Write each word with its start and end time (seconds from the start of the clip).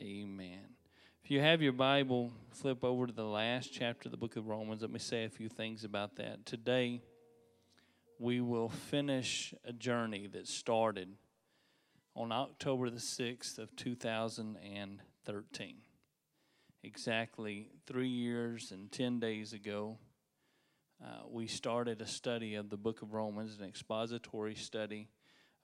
Amen. 0.00 0.74
If 1.22 1.30
you 1.30 1.40
have 1.40 1.62
your 1.62 1.72
Bible, 1.72 2.32
flip 2.50 2.82
over 2.82 3.06
to 3.06 3.12
the 3.12 3.24
last 3.24 3.72
chapter 3.72 4.08
of 4.08 4.10
the 4.10 4.16
book 4.16 4.34
of 4.34 4.48
Romans. 4.48 4.82
Let 4.82 4.90
me 4.90 4.98
say 4.98 5.24
a 5.24 5.28
few 5.28 5.48
things 5.48 5.84
about 5.84 6.16
that. 6.16 6.44
Today, 6.44 7.00
we 8.18 8.40
will 8.40 8.68
finish 8.68 9.54
a 9.64 9.72
journey 9.72 10.26
that 10.32 10.48
started 10.48 11.10
on 12.16 12.32
October 12.32 12.90
the 12.90 12.96
6th 12.96 13.58
of 13.58 13.76
2013. 13.76 15.76
Exactly 16.82 17.70
three 17.86 18.08
years 18.08 18.72
and 18.72 18.90
10 18.90 19.20
days 19.20 19.52
ago, 19.52 19.98
uh, 21.02 21.22
we 21.30 21.46
started 21.46 22.02
a 22.02 22.06
study 22.06 22.56
of 22.56 22.68
the 22.68 22.76
book 22.76 23.00
of 23.00 23.14
Romans, 23.14 23.58
an 23.60 23.64
expository 23.64 24.56
study, 24.56 25.08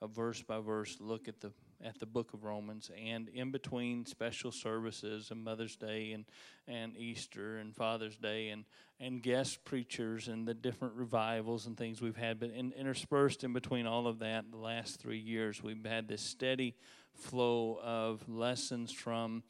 a 0.00 0.06
verse 0.06 0.40
by 0.40 0.60
verse 0.60 0.98
look 1.00 1.26
at 1.26 1.40
the 1.40 1.50
at 1.84 1.98
the 1.98 2.06
book 2.06 2.34
of 2.34 2.44
Romans, 2.44 2.90
and 2.96 3.28
in 3.28 3.50
between 3.50 4.04
special 4.04 4.52
services 4.52 5.30
and 5.30 5.42
Mother's 5.42 5.76
Day 5.76 6.12
and, 6.12 6.24
and 6.68 6.96
Easter 6.96 7.59
and 7.59 7.74
Father's 7.74 8.16
Day 8.16 8.50
and, 8.50 8.64
and 8.98 9.22
guest 9.22 9.64
preachers 9.64 10.28
and 10.28 10.46
the 10.46 10.55
different 10.55 10.95
revivals 10.95 11.66
and 11.66 11.77
things 11.77 12.00
we've 12.00 12.16
had, 12.16 12.38
but 12.38 12.50
in, 12.50 12.72
interspersed 12.72 13.45
in 13.45 13.52
between 13.52 13.86
all 13.86 14.06
of 14.06 14.19
that, 14.19 14.50
the 14.50 14.58
last 14.58 15.00
three 15.00 15.19
years, 15.19 15.62
we've 15.62 15.84
had 15.84 16.08
this 16.08 16.22
steady 16.22 16.74
flow 17.14 17.78
of 17.83 18.28
lessons 18.28 18.92
from 18.92 19.42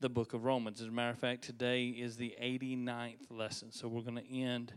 the 0.00 0.08
book 0.08 0.32
of 0.32 0.44
Romans. 0.44 0.80
As 0.80 0.88
a 0.88 0.90
matter 0.90 1.10
of 1.10 1.18
fact, 1.18 1.42
today 1.42 1.88
is 1.88 2.16
the 2.16 2.34
89th 2.40 3.30
lesson, 3.30 3.70
so 3.70 3.86
we're 3.86 4.02
going 4.02 4.16
to 4.16 4.34
end, 4.34 4.72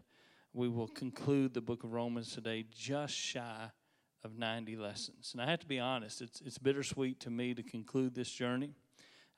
we 0.53 0.67
will 0.67 0.89
conclude 0.89 1.53
the 1.53 1.61
book 1.61 1.83
of 1.83 1.93
Romans 1.93 2.33
today 2.33 2.65
just 2.69 3.13
shy 3.13 3.71
of 4.23 4.37
90 4.37 4.75
lessons. 4.77 5.31
And 5.33 5.41
I 5.41 5.49
have 5.49 5.59
to 5.59 5.67
be 5.67 5.79
honest, 5.79 6.21
it's, 6.21 6.41
it's 6.41 6.57
bittersweet 6.57 7.19
to 7.21 7.29
me 7.29 7.53
to 7.53 7.63
conclude 7.63 8.15
this 8.15 8.31
journey. 8.31 8.71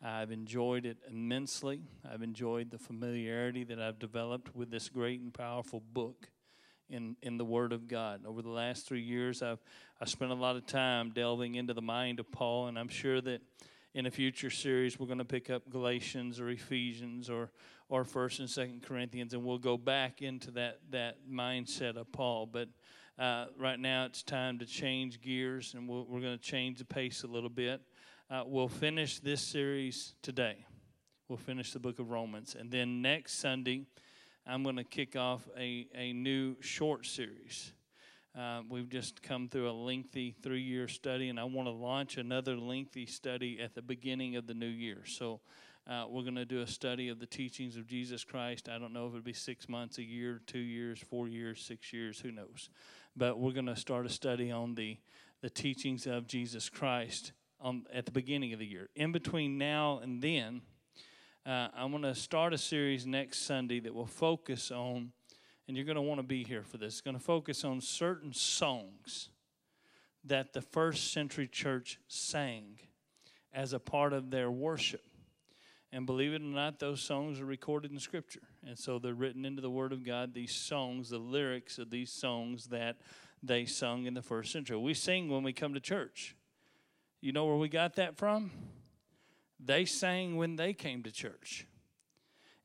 I've 0.04 0.32
enjoyed 0.32 0.86
it 0.86 0.98
immensely. 1.10 1.82
I've 2.08 2.22
enjoyed 2.22 2.70
the 2.70 2.78
familiarity 2.78 3.64
that 3.64 3.80
I've 3.80 3.98
developed 3.98 4.56
with 4.56 4.70
this 4.70 4.90
great 4.90 5.22
and 5.22 5.34
powerful 5.34 5.82
book 5.94 6.30
in, 6.90 7.16
in 7.22 7.38
the 7.38 7.46
Word 7.46 7.74
of 7.74 7.88
God. 7.88 8.26
Over 8.26 8.42
the 8.42 8.50
last 8.50 8.88
three 8.88 9.02
years, 9.02 9.42
I've 9.42 9.60
I 10.00 10.06
spent 10.06 10.32
a 10.32 10.36
lot 10.36 10.58
of 10.58 10.66
time 10.66 11.12
delving 11.12 11.56
into 11.56 11.74
the 11.74 11.82
mind 11.82 12.20
of 12.20 12.32
Paul, 12.32 12.68
and 12.68 12.78
I'm 12.78 12.90
sure 12.90 13.22
that 13.22 13.42
in 13.94 14.06
a 14.06 14.12
future 14.12 14.50
series 14.50 15.00
we're 15.00 15.08
going 15.08 15.20
to 15.20 15.26
pick 15.26 15.50
up 15.50 15.70
Galatians 15.70 16.40
or 16.40 16.50
Ephesians 16.50 17.30
or 17.30 17.50
or 17.88 18.04
First 18.04 18.40
and 18.40 18.50
Second 18.50 18.82
Corinthians, 18.84 19.34
and 19.34 19.44
we'll 19.44 19.58
go 19.58 19.78
back 19.78 20.22
into 20.22 20.52
that 20.52 20.80
that 20.92 21.18
mindset 21.32 21.96
of 21.96 22.12
Paul. 22.12 22.46
But 22.46 22.70
uh, 23.18 23.46
right 23.58 23.80
now, 23.80 24.06
it's 24.06 24.24
time 24.24 24.60
to 24.60 24.66
change 24.66 25.22
gears, 25.22 25.74
and 25.74 25.88
we 25.88 26.02
we 26.02 26.18
are 26.18 26.22
going 26.22 26.38
to 26.38 26.44
change 26.44 26.80
the 26.80 26.86
pace 26.86 27.24
a 27.24 27.28
little 27.28 27.50
bit. 27.50 27.82
Uh, 28.30 28.44
we'll 28.46 28.68
finish 28.68 29.20
this 29.20 29.42
series 29.42 30.16
today. 30.22 30.66
We'll 31.30 31.38
finish 31.38 31.72
the 31.72 31.80
book 31.80 32.00
of 32.00 32.10
Romans. 32.10 32.56
And 32.60 32.70
then 32.70 33.02
next 33.02 33.40
Sunday, 33.40 33.86
I'm 34.46 34.64
going 34.64 34.76
to 34.76 34.84
kick 34.84 35.16
off 35.16 35.48
a, 35.58 35.88
a 35.96 36.12
new 36.12 36.58
short 36.60 37.06
series. 37.06 37.72
Uh, 38.38 38.64
we've 38.70 38.90
just 38.90 39.24
come 39.24 39.48
through 39.48 39.70
a 39.70 39.72
lengthy 39.72 40.36
three 40.44 40.62
year 40.62 40.90
study, 40.90 41.30
and 41.30 41.40
I 41.40 41.46
want 41.46 41.70
to 41.70 41.72
launch 41.72 42.18
another 42.18 42.58
lengthy 42.58 43.06
study 43.06 43.62
at 43.62 43.76
the 43.76 43.82
beginning 43.82 44.36
of 44.36 44.46
the 44.46 44.54
new 44.54 44.66
year. 44.66 45.04
So, 45.06 45.40
uh, 45.88 46.06
we're 46.10 46.24
going 46.24 46.34
to 46.34 46.46
do 46.46 46.62
a 46.62 46.68
study 46.68 47.10
of 47.10 47.20
the 47.20 47.28
teachings 47.28 47.78
of 47.78 47.86
Jesus 47.86 48.24
Christ. 48.24 48.68
I 48.68 48.80
don't 48.80 48.92
know 48.92 49.06
if 49.06 49.12
it'll 49.12 49.22
be 49.22 49.34
six 49.34 49.70
months, 49.70 50.00
a 50.00 50.04
year, 50.04 50.42
two 50.48 50.58
years, 50.58 51.00
four 51.00 51.28
years, 51.28 51.62
six 51.62 51.94
years, 51.94 52.20
who 52.20 52.32
knows 52.32 52.70
but 53.16 53.40
we're 53.40 53.52
going 53.52 53.66
to 53.68 53.76
start 53.76 54.06
a 54.06 54.10
study 54.10 54.52
on 54.52 54.76
the, 54.76 54.98
the 55.42 55.50
teachings 55.50 56.06
of 56.06 56.28
Jesus 56.28 56.70
Christ 56.70 57.32
on, 57.62 57.86
at 57.94 58.06
the 58.06 58.12
beginning 58.12 58.54
of 58.54 58.60
the 58.60 58.66
year. 58.66 58.90
In 58.96 59.12
between 59.12 59.58
now 59.58 60.00
and 60.00 60.22
then, 60.22 60.62
uh, 61.46 61.70
I'm 61.76 61.92
going 61.92 62.04
to 62.04 62.16
start 62.16 62.54
a 62.54 62.58
series 62.58 63.06
next 63.06 63.40
Sunday 63.40 63.80
that 63.82 63.94
will 63.94 64.06
focus 64.06 64.72
on, 64.72 65.12
and 65.68 65.78
you're 65.78 65.86
going 65.86 65.96
to 65.96 66.02
want 66.02 66.20
to 66.20 66.26
be 66.26 66.44
here 66.44 66.64
for 66.64 66.78
this, 66.78 66.96
it's 66.96 67.02
going 67.02 67.18
to 67.18 67.24
focus 67.24 67.64
on 67.64 67.82
certain 67.82 68.34
songs 68.34 69.30
that 70.24 70.54
the 70.54 70.62
first 70.62 71.14
century 71.14 71.48
church 71.48 72.00
sang 72.08 72.80
as 73.54 73.74
a 73.74 73.80
part 73.80 74.12
of 74.12 74.32
their 74.32 74.52
worship. 74.52 75.04
And 75.92 76.06
believe 76.06 76.34
it 76.34 76.42
or 76.42 76.46
not, 76.46 76.80
those 76.80 77.02
songs 77.02 77.40
are 77.40 77.46
recorded 77.46 77.92
in 77.92 78.00
Scripture. 78.00 78.42
And 78.68 78.78
so 78.78 78.98
they're 78.98 79.14
written 79.14 79.46
into 79.46 79.62
the 79.62 79.70
Word 79.70 79.92
of 79.92 80.04
God, 80.04 80.34
these 80.34 80.54
songs, 80.54 81.10
the 81.10 81.20
lyrics 81.20 81.78
of 81.78 81.92
these 81.92 82.12
songs 82.12 82.68
that 82.68 82.98
they 83.44 83.66
sung 83.66 84.06
in 84.06 84.16
the 84.16 84.24
first 84.24 84.52
century. 84.52 84.78
We 84.78 84.96
sing 84.96 85.30
when 85.30 85.44
we 85.44 85.54
come 85.54 85.76
to 85.76 85.80
church. 85.80 86.36
You 87.22 87.32
know 87.32 87.46
where 87.46 87.58
we 87.58 87.70
got 87.70 87.96
that 87.96 88.18
from? 88.18 88.52
They 89.60 89.86
sang 89.86 90.36
when 90.36 90.56
they 90.56 90.74
came 90.74 91.04
to 91.04 91.12
church. 91.12 91.68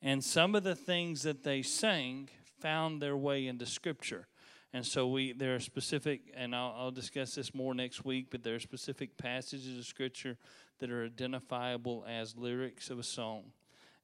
And 0.02 0.24
some 0.24 0.54
of 0.54 0.62
the 0.62 0.74
things 0.74 1.22
that 1.22 1.44
they 1.44 1.60
sang 1.62 2.30
found 2.60 3.02
their 3.02 3.16
way 3.16 3.46
into 3.46 3.66
Scripture. 3.66 4.26
And 4.72 4.86
so 4.86 5.08
we 5.08 5.32
there 5.32 5.56
are 5.56 5.60
specific, 5.60 6.32
and 6.34 6.54
I'll, 6.54 6.74
I'll 6.76 6.90
discuss 6.90 7.34
this 7.34 7.54
more 7.54 7.74
next 7.74 8.04
week, 8.04 8.28
but 8.30 8.42
there 8.42 8.54
are 8.54 8.60
specific 8.60 9.18
passages 9.18 9.78
of 9.78 9.84
Scripture 9.84 10.38
that 10.78 10.90
are 10.90 11.04
identifiable 11.04 12.06
as 12.08 12.36
lyrics 12.36 12.88
of 12.88 12.98
a 12.98 13.02
song. 13.02 13.52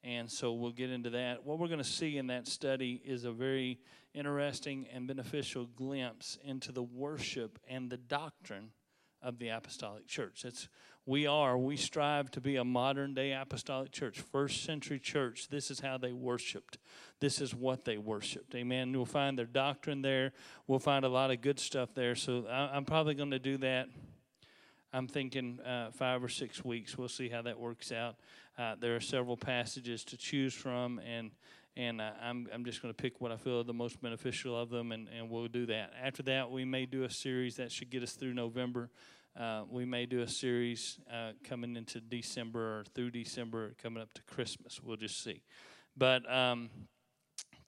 And 0.05 0.31
so 0.31 0.53
we'll 0.53 0.73
get 0.73 0.91
into 0.91 1.11
that. 1.11 1.45
What 1.45 1.59
we're 1.59 1.67
going 1.69 1.79
to 1.79 1.84
see 1.84 2.17
in 2.17 2.29
that 2.29 2.47
study 2.47 3.03
is 3.05 3.25
a 3.25 3.33
very 3.33 3.81
interesting 4.15 4.87
and 4.93 5.07
beneficial 5.07 5.67
glimpse 5.67 6.39
into 6.45 6.73
the 6.73 6.83
worship 6.83 7.59
and 7.69 7.91
the 7.91 7.97
doctrine 7.97 8.71
of 9.21 9.39
the 9.39 9.49
apostolic 9.49 10.06
church. 10.06 10.43
That's 10.43 10.69
we 11.09 11.25
are, 11.27 11.56
we 11.56 11.77
strive 11.77 12.33
to 12.33 12.41
be 12.41 12.56
a 12.56 12.65
modern 12.65 13.15
day 13.15 13.33
apostolic 13.33 13.93
church, 13.93 14.21
first 14.21 14.65
century 14.65 14.99
church. 14.99 15.49
This 15.49 15.71
is 15.71 15.79
how 15.79 15.99
they 15.99 16.12
worshiped. 16.12 16.79
This 17.21 17.41
is 17.41 17.55
what 17.55 17.85
they 17.85 17.97
worshiped. 17.97 18.56
Amen. 18.56 18.93
We'll 18.93 19.05
find 19.05 19.39
their 19.39 19.47
doctrine 19.47 20.03
there. 20.03 20.33
We'll 20.67 20.81
find 20.81 21.05
a 21.05 21.09
lot 21.09 21.31
of 21.31 21.41
good 21.41 21.61
stuff 21.61 21.95
there. 21.95 22.17
So 22.17 22.47
I'm 22.49 22.85
probably 22.85 23.15
going 23.15 23.31
to 23.31 23.39
do 23.39 23.56
that 23.59 23.89
I'm 24.97 25.09
thinking 25.09 25.61
uh, 25.61 25.91
five 25.91 26.25
or 26.25 26.29
six 26.31 26.65
weeks. 26.65 26.97
We'll 26.97 27.09
see 27.09 27.29
how 27.29 27.43
that 27.43 27.59
works 27.59 27.93
out. 27.93 28.17
Uh, 28.59 28.75
there 28.81 28.97
are 28.97 29.00
several 29.00 29.37
passages 29.37 30.03
to 30.05 30.17
choose 30.17 30.55
from, 30.55 30.99
and 31.00 31.31
and 31.77 32.00
uh, 32.00 32.12
I'm 32.22 32.49
I'm 32.55 32.65
just 32.65 32.81
going 32.81 32.93
to 32.93 32.97
pick 32.97 33.21
what 33.21 33.31
I 33.31 33.37
feel 33.37 33.61
are 33.61 33.65
the 33.65 33.75
most 33.75 34.00
beneficial 34.00 34.59
of 34.59 34.71
them, 34.71 34.93
and, 34.93 35.09
and 35.09 35.28
we'll 35.28 35.49
do 35.49 35.67
that. 35.67 35.93
After 36.03 36.22
that, 36.25 36.50
we 36.50 36.65
may 36.65 36.87
do 36.87 37.05
a 37.05 37.11
series 37.11 37.56
that 37.56 37.71
should 37.71 37.91
get 37.91 38.03
us 38.03 38.12
through 38.12 38.33
November. 38.33 38.91
Uh, 39.39 39.65
we 39.69 39.84
may 39.84 40.06
do 40.06 40.22
a 40.22 40.28
series 40.28 40.99
uh, 41.12 41.33
coming 41.44 41.77
into 41.77 42.00
December 42.00 42.78
or 42.78 42.84
through 42.94 43.11
December, 43.11 43.75
coming 43.83 44.03
up 44.03 44.15
to 44.15 44.22
Christmas. 44.22 44.81
We'll 44.83 44.97
just 44.97 45.23
see. 45.23 45.43
But 45.94 46.31
um, 46.33 46.71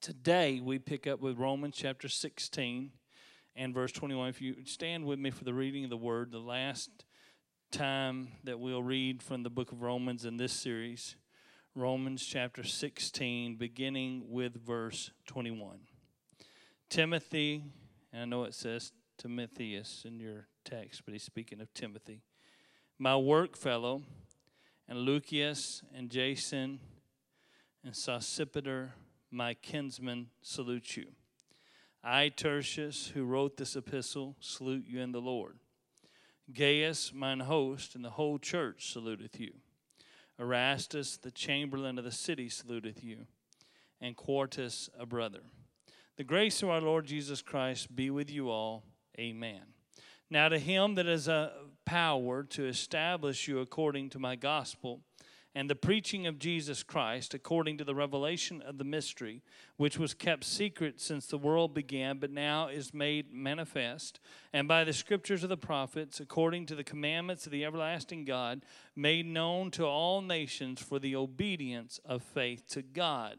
today 0.01 0.59
we 0.63 0.79
pick 0.79 1.05
up 1.05 1.19
with 1.19 1.37
Romans 1.37 1.75
chapter 1.77 2.09
16 2.09 2.89
and 3.55 3.73
verse 3.75 3.91
21. 3.91 4.29
If 4.29 4.41
you 4.41 4.55
stand 4.65 5.05
with 5.05 5.19
me 5.19 5.29
for 5.29 5.43
the 5.43 5.53
reading 5.53 5.83
of 5.83 5.91
the 5.91 5.97
word, 5.97 6.31
the 6.31 6.39
last 6.39 7.05
time 7.71 8.29
that 8.43 8.59
we'll 8.59 8.81
read 8.81 9.21
from 9.21 9.43
the 9.43 9.49
book 9.49 9.71
of 9.71 9.83
Romans 9.83 10.25
in 10.25 10.37
this 10.37 10.51
series, 10.51 11.15
Romans 11.75 12.25
chapter 12.25 12.63
16, 12.63 13.57
beginning 13.57 14.23
with 14.27 14.55
verse 14.65 15.11
21. 15.27 15.77
Timothy, 16.89 17.63
and 18.11 18.21
I 18.23 18.25
know 18.25 18.43
it 18.45 18.55
says 18.55 18.91
Timotheus 19.19 20.03
in 20.03 20.19
your 20.19 20.47
text, 20.65 21.03
but 21.05 21.13
he's 21.13 21.21
speaking 21.21 21.61
of 21.61 21.71
Timothy, 21.75 22.23
my 22.97 23.15
work 23.15 23.55
fellow, 23.55 24.01
and 24.87 24.97
Lucius 24.97 25.83
and 25.95 26.09
Jason 26.09 26.79
and 27.83 27.93
Sosipater, 27.93 28.89
my 29.29 29.53
kinsmen, 29.53 30.27
salute 30.41 30.97
you. 30.97 31.05
I, 32.03 32.29
Tertius, 32.29 33.11
who 33.13 33.25
wrote 33.25 33.57
this 33.57 33.75
epistle, 33.75 34.35
salute 34.39 34.85
you 34.87 35.01
in 35.01 35.11
the 35.11 35.21
Lord. 35.21 35.59
Gaius, 36.53 37.13
mine 37.13 37.41
host, 37.41 37.95
and 37.95 38.03
the 38.03 38.11
whole 38.11 38.39
church 38.39 38.93
saluteth 38.93 39.39
you. 39.39 39.53
Erastus, 40.39 41.17
the 41.17 41.31
chamberlain 41.31 41.97
of 41.97 42.03
the 42.03 42.11
city, 42.11 42.49
saluteth 42.49 43.03
you, 43.03 43.27
and 44.01 44.15
Quartus, 44.15 44.89
a 44.97 45.05
brother. 45.05 45.41
The 46.17 46.23
grace 46.23 46.63
of 46.63 46.69
our 46.69 46.81
Lord 46.81 47.05
Jesus 47.05 47.41
Christ 47.41 47.95
be 47.95 48.09
with 48.09 48.31
you 48.31 48.49
all. 48.49 48.83
Amen. 49.19 49.61
Now, 50.29 50.49
to 50.49 50.59
him 50.59 50.95
that 50.95 51.07
is 51.07 51.27
a 51.27 51.51
power 51.85 52.43
to 52.43 52.67
establish 52.67 53.47
you 53.47 53.59
according 53.59 54.09
to 54.11 54.19
my 54.19 54.35
gospel 54.35 55.01
and 55.55 55.69
the 55.69 55.75
preaching 55.75 56.27
of 56.27 56.39
Jesus 56.39 56.83
Christ 56.83 57.33
according 57.33 57.77
to 57.77 57.83
the 57.83 57.95
revelation 57.95 58.61
of 58.61 58.77
the 58.77 58.83
mystery, 58.83 59.41
which 59.77 59.97
was 59.97 60.13
kept 60.13 60.43
secret 60.43 61.01
since 61.01 61.25
the 61.25 61.37
world 61.37 61.73
began, 61.73 62.19
but 62.19 62.31
now 62.31 62.67
is 62.67 62.93
made 62.93 63.33
manifest, 63.33 64.19
and 64.53 64.67
by 64.67 64.83
the 64.83 64.93
scriptures 64.93 65.43
of 65.43 65.49
the 65.49 65.57
prophets, 65.57 66.19
according 66.19 66.65
to 66.67 66.75
the 66.75 66.83
commandments 66.83 67.45
of 67.45 67.51
the 67.51 67.65
everlasting 67.65 68.25
God, 68.25 68.63
made 68.95 69.25
known 69.25 69.71
to 69.71 69.85
all 69.85 70.21
nations 70.21 70.81
for 70.81 70.99
the 70.99 71.15
obedience 71.15 71.99
of 72.05 72.21
faith 72.21 72.67
to 72.69 72.81
God 72.81 73.37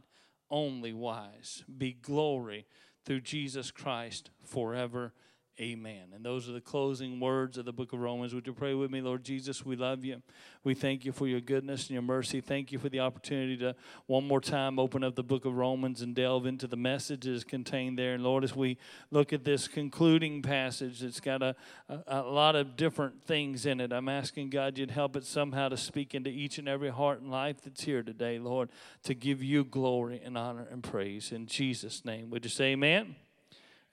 only 0.50 0.92
wise. 0.92 1.64
Be 1.78 1.92
glory 1.92 2.66
through 3.04 3.20
Jesus 3.20 3.70
Christ 3.70 4.30
forever. 4.44 5.12
Amen. 5.60 6.12
And 6.14 6.24
those 6.24 6.48
are 6.48 6.52
the 6.52 6.60
closing 6.60 7.20
words 7.20 7.58
of 7.58 7.66
the 7.66 7.72
book 7.72 7.92
of 7.92 8.00
Romans. 8.00 8.34
Would 8.34 8.46
you 8.46 8.54
pray 8.54 8.72
with 8.72 8.90
me, 8.90 9.02
Lord 9.02 9.22
Jesus? 9.22 9.62
We 9.62 9.76
love 9.76 10.06
you. 10.06 10.22
We 10.64 10.72
thank 10.72 11.04
you 11.04 11.12
for 11.12 11.26
your 11.26 11.42
goodness 11.42 11.82
and 11.82 11.90
your 11.90 12.02
mercy. 12.02 12.40
Thank 12.40 12.72
you 12.72 12.78
for 12.78 12.88
the 12.88 13.00
opportunity 13.00 13.58
to 13.58 13.76
one 14.06 14.26
more 14.26 14.40
time 14.40 14.78
open 14.78 15.04
up 15.04 15.16
the 15.16 15.22
book 15.22 15.44
of 15.44 15.54
Romans 15.54 16.00
and 16.00 16.14
delve 16.14 16.46
into 16.46 16.66
the 16.66 16.78
messages 16.78 17.44
contained 17.44 17.98
there. 17.98 18.14
And 18.14 18.24
Lord, 18.24 18.42
as 18.42 18.56
we 18.56 18.78
look 19.10 19.34
at 19.34 19.44
this 19.44 19.68
concluding 19.68 20.40
passage, 20.40 21.02
it's 21.02 21.20
got 21.20 21.42
a, 21.42 21.54
a, 21.90 21.98
a 22.06 22.22
lot 22.22 22.56
of 22.56 22.76
different 22.76 23.22
things 23.24 23.66
in 23.66 23.80
it. 23.80 23.92
I'm 23.92 24.08
asking 24.08 24.48
God 24.48 24.78
you'd 24.78 24.90
help 24.90 25.14
it 25.14 25.24
somehow 25.24 25.68
to 25.68 25.76
speak 25.76 26.14
into 26.14 26.30
each 26.30 26.56
and 26.56 26.70
every 26.70 26.88
heart 26.88 27.20
and 27.20 27.30
life 27.30 27.60
that's 27.62 27.84
here 27.84 28.02
today, 28.02 28.38
Lord, 28.38 28.70
to 29.02 29.12
give 29.12 29.42
you 29.42 29.64
glory 29.64 30.22
and 30.24 30.38
honor 30.38 30.66
and 30.70 30.82
praise. 30.82 31.32
In 31.32 31.46
Jesus' 31.46 32.02
name. 32.02 32.30
Would 32.30 32.46
you 32.46 32.50
say 32.50 32.72
amen? 32.72 33.16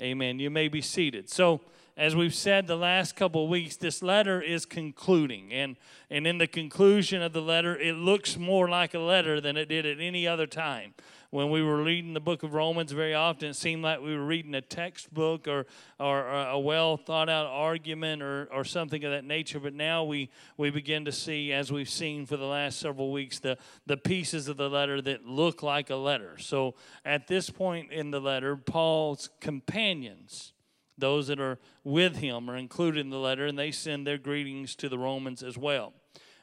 Amen. 0.01 0.39
You 0.39 0.49
may 0.49 0.67
be 0.67 0.81
seated. 0.81 1.29
So, 1.29 1.61
as 1.97 2.15
we've 2.15 2.35
said 2.35 2.67
the 2.67 2.75
last 2.75 3.15
couple 3.15 3.45
of 3.45 3.49
weeks, 3.49 3.75
this 3.75 4.03
letter 4.03 4.39
is 4.39 4.65
concluding. 4.65 5.51
And, 5.51 5.77
and 6.11 6.27
in 6.27 6.37
the 6.37 6.45
conclusion 6.45 7.23
of 7.23 7.33
the 7.33 7.41
letter, 7.41 7.75
it 7.75 7.95
looks 7.95 8.37
more 8.37 8.69
like 8.69 8.93
a 8.93 8.99
letter 8.99 9.41
than 9.41 9.57
it 9.57 9.67
did 9.67 9.83
at 9.87 9.99
any 9.99 10.27
other 10.27 10.45
time. 10.45 10.93
When 11.29 11.49
we 11.49 11.61
were 11.61 11.83
reading 11.83 12.13
the 12.13 12.21
book 12.21 12.43
of 12.43 12.53
Romans, 12.53 12.93
very 12.93 13.13
often 13.13 13.49
it 13.49 13.55
seemed 13.55 13.83
like 13.83 13.99
we 13.99 14.15
were 14.15 14.25
reading 14.25 14.55
a 14.55 14.61
textbook 14.61 15.45
or, 15.47 15.65
or 15.99 16.29
a 16.29 16.57
well 16.57 16.95
thought 16.95 17.27
out 17.27 17.47
argument 17.47 18.21
or, 18.21 18.47
or 18.49 18.63
something 18.63 19.03
of 19.03 19.11
that 19.11 19.25
nature. 19.25 19.59
But 19.59 19.73
now 19.73 20.05
we, 20.05 20.29
we 20.55 20.69
begin 20.69 21.03
to 21.03 21.11
see, 21.11 21.51
as 21.51 21.69
we've 21.69 21.89
seen 21.89 22.25
for 22.25 22.37
the 22.37 22.45
last 22.45 22.79
several 22.79 23.11
weeks, 23.11 23.39
the, 23.39 23.57
the 23.85 23.97
pieces 23.97 24.47
of 24.47 24.55
the 24.55 24.69
letter 24.69 25.01
that 25.01 25.25
look 25.25 25.61
like 25.61 25.89
a 25.89 25.97
letter. 25.97 26.37
So 26.37 26.75
at 27.03 27.27
this 27.27 27.49
point 27.49 27.91
in 27.91 28.11
the 28.11 28.21
letter, 28.21 28.55
Paul's 28.55 29.29
companions, 29.41 30.53
those 30.97 31.27
that 31.27 31.41
are 31.41 31.59
with 31.83 32.17
him, 32.17 32.49
are 32.49 32.55
included 32.55 33.01
in 33.01 33.09
the 33.09 33.19
letter, 33.19 33.45
and 33.45 33.59
they 33.59 33.71
send 33.71 34.07
their 34.07 34.17
greetings 34.17 34.75
to 34.75 34.87
the 34.87 34.97
Romans 34.97 35.43
as 35.43 35.57
well. 35.57 35.91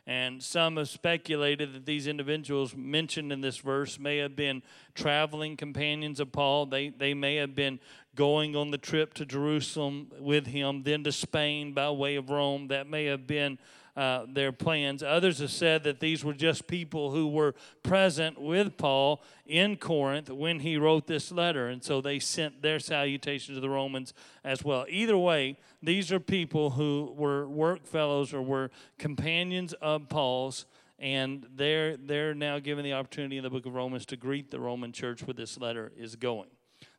And 0.07 0.43
some 0.43 0.77
have 0.77 0.91
speculated 0.91 1.73
that 1.73 1.87
these 1.87 2.07
individuals 2.07 2.77
mentioned 2.77 3.33
in 3.33 3.41
this 3.41 3.57
verse 3.57 3.99
may 3.99 4.19
have 4.19 4.37
been 4.37 4.63
traveling 4.95 5.57
companions 5.57 6.21
of 6.21 6.31
Paul. 6.31 6.67
They, 6.67 6.91
they 6.91 7.15
may 7.15 7.37
have 7.37 7.55
been 7.55 7.81
going 8.15 8.55
on 8.55 8.71
the 8.71 8.79
trip 8.79 9.15
to 9.15 9.25
Jerusalem 9.25 10.13
with 10.21 10.47
him, 10.47 10.83
then 10.83 11.05
to 11.05 11.13
Spain 11.13 11.73
by 11.73 11.91
way 11.91 12.17
of 12.17 12.29
Rome. 12.29 12.69
That 12.69 12.87
may 12.87 13.07
have 13.07 13.27
been 13.27 13.59
uh, 13.97 14.27
their 14.29 14.53
plans. 14.53 15.03
Others 15.03 15.39
have 15.39 15.51
said 15.51 15.85
that 15.85 16.01
these 16.01 16.25
were 16.25 16.33
just 16.33 16.67
people 16.67 17.13
who 17.13 17.29
were 17.29 17.55
present 17.83 18.41
with 18.41 18.77
Paul 18.77 19.23
in 19.47 19.77
Corinth 19.77 20.31
when 20.31 20.61
he 20.61 20.77
wrote 20.77 21.07
this 21.07 21.31
letter, 21.31 21.69
and 21.69 21.83
so 21.83 22.01
they 22.01 22.19
sent 22.19 22.63
their 22.63 22.79
salutation 22.79 23.55
to 23.55 23.61
the 23.61 23.71
Romans 23.71 24.13
as 24.43 24.65
well. 24.65 24.85
Either 24.89 25.17
way, 25.17 25.59
these 25.83 26.11
are 26.11 26.21
people 26.21 26.71
who 26.71 27.15
were 27.17 27.49
work 27.49 27.87
fellows 27.87 28.35
or 28.35 28.43
were 28.43 28.71
companions 28.99 29.73
of 29.75 30.09
Paul's 30.09 30.67
and 30.99 31.47
they're 31.55 31.97
they're 31.97 32.35
now 32.35 32.59
given 32.59 32.85
the 32.85 32.93
opportunity 32.93 33.37
in 33.37 33.43
the 33.43 33.51
book 33.51 33.67
of 33.67 33.75
Romans 33.75 34.07
to 34.07 34.17
greet 34.17 34.51
the 34.51 34.61
Roman 34.61 34.93
church 34.93 35.23
where 35.27 35.35
this 35.35 35.59
letter 35.59 35.93
is 35.97 36.17
going. 36.17 36.49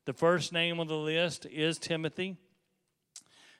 The 0.06 0.14
first 0.14 0.54
name 0.54 0.80
on 0.80 0.88
the 0.88 0.94
list 0.94 1.48
is 1.48 1.80
Timothy, 1.80 2.38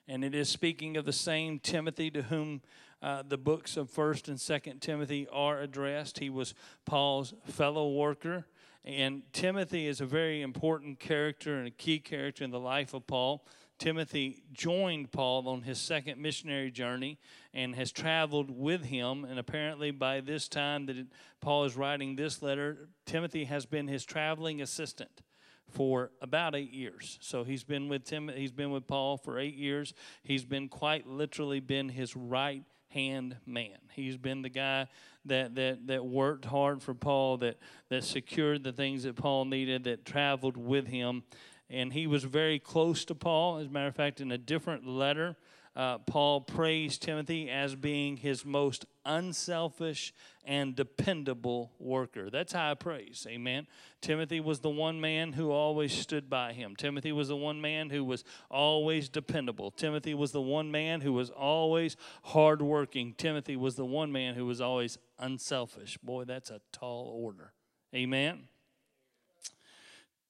and 0.06 0.24
it 0.24 0.34
is 0.34 0.48
speaking 0.48 0.96
of 0.96 1.04
the 1.04 1.12
same 1.12 1.58
Timothy 1.58 2.10
to 2.12 2.22
whom 2.22 2.62
uh, 3.06 3.22
the 3.22 3.38
books 3.38 3.76
of 3.76 3.88
First 3.88 4.26
and 4.26 4.40
Second 4.40 4.82
Timothy 4.82 5.28
are 5.30 5.60
addressed. 5.60 6.18
He 6.18 6.28
was 6.28 6.54
Paul's 6.84 7.34
fellow 7.44 7.92
worker, 7.92 8.48
and 8.84 9.22
Timothy 9.32 9.86
is 9.86 10.00
a 10.00 10.06
very 10.06 10.42
important 10.42 10.98
character 10.98 11.56
and 11.56 11.68
a 11.68 11.70
key 11.70 12.00
character 12.00 12.42
in 12.42 12.50
the 12.50 12.58
life 12.58 12.94
of 12.94 13.06
Paul. 13.06 13.46
Timothy 13.78 14.42
joined 14.52 15.12
Paul 15.12 15.46
on 15.46 15.62
his 15.62 15.80
second 15.80 16.20
missionary 16.20 16.72
journey 16.72 17.20
and 17.54 17.76
has 17.76 17.92
traveled 17.92 18.50
with 18.50 18.86
him. 18.86 19.24
And 19.24 19.38
apparently, 19.38 19.92
by 19.92 20.20
this 20.20 20.48
time 20.48 20.86
that 20.86 20.96
Paul 21.40 21.62
is 21.62 21.76
writing 21.76 22.16
this 22.16 22.42
letter, 22.42 22.88
Timothy 23.04 23.44
has 23.44 23.66
been 23.66 23.86
his 23.86 24.04
traveling 24.04 24.60
assistant 24.60 25.22
for 25.68 26.10
about 26.20 26.56
eight 26.56 26.72
years. 26.72 27.18
So 27.20 27.44
he's 27.44 27.62
been 27.62 27.88
with 27.88 28.02
Tim. 28.04 28.32
He's 28.34 28.50
been 28.50 28.72
with 28.72 28.88
Paul 28.88 29.16
for 29.16 29.38
eight 29.38 29.54
years. 29.54 29.94
He's 30.24 30.44
been 30.44 30.68
quite 30.68 31.06
literally 31.06 31.60
been 31.60 31.90
his 31.90 32.16
right 32.16 32.64
hand 32.88 33.36
man. 33.46 33.78
He's 33.92 34.16
been 34.16 34.42
the 34.42 34.48
guy 34.48 34.88
that, 35.24 35.54
that, 35.54 35.86
that 35.86 36.04
worked 36.04 36.44
hard 36.44 36.82
for 36.82 36.94
Paul, 36.94 37.38
that, 37.38 37.58
that 37.88 38.04
secured 38.04 38.62
the 38.64 38.72
things 38.72 39.02
that 39.02 39.16
Paul 39.16 39.44
needed, 39.44 39.84
that 39.84 40.04
traveled 40.04 40.56
with 40.56 40.86
him. 40.86 41.24
And 41.68 41.92
he 41.92 42.06
was 42.06 42.24
very 42.24 42.58
close 42.58 43.04
to 43.06 43.14
Paul. 43.14 43.58
As 43.58 43.66
a 43.66 43.70
matter 43.70 43.88
of 43.88 43.96
fact, 43.96 44.20
in 44.20 44.30
a 44.30 44.38
different 44.38 44.86
letter, 44.86 45.36
uh, 45.76 45.98
Paul 45.98 46.40
praised 46.40 47.02
Timothy 47.02 47.50
as 47.50 47.74
being 47.74 48.16
his 48.16 48.46
most 48.46 48.86
unselfish 49.04 50.14
and 50.42 50.74
dependable 50.74 51.72
worker. 51.78 52.30
That's 52.30 52.54
high 52.54 52.74
praise. 52.74 53.26
Amen. 53.28 53.66
Timothy 54.00 54.40
was 54.40 54.60
the 54.60 54.70
one 54.70 55.00
man 55.00 55.34
who 55.34 55.50
always 55.50 55.92
stood 55.92 56.30
by 56.30 56.54
him. 56.54 56.76
Timothy 56.76 57.12
was 57.12 57.28
the 57.28 57.36
one 57.36 57.60
man 57.60 57.90
who 57.90 58.04
was 58.04 58.24
always 58.50 59.10
dependable. 59.10 59.70
Timothy 59.70 60.14
was 60.14 60.32
the 60.32 60.40
one 60.40 60.70
man 60.70 61.02
who 61.02 61.12
was 61.12 61.28
always 61.28 61.96
hardworking. 62.24 63.12
Timothy 63.12 63.56
was 63.56 63.74
the 63.74 63.84
one 63.84 64.10
man 64.10 64.34
who 64.34 64.46
was 64.46 64.62
always 64.62 64.96
unselfish. 65.18 65.98
Boy, 65.98 66.24
that's 66.24 66.50
a 66.50 66.60
tall 66.72 67.12
order. 67.22 67.52
Amen. 67.94 68.48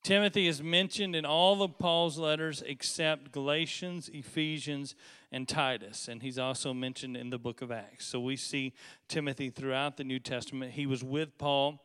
Timothy 0.02 0.46
is 0.46 0.62
mentioned 0.62 1.16
in 1.16 1.24
all 1.24 1.62
of 1.62 1.78
Paul's 1.78 2.18
letters 2.18 2.62
except 2.64 3.32
Galatians, 3.32 4.08
Ephesians, 4.12 4.94
and 5.32 5.48
Titus. 5.48 6.06
And 6.08 6.22
he's 6.22 6.38
also 6.38 6.72
mentioned 6.72 7.16
in 7.16 7.30
the 7.30 7.38
book 7.38 7.60
of 7.60 7.72
Acts. 7.72 8.06
So 8.06 8.20
we 8.20 8.36
see 8.36 8.72
Timothy 9.08 9.50
throughout 9.50 9.96
the 9.96 10.04
New 10.04 10.20
Testament. 10.20 10.72
He 10.72 10.86
was 10.86 11.02
with 11.02 11.36
Paul 11.38 11.82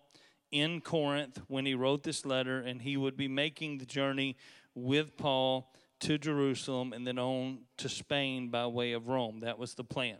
in 0.51 0.81
Corinth 0.81 1.41
when 1.47 1.65
he 1.65 1.73
wrote 1.73 2.03
this 2.03 2.25
letter, 2.25 2.59
and 2.59 2.81
he 2.81 2.97
would 2.97 3.17
be 3.17 3.27
making 3.27 3.77
the 3.77 3.85
journey 3.85 4.37
with 4.75 5.17
Paul 5.17 5.73
to 6.01 6.17
Jerusalem 6.17 6.93
and 6.93 7.05
then 7.05 7.17
on 7.17 7.59
to 7.77 7.89
Spain 7.89 8.49
by 8.49 8.67
way 8.67 8.91
of 8.91 9.07
Rome. 9.07 9.39
That 9.41 9.57
was 9.57 9.75
the 9.75 9.83
plan. 9.83 10.17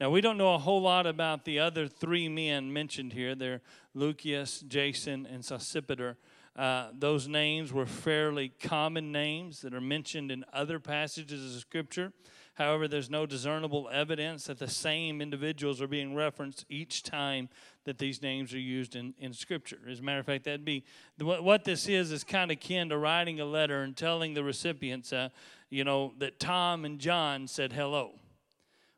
Now, 0.00 0.10
we 0.10 0.20
don't 0.20 0.36
know 0.36 0.54
a 0.54 0.58
whole 0.58 0.82
lot 0.82 1.06
about 1.06 1.44
the 1.44 1.58
other 1.58 1.88
three 1.88 2.28
men 2.28 2.72
mentioned 2.72 3.14
here. 3.14 3.34
They're 3.34 3.62
Lucius, 3.94 4.60
Jason, 4.60 5.26
and 5.26 5.42
Sosipater. 5.42 6.16
Uh, 6.56 6.88
those 6.98 7.28
names 7.28 7.70
were 7.70 7.84
fairly 7.84 8.48
common 8.48 9.12
names 9.12 9.60
that 9.60 9.74
are 9.74 9.80
mentioned 9.80 10.32
in 10.32 10.44
other 10.52 10.80
passages 10.80 11.54
of 11.54 11.60
Scripture. 11.60 12.12
However, 12.54 12.88
there's 12.88 13.10
no 13.10 13.26
discernible 13.26 13.90
evidence 13.92 14.44
that 14.44 14.58
the 14.58 14.68
same 14.68 15.20
individuals 15.20 15.82
are 15.82 15.86
being 15.86 16.14
referenced 16.14 16.64
each 16.70 17.02
time 17.02 17.50
that 17.84 17.98
these 17.98 18.22
names 18.22 18.54
are 18.54 18.58
used 18.58 18.96
in, 18.96 19.12
in 19.18 19.34
Scripture. 19.34 19.78
As 19.86 20.00
a 20.00 20.02
matter 20.02 20.20
of 20.20 20.24
fact, 20.24 20.44
that'd 20.44 20.64
be 20.64 20.82
what, 21.20 21.44
what 21.44 21.64
this 21.64 21.86
is 21.86 22.10
is 22.10 22.24
kind 22.24 22.50
of 22.50 22.58
kin 22.58 22.88
to 22.88 22.96
writing 22.96 23.38
a 23.40 23.44
letter 23.44 23.82
and 23.82 23.94
telling 23.94 24.32
the 24.32 24.42
recipients, 24.42 25.12
uh, 25.12 25.28
you 25.68 25.84
know, 25.84 26.14
that 26.18 26.40
Tom 26.40 26.86
and 26.86 26.98
John 26.98 27.46
said 27.46 27.74
hello. 27.74 28.12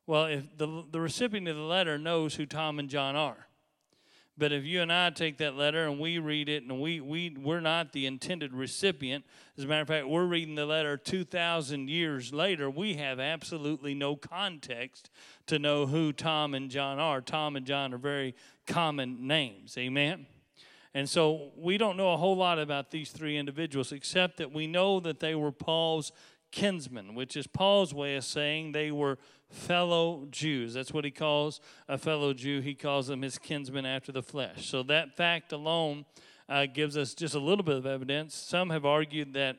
Well, 0.06 0.26
if 0.26 0.56
the, 0.56 0.84
the 0.92 1.00
recipient 1.00 1.48
of 1.48 1.56
the 1.56 1.62
letter 1.62 1.98
knows 1.98 2.36
who 2.36 2.46
Tom 2.46 2.78
and 2.78 2.88
John 2.88 3.16
are, 3.16 3.47
but 4.38 4.52
if 4.52 4.64
you 4.64 4.80
and 4.80 4.92
I 4.92 5.10
take 5.10 5.38
that 5.38 5.56
letter 5.56 5.86
and 5.86 5.98
we 5.98 6.18
read 6.18 6.48
it 6.48 6.62
and 6.62 6.80
we, 6.80 7.00
we, 7.00 7.36
we're 7.36 7.60
not 7.60 7.92
the 7.92 8.06
intended 8.06 8.54
recipient, 8.54 9.24
as 9.56 9.64
a 9.64 9.66
matter 9.66 9.82
of 9.82 9.88
fact, 9.88 10.08
we're 10.08 10.26
reading 10.26 10.54
the 10.54 10.64
letter 10.64 10.96
2,000 10.96 11.90
years 11.90 12.32
later, 12.32 12.70
we 12.70 12.94
have 12.94 13.18
absolutely 13.18 13.94
no 13.94 14.14
context 14.14 15.10
to 15.46 15.58
know 15.58 15.86
who 15.86 16.12
Tom 16.12 16.54
and 16.54 16.70
John 16.70 17.00
are. 17.00 17.20
Tom 17.20 17.56
and 17.56 17.66
John 17.66 17.92
are 17.92 17.98
very 17.98 18.34
common 18.66 19.26
names. 19.26 19.76
Amen? 19.76 20.26
And 20.94 21.08
so 21.08 21.50
we 21.56 21.76
don't 21.76 21.96
know 21.96 22.12
a 22.12 22.16
whole 22.16 22.36
lot 22.36 22.58
about 22.58 22.90
these 22.90 23.10
three 23.10 23.36
individuals 23.36 23.92
except 23.92 24.36
that 24.36 24.52
we 24.52 24.66
know 24.66 25.00
that 25.00 25.20
they 25.20 25.34
were 25.34 25.52
Paul's 25.52 26.12
kinsmen, 26.50 27.14
which 27.14 27.36
is 27.36 27.46
Paul's 27.46 27.92
way 27.92 28.16
of 28.16 28.24
saying 28.24 28.72
they 28.72 28.90
were 28.90 29.18
fellow 29.50 30.26
Jews. 30.30 30.74
That's 30.74 30.92
what 30.92 31.04
he 31.04 31.10
calls 31.10 31.60
a 31.88 31.98
fellow 31.98 32.32
Jew. 32.34 32.60
He 32.60 32.74
calls 32.74 33.06
them 33.06 33.22
his 33.22 33.38
kinsmen 33.38 33.86
after 33.86 34.12
the 34.12 34.22
flesh. 34.22 34.68
So 34.68 34.82
that 34.84 35.16
fact 35.16 35.52
alone 35.52 36.04
uh, 36.48 36.66
gives 36.66 36.96
us 36.96 37.14
just 37.14 37.34
a 37.34 37.38
little 37.38 37.64
bit 37.64 37.76
of 37.76 37.86
evidence. 37.86 38.34
Some 38.34 38.70
have 38.70 38.84
argued 38.84 39.34
that 39.34 39.56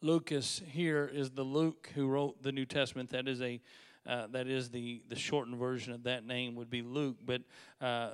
Lucas 0.00 0.60
here 0.70 1.10
is 1.12 1.30
the 1.30 1.42
Luke 1.42 1.90
who 1.94 2.06
wrote 2.06 2.42
the 2.42 2.52
New 2.52 2.66
Testament. 2.66 3.10
That 3.10 3.28
is 3.28 3.40
a 3.40 3.60
uh, 4.06 4.26
that 4.32 4.46
is 4.46 4.68
the 4.68 5.02
the 5.08 5.16
shortened 5.16 5.56
version 5.56 5.92
of 5.92 6.02
that 6.02 6.26
name 6.26 6.54
would 6.56 6.68
be 6.68 6.82
Luke, 6.82 7.16
but 7.24 7.40
uh, 7.80 8.10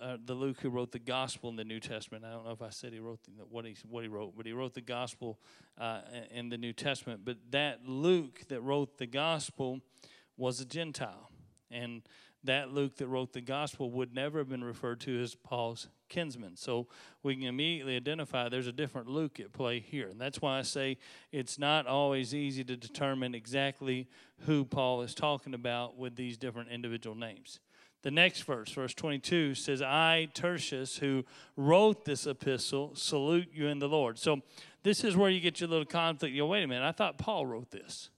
uh, 0.00 0.16
the 0.24 0.34
Luke 0.34 0.60
who 0.60 0.70
wrote 0.70 0.92
the 0.92 0.98
gospel 0.98 1.50
in 1.50 1.56
the 1.56 1.64
New 1.64 1.80
Testament. 1.80 2.24
I 2.24 2.30
don't 2.30 2.44
know 2.44 2.52
if 2.52 2.62
I 2.62 2.70
said 2.70 2.92
he 2.92 3.00
wrote 3.00 3.22
the, 3.24 3.30
what 3.50 3.64
he 3.64 3.76
what 3.88 4.02
he 4.02 4.08
wrote, 4.08 4.34
but 4.36 4.46
he 4.46 4.52
wrote 4.52 4.74
the 4.74 4.80
gospel 4.80 5.38
uh, 5.78 6.00
in 6.30 6.48
the 6.48 6.58
New 6.58 6.72
Testament. 6.72 7.20
But 7.24 7.36
that 7.50 7.86
Luke 7.86 8.42
that 8.48 8.60
wrote 8.60 8.98
the 8.98 9.06
gospel 9.06 9.80
was 10.36 10.60
a 10.60 10.64
Gentile, 10.64 11.30
and 11.70 12.02
that 12.44 12.72
Luke 12.72 12.96
that 12.96 13.06
wrote 13.06 13.32
the 13.32 13.40
gospel 13.40 13.90
would 13.90 14.14
never 14.14 14.38
have 14.38 14.48
been 14.48 14.64
referred 14.64 15.00
to 15.00 15.20
as 15.20 15.34
Paul's 15.34 15.88
kinsman. 16.08 16.56
So 16.56 16.88
we 17.22 17.36
can 17.36 17.44
immediately 17.44 17.96
identify 17.96 18.48
there's 18.48 18.66
a 18.66 18.72
different 18.72 19.08
Luke 19.08 19.38
at 19.40 19.52
play 19.52 19.78
here. 19.80 20.08
And 20.08 20.20
that's 20.20 20.40
why 20.40 20.58
I 20.58 20.62
say 20.62 20.98
it's 21.32 21.58
not 21.58 21.86
always 21.86 22.34
easy 22.34 22.64
to 22.64 22.76
determine 22.76 23.34
exactly 23.34 24.08
who 24.40 24.64
Paul 24.64 25.02
is 25.02 25.14
talking 25.14 25.54
about 25.54 25.96
with 25.96 26.16
these 26.16 26.38
different 26.38 26.70
individual 26.70 27.14
names. 27.14 27.60
The 28.02 28.10
next 28.10 28.42
verse, 28.42 28.70
verse 28.72 28.94
22, 28.94 29.54
says, 29.54 29.82
I, 29.82 30.28
Tertius, 30.32 30.96
who 30.98 31.24
wrote 31.56 32.04
this 32.04 32.26
epistle, 32.26 32.92
salute 32.94 33.48
you 33.52 33.66
in 33.66 33.78
the 33.78 33.88
Lord. 33.88 34.18
So 34.18 34.40
this 34.82 35.04
is 35.04 35.16
where 35.16 35.30
you 35.30 35.40
get 35.40 35.60
your 35.60 35.68
little 35.68 35.84
conflict. 35.84 36.34
You 36.34 36.46
wait 36.46 36.62
a 36.62 36.66
minute, 36.66 36.86
I 36.86 36.92
thought 36.92 37.18
Paul 37.18 37.44
wrote 37.46 37.70
this. 37.70 38.08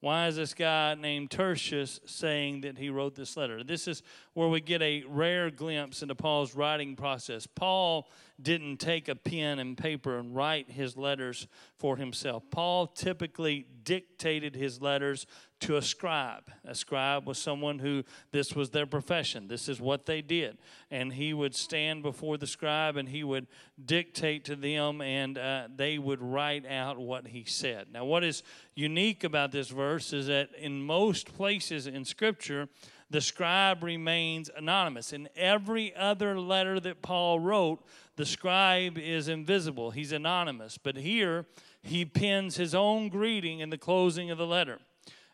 Why 0.00 0.28
is 0.28 0.36
this 0.36 0.54
guy 0.54 0.94
named 0.94 1.30
Tertius 1.30 2.00
saying 2.06 2.62
that 2.62 2.78
he 2.78 2.88
wrote 2.88 3.14
this 3.14 3.36
letter? 3.36 3.62
This 3.62 3.86
is 3.86 4.02
where 4.32 4.48
we 4.48 4.62
get 4.62 4.80
a 4.80 5.04
rare 5.06 5.50
glimpse 5.50 6.00
into 6.00 6.14
Paul's 6.14 6.54
writing 6.54 6.96
process. 6.96 7.46
Paul 7.46 8.08
didn't 8.42 8.78
take 8.78 9.08
a 9.08 9.14
pen 9.14 9.58
and 9.58 9.76
paper 9.76 10.18
and 10.18 10.34
write 10.34 10.70
his 10.70 10.96
letters 10.96 11.46
for 11.78 11.96
himself. 11.96 12.42
Paul 12.50 12.86
typically 12.86 13.66
dictated 13.84 14.54
his 14.54 14.80
letters 14.80 15.26
to 15.60 15.76
a 15.76 15.82
scribe. 15.82 16.50
A 16.64 16.74
scribe 16.74 17.26
was 17.26 17.38
someone 17.38 17.78
who 17.78 18.02
this 18.32 18.54
was 18.54 18.70
their 18.70 18.86
profession, 18.86 19.48
this 19.48 19.68
is 19.68 19.80
what 19.80 20.06
they 20.06 20.22
did. 20.22 20.58
And 20.90 21.12
he 21.12 21.34
would 21.34 21.54
stand 21.54 22.02
before 22.02 22.38
the 22.38 22.46
scribe 22.46 22.96
and 22.96 23.08
he 23.08 23.24
would 23.24 23.46
dictate 23.84 24.44
to 24.46 24.56
them, 24.56 25.00
and 25.00 25.36
uh, 25.38 25.68
they 25.74 25.98
would 25.98 26.20
write 26.20 26.66
out 26.66 26.98
what 26.98 27.28
he 27.28 27.44
said. 27.44 27.88
Now, 27.92 28.04
what 28.04 28.24
is 28.24 28.42
unique 28.74 29.24
about 29.24 29.52
this 29.52 29.68
verse 29.68 30.12
is 30.12 30.26
that 30.26 30.50
in 30.58 30.82
most 30.82 31.34
places 31.34 31.86
in 31.86 32.04
Scripture, 32.04 32.68
the 33.10 33.20
scribe 33.20 33.82
remains 33.82 34.50
anonymous. 34.56 35.12
In 35.12 35.28
every 35.34 35.94
other 35.96 36.38
letter 36.38 36.78
that 36.80 37.02
Paul 37.02 37.40
wrote, 37.40 37.84
the 38.16 38.24
scribe 38.24 38.96
is 38.96 39.28
invisible, 39.28 39.90
he's 39.90 40.12
anonymous. 40.12 40.78
But 40.78 40.96
here, 40.96 41.46
he 41.82 42.04
pins 42.04 42.56
his 42.56 42.74
own 42.74 43.08
greeting 43.08 43.60
in 43.60 43.70
the 43.70 43.78
closing 43.78 44.30
of 44.30 44.38
the 44.38 44.46
letter. 44.46 44.78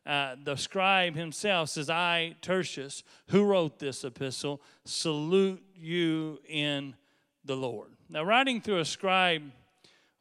Uh, 0.06 0.36
the 0.42 0.56
scribe 0.56 1.16
himself 1.16 1.68
says, 1.68 1.90
I, 1.90 2.36
Tertius, 2.40 3.02
who 3.28 3.44
wrote 3.44 3.78
this 3.78 4.04
epistle, 4.04 4.62
salute 4.84 5.62
you 5.74 6.38
in 6.48 6.94
the 7.44 7.56
Lord. 7.56 7.90
Now, 8.08 8.22
writing 8.22 8.60
through 8.60 8.78
a 8.78 8.84
scribe 8.84 9.42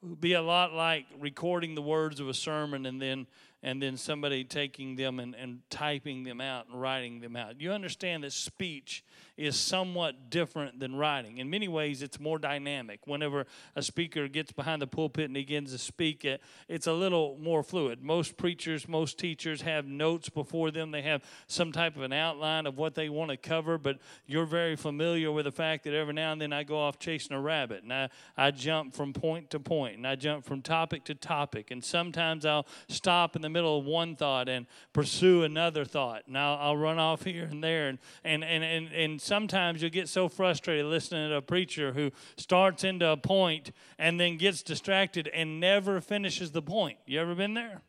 would 0.01 0.19
be 0.19 0.33
a 0.33 0.41
lot 0.41 0.73
like 0.73 1.05
recording 1.19 1.75
the 1.75 1.81
words 1.81 2.19
of 2.19 2.27
a 2.27 2.33
sermon 2.33 2.85
and 2.85 3.01
then 3.01 3.27
and 3.65 3.81
then 3.81 3.97
somebody 3.97 4.43
taking 4.43 4.95
them 4.95 5.19
and, 5.19 5.33
and 5.33 5.59
typing 5.71 6.23
them 6.23 6.39
out 6.39 6.67
and 6.69 6.79
writing 6.79 7.19
them 7.19 7.35
out. 7.35 7.59
You 7.59 7.71
understand 7.71 8.23
that 8.23 8.31
speech 8.31 9.03
is 9.37 9.57
somewhat 9.57 10.29
different 10.29 10.79
than 10.79 10.95
writing. 10.95 11.37
In 11.39 11.49
many 11.49 11.67
ways, 11.67 12.01
it's 12.01 12.19
more 12.19 12.39
dynamic. 12.39 13.05
Whenever 13.05 13.45
a 13.75 13.81
speaker 13.81 14.27
gets 14.27 14.51
behind 14.51 14.81
the 14.81 14.87
pulpit 14.87 15.25
and 15.25 15.33
begins 15.33 15.71
to 15.71 15.77
speak, 15.77 16.23
it, 16.23 16.41
it's 16.67 16.87
a 16.87 16.93
little 16.93 17.37
more 17.41 17.63
fluid. 17.63 18.01
Most 18.01 18.37
preachers, 18.37 18.87
most 18.87 19.17
teachers 19.17 19.61
have 19.61 19.85
notes 19.85 20.29
before 20.29 20.71
them, 20.71 20.91
they 20.91 21.01
have 21.01 21.21
some 21.47 21.71
type 21.71 21.95
of 21.95 22.01
an 22.01 22.13
outline 22.13 22.65
of 22.65 22.77
what 22.77 22.95
they 22.95 23.09
want 23.09 23.31
to 23.31 23.37
cover, 23.37 23.77
but 23.77 23.99
you're 24.25 24.45
very 24.45 24.75
familiar 24.75 25.31
with 25.31 25.45
the 25.45 25.51
fact 25.51 25.83
that 25.83 25.93
every 25.93 26.13
now 26.13 26.31
and 26.31 26.41
then 26.41 26.53
I 26.53 26.63
go 26.63 26.79
off 26.79 26.99
chasing 26.99 27.35
a 27.35 27.41
rabbit 27.41 27.83
and 27.83 27.93
I, 27.93 28.09
I 28.37 28.51
jump 28.51 28.93
from 28.93 29.13
point 29.13 29.49
to 29.51 29.59
point 29.59 29.97
and 29.97 30.07
I 30.07 30.15
jump 30.15 30.45
from 30.45 30.61
topic 30.61 31.03
to 31.05 31.15
topic. 31.15 31.71
And 31.71 31.83
sometimes 31.83 32.45
I'll 32.45 32.65
stop 32.87 33.35
in 33.35 33.41
the 33.41 33.49
middle 33.49 33.79
of 33.79 33.85
one 33.85 34.15
thought 34.15 34.47
and 34.47 34.65
pursue 34.93 35.43
another 35.43 35.85
thought. 35.85 36.23
And 36.27 36.37
I'll, 36.37 36.57
I'll 36.57 36.77
run 36.77 36.99
off 36.99 37.23
here 37.23 37.47
and 37.49 37.63
there. 37.63 37.89
And, 37.89 37.99
and, 38.23 38.43
and, 38.43 38.63
and, 38.63 38.91
and 38.91 39.21
sometimes 39.25 39.81
you'll 39.81 39.91
get 39.91 40.07
so 40.07 40.29
frustrated 40.29 40.85
listening 40.85 41.29
to 41.29 41.35
a 41.35 41.41
preacher 41.41 41.93
who 41.93 42.11
starts 42.37 42.83
into 42.83 43.07
a 43.07 43.17
point 43.17 43.71
and 43.99 44.19
then 44.19 44.37
gets 44.37 44.61
distracted 44.61 45.27
and 45.33 45.59
never 45.59 45.99
finishes 45.99 46.51
the 46.51 46.61
point. 46.61 46.97
You 47.05 47.19
ever 47.19 47.35
been 47.35 47.53
there? 47.53 47.81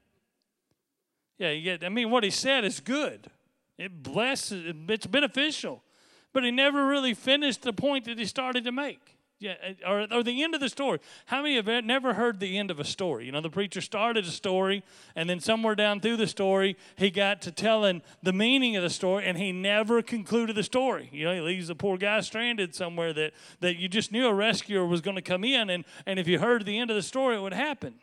Yeah, 1.39 1.51
you 1.51 1.63
get, 1.63 1.85
I 1.85 1.89
mean, 1.91 2.11
what 2.11 2.25
he 2.25 2.31
said 2.31 2.65
is 2.65 2.81
good. 2.81 3.31
It 3.79 4.03
blesses, 4.03 4.75
it's 4.89 5.07
beneficial. 5.07 5.83
But 6.33 6.45
he 6.45 6.51
never 6.51 6.87
really 6.87 7.15
finished 7.15 7.63
the 7.63 7.73
point 7.73 8.07
that 8.07 8.19
he 8.19 8.25
started 8.25 8.65
to 8.65 8.73
make. 8.73 9.16
Yeah, 9.39 9.55
uh, 9.63 9.91
or, 9.91 10.07
or 10.11 10.23
the 10.23 10.43
end 10.43 10.55
of 10.55 10.61
the 10.61 10.69
story. 10.71 10.99
How 11.27 11.43
many 11.43 11.57
have 11.57 11.85
never 11.85 12.15
heard 12.15 12.41
the 12.41 12.57
end 12.57 12.71
of 12.71 12.81
a 12.81 12.85
story? 12.85 13.27
You 13.27 13.33
know, 13.33 13.43
the 13.43 13.51
preacher 13.51 13.83
started 13.83 14.25
a 14.25 14.31
story, 14.31 14.83
and 15.15 15.29
then 15.29 15.41
somewhere 15.41 15.75
down 15.75 16.01
through 16.01 16.17
the 16.17 16.27
story, 16.27 16.77
he 16.97 17.11
got 17.11 17.43
to 17.43 17.53
telling 17.53 18.01
the 18.23 18.33
meaning 18.33 18.77
of 18.77 18.83
the 18.83 18.89
story, 18.89 19.27
and 19.27 19.37
he 19.37 19.53
never 19.53 20.01
concluded 20.01 20.57
the 20.57 20.63
story. 20.63 21.11
You 21.13 21.27
know, 21.27 21.35
he 21.35 21.41
leaves 21.41 21.69
the 21.69 21.75
poor 21.75 21.99
guy 21.99 22.21
stranded 22.21 22.75
somewhere 22.75 23.13
that, 23.13 23.33
that 23.61 23.77
you 23.77 23.89
just 23.89 24.11
knew 24.11 24.27
a 24.27 24.33
rescuer 24.33 24.87
was 24.87 25.03
going 25.03 25.17
to 25.17 25.23
come 25.23 25.45
in, 25.45 25.69
and, 25.69 25.85
and 26.07 26.19
if 26.19 26.27
you 26.27 26.39
heard 26.39 26.65
the 26.65 26.79
end 26.79 26.91
of 26.91 26.97
the 26.97 27.03
story, 27.03 27.37
it 27.37 27.43
would 27.43 27.53
happen. 27.53 27.97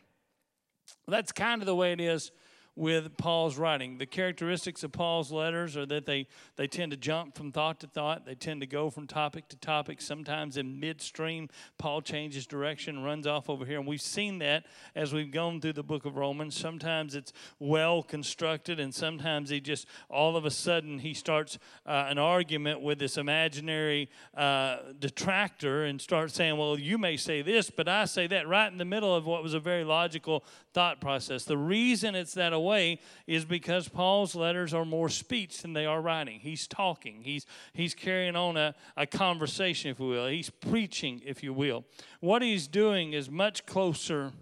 Well, 1.04 1.16
that's 1.16 1.32
kind 1.32 1.60
of 1.60 1.66
the 1.66 1.74
way 1.74 1.92
it 1.92 2.00
is 2.00 2.30
with 2.76 3.16
Paul's 3.16 3.56
writing. 3.56 3.98
The 3.98 4.06
characteristics 4.06 4.82
of 4.82 4.92
Paul's 4.92 5.30
letters 5.30 5.76
are 5.76 5.86
that 5.86 6.06
they, 6.06 6.26
they 6.56 6.66
tend 6.66 6.90
to 6.90 6.96
jump 6.96 7.36
from 7.36 7.52
thought 7.52 7.78
to 7.80 7.86
thought, 7.86 8.26
they 8.26 8.34
tend 8.34 8.60
to 8.62 8.66
go 8.66 8.90
from 8.90 9.06
topic 9.06 9.48
to 9.48 9.56
topic. 9.56 10.00
Sometimes 10.00 10.56
in 10.56 10.80
midstream, 10.80 11.48
Paul 11.78 12.02
changes 12.02 12.46
direction, 12.46 13.04
runs 13.04 13.26
off 13.26 13.48
over 13.48 13.64
here. 13.64 13.78
And 13.78 13.86
we've 13.86 14.00
seen 14.00 14.38
that 14.38 14.64
as 14.96 15.12
we've 15.12 15.30
gone 15.30 15.60
through 15.60 15.74
the 15.74 15.84
book 15.84 16.04
of 16.04 16.16
Romans. 16.16 16.56
Sometimes 16.56 17.14
it's 17.14 17.32
well 17.60 18.02
constructed, 18.02 18.80
and 18.80 18.92
sometimes 18.92 19.50
he 19.50 19.60
just 19.60 19.86
all 20.10 20.36
of 20.36 20.44
a 20.44 20.50
sudden 20.50 20.98
he 20.98 21.14
starts 21.14 21.58
uh, 21.86 22.06
an 22.08 22.18
argument 22.18 22.80
with 22.80 22.98
this 22.98 23.16
imaginary 23.16 24.10
uh, 24.36 24.78
detractor 24.98 25.84
and 25.84 26.00
starts 26.00 26.34
saying, 26.34 26.56
Well, 26.56 26.78
you 26.78 26.98
may 26.98 27.16
say 27.16 27.42
this, 27.42 27.70
but 27.70 27.88
I 27.88 28.06
say 28.06 28.26
that, 28.28 28.48
right 28.48 28.70
in 28.70 28.78
the 28.78 28.84
middle 28.84 29.14
of 29.14 29.26
what 29.26 29.42
was 29.42 29.54
a 29.54 29.60
very 29.60 29.84
logical 29.84 30.44
thought 30.72 31.00
process. 31.00 31.44
The 31.44 31.58
reason 31.58 32.14
it's 32.14 32.34
that 32.34 32.52
way 32.64 33.00
is 33.26 33.44
because 33.44 33.88
Paul's 33.88 34.34
letters 34.34 34.74
are 34.74 34.84
more 34.84 35.08
speech 35.08 35.62
than 35.62 35.72
they 35.72 35.86
are 35.86 36.00
writing. 36.00 36.40
He's 36.40 36.66
talking, 36.66 37.22
he's, 37.22 37.46
he's 37.72 37.94
carrying 37.94 38.36
on 38.36 38.56
a, 38.56 38.74
a 38.96 39.06
conversation, 39.06 39.90
if 39.90 40.00
you 40.00 40.08
will. 40.08 40.26
He's 40.26 40.50
preaching, 40.50 41.22
if 41.24 41.42
you 41.42 41.52
will. 41.52 41.84
What 42.20 42.42
he's 42.42 42.66
doing 42.66 43.12
is 43.12 43.30
much 43.30 43.66
closer 43.66 44.32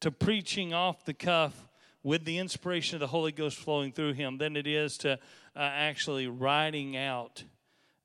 to 0.00 0.10
preaching 0.10 0.74
off 0.74 1.04
the 1.04 1.14
cuff 1.14 1.68
with 2.02 2.24
the 2.24 2.38
inspiration 2.38 2.96
of 2.96 3.00
the 3.00 3.06
Holy 3.06 3.32
Ghost 3.32 3.56
flowing 3.56 3.90
through 3.90 4.12
him 4.12 4.38
than 4.38 4.56
it 4.56 4.66
is 4.66 4.98
to 4.98 5.12
uh, 5.12 5.16
actually 5.56 6.26
writing 6.26 6.96
out 6.96 7.42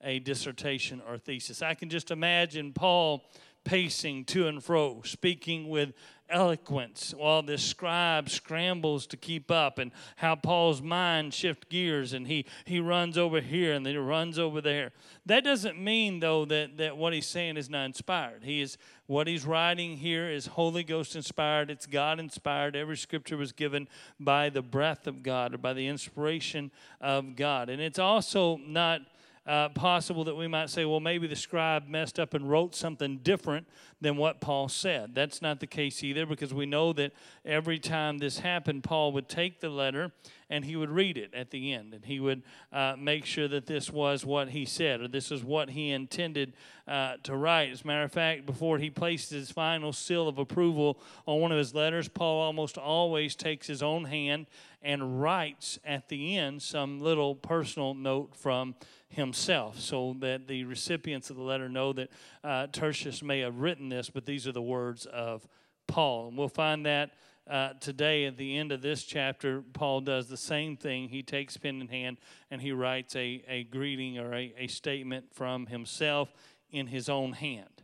a 0.01 0.19
dissertation 0.19 1.01
or 1.07 1.17
thesis. 1.17 1.61
I 1.61 1.73
can 1.73 1.89
just 1.89 2.09
imagine 2.09 2.71
Paul 2.71 3.25
pacing 3.69 4.25
to 4.25 4.47
and 4.47 4.63
fro, 4.63 4.99
speaking 5.05 5.69
with 5.69 5.93
eloquence 6.27 7.13
while 7.15 7.43
this 7.43 7.61
scribe 7.61 8.27
scrambles 8.27 9.05
to 9.05 9.15
keep 9.15 9.51
up 9.51 9.77
and 9.77 9.91
how 10.15 10.35
paul's 10.35 10.81
mind 10.81 11.31
shifts 11.31 11.67
gears 11.69 12.13
and 12.13 12.25
he, 12.25 12.45
he 12.65 12.79
runs 12.79 13.15
over 13.15 13.39
here 13.39 13.73
and 13.73 13.85
then 13.85 13.93
he 13.93 13.99
runs 13.99 14.39
over 14.39 14.59
there. 14.59 14.91
That 15.27 15.43
doesn't 15.43 15.79
mean 15.79 16.19
though 16.19 16.45
that, 16.45 16.77
that 16.77 16.97
what 16.97 17.13
he's 17.13 17.27
saying 17.27 17.57
is 17.57 17.69
not 17.69 17.85
inspired. 17.85 18.43
He 18.43 18.59
is 18.59 18.79
what 19.05 19.27
he's 19.27 19.45
writing 19.45 19.97
here 19.97 20.27
is 20.27 20.47
holy 20.47 20.83
ghost 20.83 21.15
inspired. 21.15 21.69
It's 21.69 21.85
god 21.85 22.19
inspired. 22.19 22.75
Every 22.75 22.97
scripture 22.97 23.37
was 23.37 23.51
given 23.51 23.87
by 24.19 24.49
the 24.49 24.63
breath 24.63 25.05
of 25.05 25.21
god 25.21 25.53
or 25.53 25.59
by 25.59 25.73
the 25.73 25.85
inspiration 25.85 26.71
of 26.99 27.35
god. 27.35 27.69
And 27.69 27.79
it's 27.79 27.99
also 27.99 28.57
not 28.57 29.01
uh, 29.49 29.67
possible 29.69 30.23
that 30.25 30.35
we 30.35 30.47
might 30.47 30.69
say, 30.69 30.85
well, 30.85 30.99
maybe 30.99 31.25
the 31.25 31.35
scribe 31.35 31.87
messed 31.87 32.19
up 32.19 32.35
and 32.35 32.47
wrote 32.47 32.75
something 32.75 33.17
different 33.17 33.65
than 33.99 34.15
what 34.15 34.39
Paul 34.39 34.69
said. 34.69 35.15
That's 35.15 35.41
not 35.41 35.59
the 35.59 35.65
case 35.65 36.03
either 36.03 36.27
because 36.27 36.53
we 36.53 36.67
know 36.67 36.93
that 36.93 37.13
every 37.43 37.79
time 37.79 38.19
this 38.19 38.39
happened, 38.39 38.83
Paul 38.83 39.11
would 39.13 39.27
take 39.27 39.59
the 39.59 39.69
letter 39.69 40.11
and 40.51 40.65
he 40.65 40.75
would 40.75 40.91
read 40.91 41.17
it 41.17 41.33
at 41.33 41.49
the 41.49 41.73
end 41.73 41.95
and 41.95 42.05
he 42.05 42.19
would 42.19 42.43
uh, 42.71 42.93
make 42.97 43.25
sure 43.25 43.47
that 43.47 43.65
this 43.65 43.89
was 43.89 44.23
what 44.23 44.49
he 44.49 44.65
said 44.65 45.01
or 45.01 45.07
this 45.07 45.31
is 45.31 45.43
what 45.43 45.71
he 45.71 45.89
intended 45.89 46.53
uh, 46.87 47.15
to 47.23 47.35
write. 47.35 47.71
As 47.71 47.81
a 47.81 47.87
matter 47.87 48.03
of 48.03 48.11
fact, 48.11 48.45
before 48.45 48.77
he 48.77 48.91
placed 48.91 49.31
his 49.31 49.49
final 49.49 49.91
seal 49.91 50.27
of 50.27 50.37
approval 50.37 50.99
on 51.25 51.41
one 51.41 51.51
of 51.51 51.57
his 51.57 51.73
letters, 51.73 52.07
Paul 52.07 52.39
almost 52.39 52.77
always 52.77 53.35
takes 53.35 53.65
his 53.65 53.81
own 53.81 54.05
hand 54.05 54.45
and 54.81 55.21
writes 55.21 55.79
at 55.83 56.07
the 56.09 56.37
end 56.37 56.61
some 56.61 56.99
little 56.99 57.35
personal 57.35 57.93
note 57.95 58.35
from 58.35 58.75
himself 59.09 59.79
so 59.79 60.15
that 60.19 60.47
the 60.47 60.63
recipients 60.63 61.29
of 61.29 61.35
the 61.35 61.41
letter 61.41 61.67
know 61.67 61.93
that 61.93 62.09
uh, 62.43 62.67
Tertius 62.71 63.21
may 63.21 63.39
have 63.39 63.59
written 63.59 63.89
this, 63.89 64.09
but 64.09 64.25
these 64.25 64.47
are 64.47 64.51
the 64.51 64.61
words 64.61 65.05
of 65.07 65.47
Paul. 65.87 66.29
And 66.29 66.37
we'll 66.37 66.47
find 66.47 66.85
that 66.85 67.11
uh, 67.49 67.73
today 67.79 68.25
at 68.25 68.37
the 68.37 68.57
end 68.57 68.71
of 68.71 68.81
this 68.81 69.03
chapter, 69.03 69.63
Paul 69.73 70.01
does 70.01 70.27
the 70.27 70.37
same 70.37 70.77
thing. 70.77 71.09
He 71.09 71.23
takes 71.23 71.57
pen 71.57 71.81
in 71.81 71.87
hand 71.87 72.17
and 72.51 72.61
he 72.61 72.71
writes 72.71 73.15
a, 73.15 73.43
a 73.47 73.63
greeting 73.63 74.19
or 74.19 74.33
a, 74.33 74.53
a 74.57 74.67
statement 74.67 75.33
from 75.33 75.65
himself 75.65 76.31
in 76.69 76.87
his 76.87 77.09
own 77.09 77.33
hand. 77.33 77.83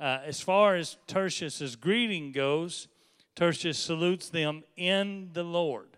Uh, 0.00 0.20
as 0.24 0.40
far 0.40 0.74
as 0.76 0.96
Tertius's 1.06 1.76
greeting 1.76 2.32
goes, 2.32 2.88
Tertius 3.36 3.78
salutes 3.78 4.30
them 4.30 4.64
in 4.76 5.30
the 5.34 5.44
Lord. 5.44 5.91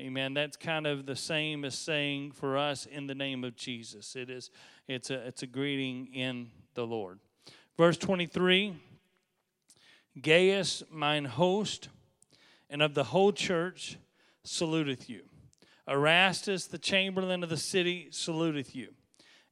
Amen. 0.00 0.32
That's 0.32 0.56
kind 0.56 0.86
of 0.86 1.06
the 1.06 1.16
same 1.16 1.64
as 1.64 1.76
saying 1.76 2.30
for 2.30 2.56
us 2.56 2.86
in 2.86 3.08
the 3.08 3.16
name 3.16 3.42
of 3.42 3.56
Jesus. 3.56 4.14
It 4.14 4.30
is 4.30 4.48
it's 4.86 5.10
a 5.10 5.26
it's 5.26 5.42
a 5.42 5.46
greeting 5.46 6.06
in 6.14 6.50
the 6.74 6.86
Lord. 6.86 7.18
Verse 7.76 7.96
23 7.96 8.76
Gaius, 10.22 10.84
mine 10.88 11.24
host, 11.24 11.88
and 12.70 12.80
of 12.80 12.94
the 12.94 13.04
whole 13.04 13.32
church, 13.32 13.98
saluteth 14.44 15.08
you. 15.08 15.22
Erastus, 15.88 16.66
the 16.66 16.78
chamberlain 16.78 17.42
of 17.42 17.48
the 17.48 17.56
city, 17.56 18.08
saluteth 18.12 18.76
you. 18.76 18.94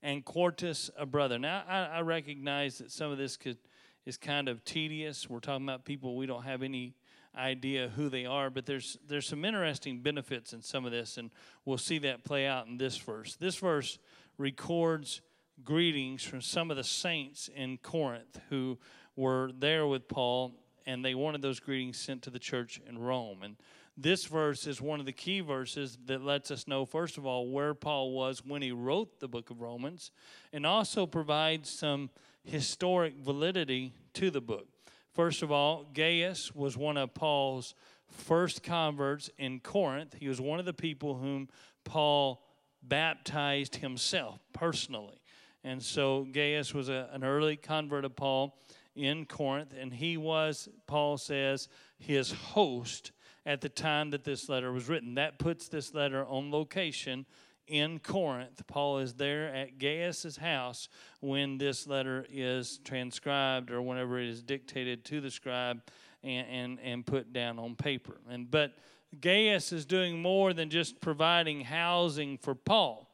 And 0.00 0.24
Quartus, 0.24 0.90
a 0.96 1.06
brother. 1.06 1.40
Now, 1.40 1.64
I, 1.68 1.86
I 1.86 2.00
recognize 2.02 2.78
that 2.78 2.92
some 2.92 3.10
of 3.10 3.18
this 3.18 3.36
could, 3.36 3.58
is 4.04 4.16
kind 4.16 4.48
of 4.48 4.64
tedious. 4.64 5.28
We're 5.28 5.40
talking 5.40 5.66
about 5.66 5.84
people 5.84 6.16
we 6.16 6.26
don't 6.26 6.44
have 6.44 6.62
any 6.62 6.94
idea 7.36 7.90
who 7.94 8.08
they 8.08 8.26
are, 8.26 8.50
but 8.50 8.66
there's 8.66 8.98
there's 9.06 9.26
some 9.26 9.44
interesting 9.44 10.00
benefits 10.00 10.52
in 10.52 10.62
some 10.62 10.84
of 10.84 10.92
this, 10.92 11.16
and 11.16 11.30
we'll 11.64 11.78
see 11.78 11.98
that 11.98 12.24
play 12.24 12.46
out 12.46 12.66
in 12.66 12.78
this 12.78 12.96
verse. 12.96 13.36
This 13.36 13.56
verse 13.56 13.98
records 14.38 15.20
greetings 15.64 16.22
from 16.22 16.40
some 16.40 16.70
of 16.70 16.76
the 16.76 16.84
saints 16.84 17.48
in 17.54 17.78
Corinth 17.78 18.40
who 18.50 18.78
were 19.16 19.50
there 19.58 19.86
with 19.86 20.08
Paul, 20.08 20.54
and 20.86 21.04
they 21.04 21.14
wanted 21.14 21.42
those 21.42 21.60
greetings 21.60 21.98
sent 21.98 22.22
to 22.22 22.30
the 22.30 22.38
church 22.38 22.80
in 22.86 22.98
Rome. 22.98 23.42
And 23.42 23.56
this 23.96 24.26
verse 24.26 24.66
is 24.66 24.80
one 24.80 25.00
of 25.00 25.06
the 25.06 25.12
key 25.12 25.40
verses 25.40 25.96
that 26.04 26.22
lets 26.22 26.50
us 26.50 26.68
know, 26.68 26.84
first 26.84 27.16
of 27.16 27.24
all, 27.24 27.48
where 27.48 27.72
Paul 27.72 28.12
was 28.12 28.42
when 28.44 28.60
he 28.60 28.72
wrote 28.72 29.20
the 29.20 29.28
book 29.28 29.48
of 29.50 29.62
Romans, 29.62 30.10
and 30.52 30.66
also 30.66 31.06
provides 31.06 31.70
some 31.70 32.10
historic 32.44 33.16
validity 33.16 33.94
to 34.12 34.30
the 34.30 34.42
book. 34.42 34.68
First 35.16 35.42
of 35.42 35.50
all, 35.50 35.86
Gaius 35.94 36.54
was 36.54 36.76
one 36.76 36.98
of 36.98 37.14
Paul's 37.14 37.74
first 38.06 38.62
converts 38.62 39.30
in 39.38 39.60
Corinth. 39.60 40.14
He 40.20 40.28
was 40.28 40.42
one 40.42 40.58
of 40.58 40.66
the 40.66 40.74
people 40.74 41.14
whom 41.14 41.48
Paul 41.84 42.44
baptized 42.82 43.76
himself 43.76 44.38
personally. 44.52 45.22
And 45.64 45.82
so 45.82 46.26
Gaius 46.30 46.74
was 46.74 46.90
a, 46.90 47.08
an 47.14 47.24
early 47.24 47.56
convert 47.56 48.04
of 48.04 48.14
Paul 48.14 48.58
in 48.94 49.24
Corinth, 49.24 49.72
and 49.78 49.94
he 49.94 50.18
was, 50.18 50.68
Paul 50.86 51.16
says, 51.16 51.68
his 51.98 52.32
host 52.32 53.12
at 53.46 53.62
the 53.62 53.70
time 53.70 54.10
that 54.10 54.24
this 54.24 54.50
letter 54.50 54.70
was 54.70 54.86
written. 54.86 55.14
That 55.14 55.38
puts 55.38 55.68
this 55.68 55.94
letter 55.94 56.26
on 56.26 56.50
location 56.50 57.24
in 57.66 57.98
Corinth. 57.98 58.62
Paul 58.66 58.98
is 58.98 59.14
there 59.14 59.54
at 59.54 59.78
Gaius's 59.78 60.36
house 60.36 60.88
when 61.20 61.58
this 61.58 61.86
letter 61.86 62.26
is 62.30 62.78
transcribed 62.84 63.70
or 63.70 63.82
whenever 63.82 64.18
it 64.18 64.28
is 64.28 64.42
dictated 64.42 65.04
to 65.06 65.20
the 65.20 65.30
scribe 65.30 65.82
and, 66.22 66.46
and, 66.48 66.80
and 66.80 67.06
put 67.06 67.32
down 67.32 67.58
on 67.58 67.74
paper. 67.74 68.20
And 68.30 68.50
but 68.50 68.74
Gaius 69.20 69.72
is 69.72 69.84
doing 69.84 70.20
more 70.20 70.52
than 70.52 70.70
just 70.70 71.00
providing 71.00 71.62
housing 71.62 72.38
for 72.38 72.54
Paul. 72.54 73.08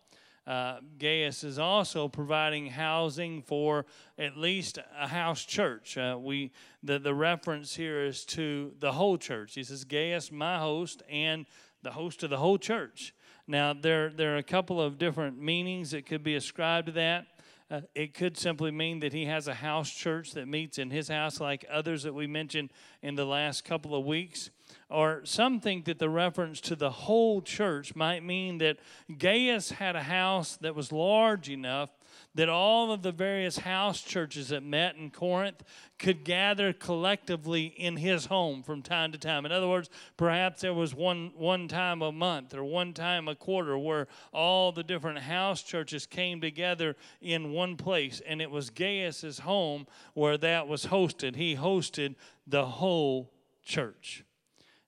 Uh, 0.44 0.78
Gaius 0.98 1.44
is 1.44 1.58
also 1.58 2.08
providing 2.08 2.66
housing 2.66 3.42
for 3.42 3.86
at 4.18 4.36
least 4.36 4.78
a 4.98 5.06
house 5.06 5.44
church. 5.44 5.96
Uh, 5.96 6.18
we 6.20 6.50
the, 6.82 6.98
the 6.98 7.14
reference 7.14 7.76
here 7.76 8.04
is 8.04 8.24
to 8.24 8.72
the 8.80 8.92
whole 8.92 9.16
church. 9.16 9.54
He 9.54 9.62
says, 9.62 9.84
Gaius, 9.84 10.32
my 10.32 10.58
host, 10.58 11.02
and 11.08 11.46
the 11.82 11.92
host 11.92 12.24
of 12.24 12.30
the 12.30 12.38
whole 12.38 12.58
church. 12.58 13.14
Now, 13.46 13.72
there, 13.72 14.10
there 14.10 14.34
are 14.34 14.38
a 14.38 14.42
couple 14.42 14.80
of 14.80 14.98
different 14.98 15.40
meanings 15.40 15.90
that 15.90 16.06
could 16.06 16.22
be 16.22 16.36
ascribed 16.36 16.86
to 16.86 16.92
that. 16.92 17.26
Uh, 17.70 17.80
it 17.94 18.12
could 18.12 18.36
simply 18.36 18.70
mean 18.70 19.00
that 19.00 19.14
he 19.14 19.24
has 19.24 19.48
a 19.48 19.54
house 19.54 19.90
church 19.90 20.32
that 20.32 20.46
meets 20.46 20.78
in 20.78 20.90
his 20.90 21.08
house, 21.08 21.40
like 21.40 21.64
others 21.70 22.02
that 22.02 22.12
we 22.12 22.26
mentioned 22.26 22.70
in 23.00 23.14
the 23.14 23.24
last 23.24 23.64
couple 23.64 23.96
of 23.96 24.04
weeks. 24.04 24.50
Or 24.90 25.22
some 25.24 25.58
think 25.58 25.86
that 25.86 25.98
the 25.98 26.10
reference 26.10 26.60
to 26.62 26.76
the 26.76 26.90
whole 26.90 27.40
church 27.40 27.96
might 27.96 28.22
mean 28.22 28.58
that 28.58 28.76
Gaius 29.16 29.70
had 29.70 29.96
a 29.96 30.02
house 30.02 30.56
that 30.60 30.74
was 30.74 30.92
large 30.92 31.48
enough 31.48 31.88
that 32.34 32.48
all 32.48 32.92
of 32.92 33.02
the 33.02 33.12
various 33.12 33.58
house 33.58 34.00
churches 34.00 34.48
that 34.48 34.62
met 34.62 34.96
in 34.96 35.10
Corinth 35.10 35.62
could 35.98 36.24
gather 36.24 36.72
collectively 36.72 37.66
in 37.66 37.96
his 37.96 38.26
home 38.26 38.62
from 38.62 38.82
time 38.82 39.12
to 39.12 39.18
time. 39.18 39.46
In 39.46 39.52
other 39.52 39.68
words, 39.68 39.90
perhaps 40.16 40.62
there 40.62 40.74
was 40.74 40.94
one, 40.94 41.32
one 41.36 41.68
time 41.68 42.02
a 42.02 42.12
month 42.12 42.54
or 42.54 42.64
one 42.64 42.92
time 42.92 43.28
a 43.28 43.34
quarter 43.34 43.78
where 43.78 44.08
all 44.32 44.72
the 44.72 44.82
different 44.82 45.18
house 45.18 45.62
churches 45.62 46.06
came 46.06 46.40
together 46.40 46.96
in 47.20 47.52
one 47.52 47.76
place, 47.76 48.20
and 48.26 48.42
it 48.42 48.50
was 48.50 48.70
Gaius's 48.70 49.40
home 49.40 49.86
where 50.14 50.38
that 50.38 50.68
was 50.68 50.86
hosted. 50.86 51.36
He 51.36 51.56
hosted 51.56 52.16
the 52.46 52.66
whole 52.66 53.32
church. 53.64 54.24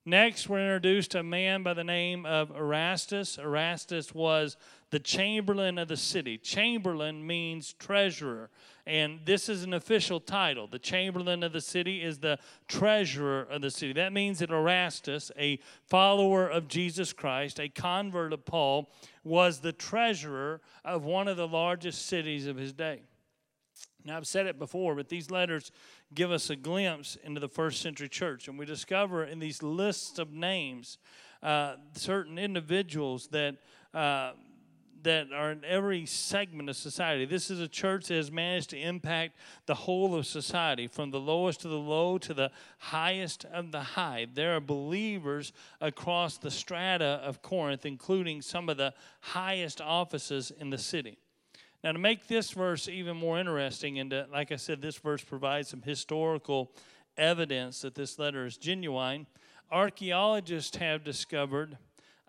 Next, 0.07 0.51
we're 0.51 0.61
introduced 0.61 1.13
to 1.13 1.21
a 1.21 1.23
man 1.23 1.63
by 1.63 1.73
the 1.73 1.83
name 1.83 2.27
of 2.27 2.51
Erastus. 2.51 3.39
Erastus 3.39 4.15
was 4.15 4.59
the 4.91 4.99
chamberlain 4.99 5.79
of 5.79 5.89
the 5.89 5.97
city. 5.97 6.39
Chamberlain 6.39 7.27
means 7.27 7.73
treasurer, 7.75 8.51
and 8.87 9.21
this 9.25 9.49
is 9.49 9.65
an 9.65 9.75
official 9.75 10.21
title. 10.21 10.67
The 10.67 10.79
chamberlain 10.79 11.43
of 11.43 11.53
the 11.53 11.61
city 11.61 12.03
is 12.03 12.19
the 12.19 12.39
treasurer 12.69 13.43
of 13.43 13.63
the 13.63 13.71
city. 13.71 13.93
That 13.95 14.13
means 14.13 14.39
that 14.41 14.51
Erastus, 14.51 15.33
a 15.39 15.59
follower 15.87 16.47
of 16.49 16.69
Jesus 16.69 17.13
Christ, 17.13 17.59
a 17.59 17.69
convert 17.69 18.33
of 18.33 18.45
Paul, 18.45 18.91
was 19.23 19.61
the 19.61 19.73
treasurer 19.73 20.61
of 20.85 21.05
one 21.05 21.29
of 21.29 21.37
the 21.37 21.49
largest 21.49 22.07
cities 22.07 22.47
of 22.47 22.57
his 22.57 22.73
day. 22.73 23.03
Now, 24.05 24.19
I've 24.19 24.27
said 24.27 24.47
it 24.47 24.59
before, 24.59 24.95
but 24.95 25.09
these 25.09 25.31
letters 25.31 25.73
give 26.13 26.31
us 26.31 26.51
a 26.51 26.57
glimpse 26.57 27.17
into 27.25 27.41
the 27.41 27.49
first 27.49 27.81
century 27.81 28.09
church. 28.09 28.49
And 28.49 28.59
we 28.59 28.67
discover 28.67 29.25
in 29.25 29.39
these 29.39 29.63
lists 29.63 30.19
of 30.19 30.31
names 30.31 30.99
uh, 31.43 31.77
certain 31.95 32.39
individuals 32.39 33.29
that 33.29 33.57
uh, 33.95 34.33
that 35.05 35.33
are 35.33 35.53
in 35.53 35.65
every 35.65 36.05
segment 36.07 36.69
of 36.69 36.77
society. 36.77 37.25
This 37.25 37.51
is 37.51 37.61
a 37.61 37.69
church 37.69 38.09
that 38.09 38.15
has 38.15 38.31
managed 38.31 38.71
to 38.71 38.79
impact 38.79 39.37
the 39.67 39.75
whole 39.75 40.15
of 40.15 40.27
society, 40.27 40.89
from 40.89 41.11
the 41.11 41.21
lowest 41.21 41.65
of 41.65 41.71
the 41.71 41.77
low 41.77 42.19
to 42.19 42.35
the 42.35 42.51
highest 42.79 43.45
of 43.47 43.71
the 43.71 43.81
high. 43.81 44.27
There 44.33 44.57
are 44.57 44.61
believers 44.61 45.53
across 45.81 46.37
the 46.37 46.51
strata 46.51 47.21
of 47.23 47.43
Corinth, 47.43 47.87
including 47.87 48.43
some 48.43 48.69
of 48.69 48.77
the 48.77 48.93
highest 49.21 49.81
offices 49.81 50.51
in 50.51 50.71
the 50.71 50.79
city. 50.79 51.19
Now, 51.83 51.93
to 51.93 51.99
make 51.99 52.27
this 52.27 52.51
verse 52.51 52.89
even 52.89 53.17
more 53.17 53.39
interesting, 53.39 53.99
and 53.99 54.11
to, 54.11 54.27
like 54.33 54.51
I 54.51 54.57
said, 54.57 54.81
this 54.81 54.97
verse 54.97 55.23
provides 55.23 55.69
some 55.69 55.83
historical 55.83 56.73
evidence 57.17 57.83
that 57.83 57.95
this 57.95 58.19
letter 58.19 58.47
is 58.47 58.57
genuine, 58.57 59.27
archaeologists 59.71 60.77
have 60.79 61.05
discovered 61.05 61.77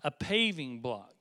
a 0.03 0.11
paving 0.11 0.81
block 0.81 1.14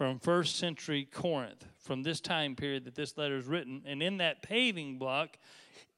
from 0.00 0.18
first 0.18 0.56
century 0.56 1.04
Corinth, 1.04 1.66
from 1.76 2.02
this 2.02 2.22
time 2.22 2.56
period 2.56 2.86
that 2.86 2.94
this 2.94 3.18
letter 3.18 3.36
is 3.36 3.44
written. 3.44 3.82
And 3.84 4.02
in 4.02 4.16
that 4.16 4.40
paving 4.40 4.98
block 4.98 5.36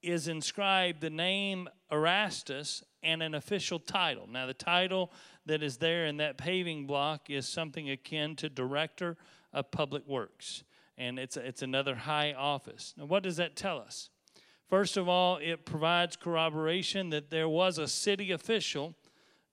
is 0.02 0.26
inscribed 0.26 1.00
the 1.00 1.08
name 1.08 1.68
Erastus 1.88 2.82
and 3.04 3.22
an 3.22 3.32
official 3.36 3.78
title. 3.78 4.28
Now, 4.28 4.46
the 4.46 4.54
title 4.54 5.12
that 5.46 5.62
is 5.62 5.76
there 5.76 6.06
in 6.06 6.16
that 6.16 6.36
paving 6.36 6.88
block 6.88 7.30
is 7.30 7.46
something 7.46 7.90
akin 7.90 8.34
to 8.38 8.48
Director 8.48 9.16
of 9.52 9.70
Public 9.70 10.04
Works. 10.08 10.64
And 10.98 11.16
it's, 11.16 11.36
it's 11.36 11.62
another 11.62 11.94
high 11.94 12.32
office. 12.32 12.94
Now, 12.96 13.04
what 13.04 13.22
does 13.22 13.36
that 13.36 13.54
tell 13.54 13.78
us? 13.78 14.10
First 14.68 14.96
of 14.96 15.08
all, 15.08 15.36
it 15.36 15.64
provides 15.64 16.16
corroboration 16.16 17.10
that 17.10 17.30
there 17.30 17.48
was 17.48 17.78
a 17.78 17.86
city 17.86 18.32
official 18.32 18.96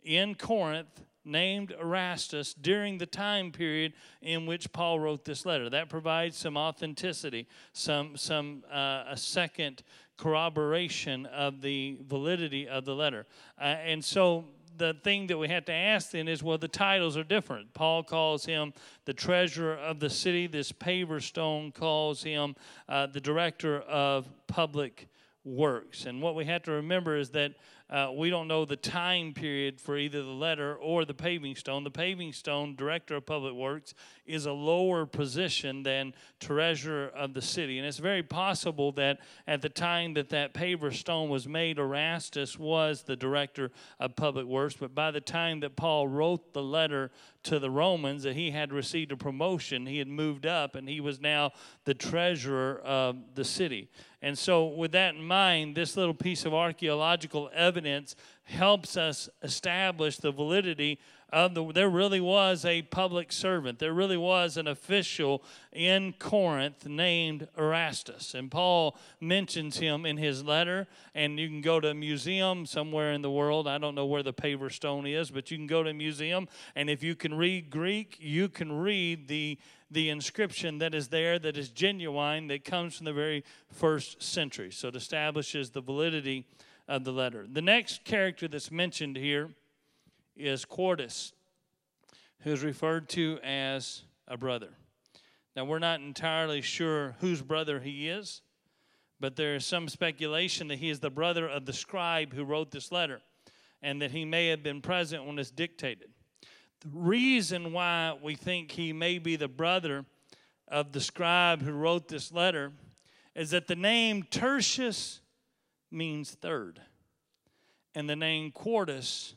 in 0.03 0.33
Corinth 0.33 1.03
named 1.29 1.73
Erastus 1.79 2.53
during 2.53 2.97
the 2.97 3.05
time 3.05 3.51
period 3.51 3.93
in 4.21 4.45
which 4.45 4.71
Paul 4.73 4.99
wrote 4.99 5.23
this 5.23 5.45
letter. 5.45 5.69
That 5.69 5.89
provides 5.89 6.37
some 6.37 6.57
authenticity, 6.57 7.47
some, 7.73 8.17
some 8.17 8.63
uh, 8.71 9.05
a 9.09 9.15
second 9.15 9.83
corroboration 10.17 11.25
of 11.27 11.61
the 11.61 11.97
validity 12.07 12.67
of 12.67 12.83
the 12.85 12.93
letter. 12.93 13.25
Uh, 13.59 13.63
and 13.63 14.03
so 14.03 14.45
the 14.77 14.95
thing 15.03 15.27
that 15.27 15.37
we 15.37 15.47
have 15.49 15.65
to 15.65 15.73
ask 15.73 16.11
then 16.11 16.27
is 16.27 16.41
well, 16.41 16.57
the 16.57 16.67
titles 16.67 17.15
are 17.17 17.23
different. 17.23 17.73
Paul 17.73 18.03
calls 18.03 18.45
him 18.45 18.73
the 19.05 19.13
treasurer 19.13 19.75
of 19.75 19.99
the 19.99 20.09
city. 20.09 20.47
This 20.47 20.71
paver 20.71 21.21
stone 21.21 21.71
calls 21.71 22.23
him 22.23 22.55
uh, 22.87 23.07
the 23.07 23.21
director 23.21 23.81
of 23.81 24.27
public 24.47 25.09
works. 25.43 26.05
And 26.05 26.21
what 26.21 26.35
we 26.35 26.45
have 26.45 26.63
to 26.63 26.71
remember 26.71 27.15
is 27.15 27.29
that 27.31 27.53
uh, 27.89 28.11
we 28.15 28.29
don't 28.29 28.47
know 28.47 28.65
the 28.65 28.75
time 28.75 29.33
period 29.33 29.81
for 29.81 29.97
either 29.97 30.21
the 30.21 30.29
letter 30.29 30.75
or 30.75 31.05
the 31.05 31.13
paving 31.13 31.55
stone. 31.55 31.83
The 31.83 31.89
paving 31.89 32.33
stone, 32.33 32.75
director 32.75 33.15
of 33.15 33.25
public 33.25 33.55
works, 33.55 33.95
is 34.27 34.45
a 34.45 34.51
lower 34.51 35.07
position 35.07 35.81
than 35.81 36.13
treasurer 36.39 37.07
of 37.07 37.33
the 37.33 37.41
city. 37.41 37.79
And 37.79 37.87
it's 37.87 37.97
very 37.97 38.21
possible 38.21 38.91
that 38.93 39.19
at 39.47 39.63
the 39.63 39.69
time 39.69 40.13
that 40.13 40.29
that 40.29 40.53
paver 40.53 40.93
stone 40.93 41.29
was 41.29 41.47
made, 41.47 41.79
Erastus 41.79 42.59
was 42.59 43.01
the 43.01 43.15
director 43.15 43.71
of 43.99 44.15
public 44.15 44.45
works. 44.45 44.75
But 44.79 44.93
by 44.93 45.09
the 45.09 45.21
time 45.21 45.61
that 45.61 45.75
Paul 45.75 46.07
wrote 46.07 46.53
the 46.53 46.61
letter 46.61 47.09
to 47.43 47.59
the 47.59 47.69
Romans, 47.69 48.23
that 48.23 48.35
he 48.35 48.51
had 48.51 48.73
received 48.73 49.11
a 49.11 49.17
promotion, 49.17 49.85
he 49.85 49.97
had 49.97 50.07
moved 50.07 50.45
up, 50.45 50.75
and 50.75 50.89
he 50.89 50.99
was 50.99 51.19
now 51.19 51.51
the 51.85 51.93
treasurer 51.93 52.79
of 52.83 53.17
the 53.35 53.45
city. 53.45 53.89
And 54.21 54.37
so, 54.37 54.67
with 54.67 54.91
that 54.91 55.15
in 55.15 55.23
mind, 55.23 55.75
this 55.75 55.95
little 55.95 56.13
piece 56.13 56.45
of 56.45 56.53
archaeological 56.53 57.49
evidence 57.53 58.15
helps 58.43 58.97
us 58.97 59.29
establish 59.41 60.17
the 60.17 60.31
validity 60.31 60.99
of 61.31 61.53
the 61.53 61.71
there 61.71 61.89
really 61.89 62.19
was 62.19 62.65
a 62.65 62.81
public 62.83 63.31
servant. 63.31 63.79
There 63.79 63.93
really 63.93 64.17
was 64.17 64.57
an 64.57 64.67
official 64.67 65.43
in 65.71 66.13
corinth 66.17 66.87
named 66.87 67.47
erastus. 67.57 68.33
And 68.33 68.49
paul 68.49 68.97
mentions 69.19 69.77
him 69.77 70.05
in 70.05 70.17
his 70.17 70.43
letter. 70.43 70.87
And 71.13 71.39
you 71.39 71.47
can 71.47 71.61
go 71.61 71.79
to 71.79 71.89
a 71.89 71.93
museum 71.93 72.65
somewhere 72.65 73.13
in 73.13 73.21
the 73.21 73.31
world. 73.31 73.67
I 73.67 73.77
don't 73.77 73.95
know 73.95 74.05
where 74.05 74.23
the 74.23 74.33
paver 74.33 74.71
stone 74.71 75.05
is 75.05 75.29
but 75.29 75.51
you 75.51 75.57
can 75.57 75.67
go 75.67 75.83
to 75.83 75.89
a 75.89 75.93
museum. 75.93 76.47
And 76.75 76.89
if 76.89 77.03
you 77.03 77.15
can 77.15 77.35
read 77.35 77.69
greek 77.69 78.17
you 78.19 78.49
can 78.49 78.71
read 78.71 79.27
the 79.27 79.57
the 79.91 80.09
inscription 80.09 80.77
that 80.79 80.93
is 80.93 81.07
there 81.07 81.39
that 81.39 81.57
is 81.57 81.69
genuine 81.69 82.47
that 82.47 82.63
comes 82.63 82.97
from 82.97 83.05
the 83.05 83.13
very 83.13 83.43
first 83.71 84.21
century. 84.21 84.71
So 84.71 84.87
it 84.87 84.95
establishes 84.95 85.71
the 85.71 85.81
validity 85.81 86.45
of 86.87 87.03
the 87.03 87.11
letter. 87.11 87.45
The 87.51 87.61
next 87.61 88.03
character 88.03 88.47
that's 88.47 88.71
mentioned 88.71 89.15
here 89.15 89.51
is 90.39 90.65
Quartus, 90.65 91.33
who's 92.39 92.63
referred 92.63 93.09
to 93.09 93.39
as 93.43 94.03
a 94.27 94.37
brother. 94.37 94.69
Now, 95.55 95.65
we're 95.65 95.79
not 95.79 95.99
entirely 95.99 96.61
sure 96.61 97.15
whose 97.19 97.41
brother 97.41 97.79
he 97.79 98.07
is, 98.07 98.41
but 99.19 99.35
there 99.35 99.55
is 99.55 99.65
some 99.65 99.89
speculation 99.89 100.69
that 100.69 100.79
he 100.79 100.89
is 100.89 100.99
the 100.99 101.09
brother 101.09 101.47
of 101.47 101.65
the 101.65 101.73
scribe 101.73 102.33
who 102.33 102.45
wrote 102.45 102.71
this 102.71 102.91
letter 102.91 103.21
and 103.81 104.01
that 104.01 104.11
he 104.11 104.25
may 104.25 104.47
have 104.47 104.63
been 104.63 104.81
present 104.81 105.25
when 105.25 105.37
it's 105.39 105.51
dictated. 105.51 106.09
The 106.81 106.89
reason 106.93 107.73
why 107.73 108.17
we 108.21 108.35
think 108.35 108.71
he 108.71 108.93
may 108.93 109.19
be 109.19 109.35
the 109.35 109.47
brother 109.47 110.05
of 110.67 110.93
the 110.93 111.01
scribe 111.01 111.61
who 111.61 111.73
wrote 111.73 112.07
this 112.07 112.31
letter 112.31 112.71
is 113.35 113.51
that 113.51 113.67
the 113.67 113.75
name 113.75 114.23
Tertius 114.23 115.19
means 115.91 116.31
third, 116.31 116.79
and 117.95 118.09
the 118.09 118.15
name 118.15 118.51
Quartus 118.51 119.33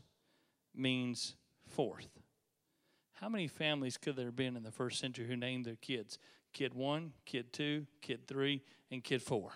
means 0.75 1.35
fourth. 1.67 2.09
How 3.15 3.29
many 3.29 3.47
families 3.47 3.97
could 3.97 4.17
there 4.17 4.27
have 4.27 4.37
been 4.37 4.57
in 4.57 4.63
the 4.63 4.71
first 4.71 4.99
century 4.99 5.27
who 5.27 5.37
named 5.37 5.65
their 5.65 5.77
kids? 5.77 6.19
Kid 6.53 6.75
one, 6.75 7.13
kid 7.25 7.53
two, 7.53 7.87
kid 8.01 8.27
three, 8.27 8.63
and 8.91 9.03
kid 9.03 9.23
four. 9.23 9.53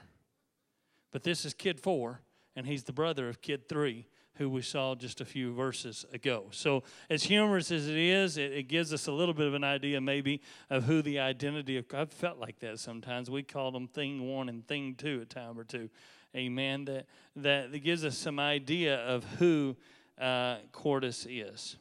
But 1.10 1.24
this 1.24 1.44
is 1.44 1.52
kid 1.52 1.80
four, 1.80 2.20
and 2.54 2.66
he's 2.66 2.84
the 2.84 2.92
brother 2.92 3.28
of 3.28 3.42
kid 3.42 3.68
three, 3.68 4.06
who 4.34 4.48
we 4.48 4.62
saw 4.62 4.94
just 4.94 5.20
a 5.20 5.24
few 5.24 5.52
verses 5.52 6.04
ago. 6.12 6.46
So, 6.50 6.84
as 7.08 7.24
humorous 7.24 7.70
as 7.70 7.88
it 7.88 7.96
is, 7.96 8.36
it, 8.36 8.52
it, 8.52 8.68
gives 8.68 8.92
us 8.92 9.06
a 9.06 9.12
little 9.12 9.34
bit 9.34 9.46
of 9.46 9.54
an 9.54 9.64
idea, 9.64 10.00
maybe, 10.00 10.42
of 10.68 10.84
who 10.84 11.00
the 11.00 11.18
identity 11.18 11.78
of. 11.78 11.86
I've 11.94 12.12
felt 12.12 12.38
like 12.38 12.60
that 12.60 12.78
sometimes. 12.78 13.30
We 13.30 13.42
call 13.42 13.72
them 13.72 13.88
thing 13.88 14.28
one 14.28 14.48
and 14.50 14.66
thing 14.66 14.94
two 14.94 15.20
a 15.22 15.24
time 15.24 15.58
or 15.58 15.64
two 15.64 15.88
amen, 16.36 16.84
that, 16.84 17.06
that 17.36 17.82
gives 17.82 18.04
us 18.04 18.16
some 18.16 18.38
idea 18.38 18.98
of 18.98 19.24
who 19.38 19.76
uh, 20.20 20.56
Quartus 20.72 21.26
is. 21.28 21.76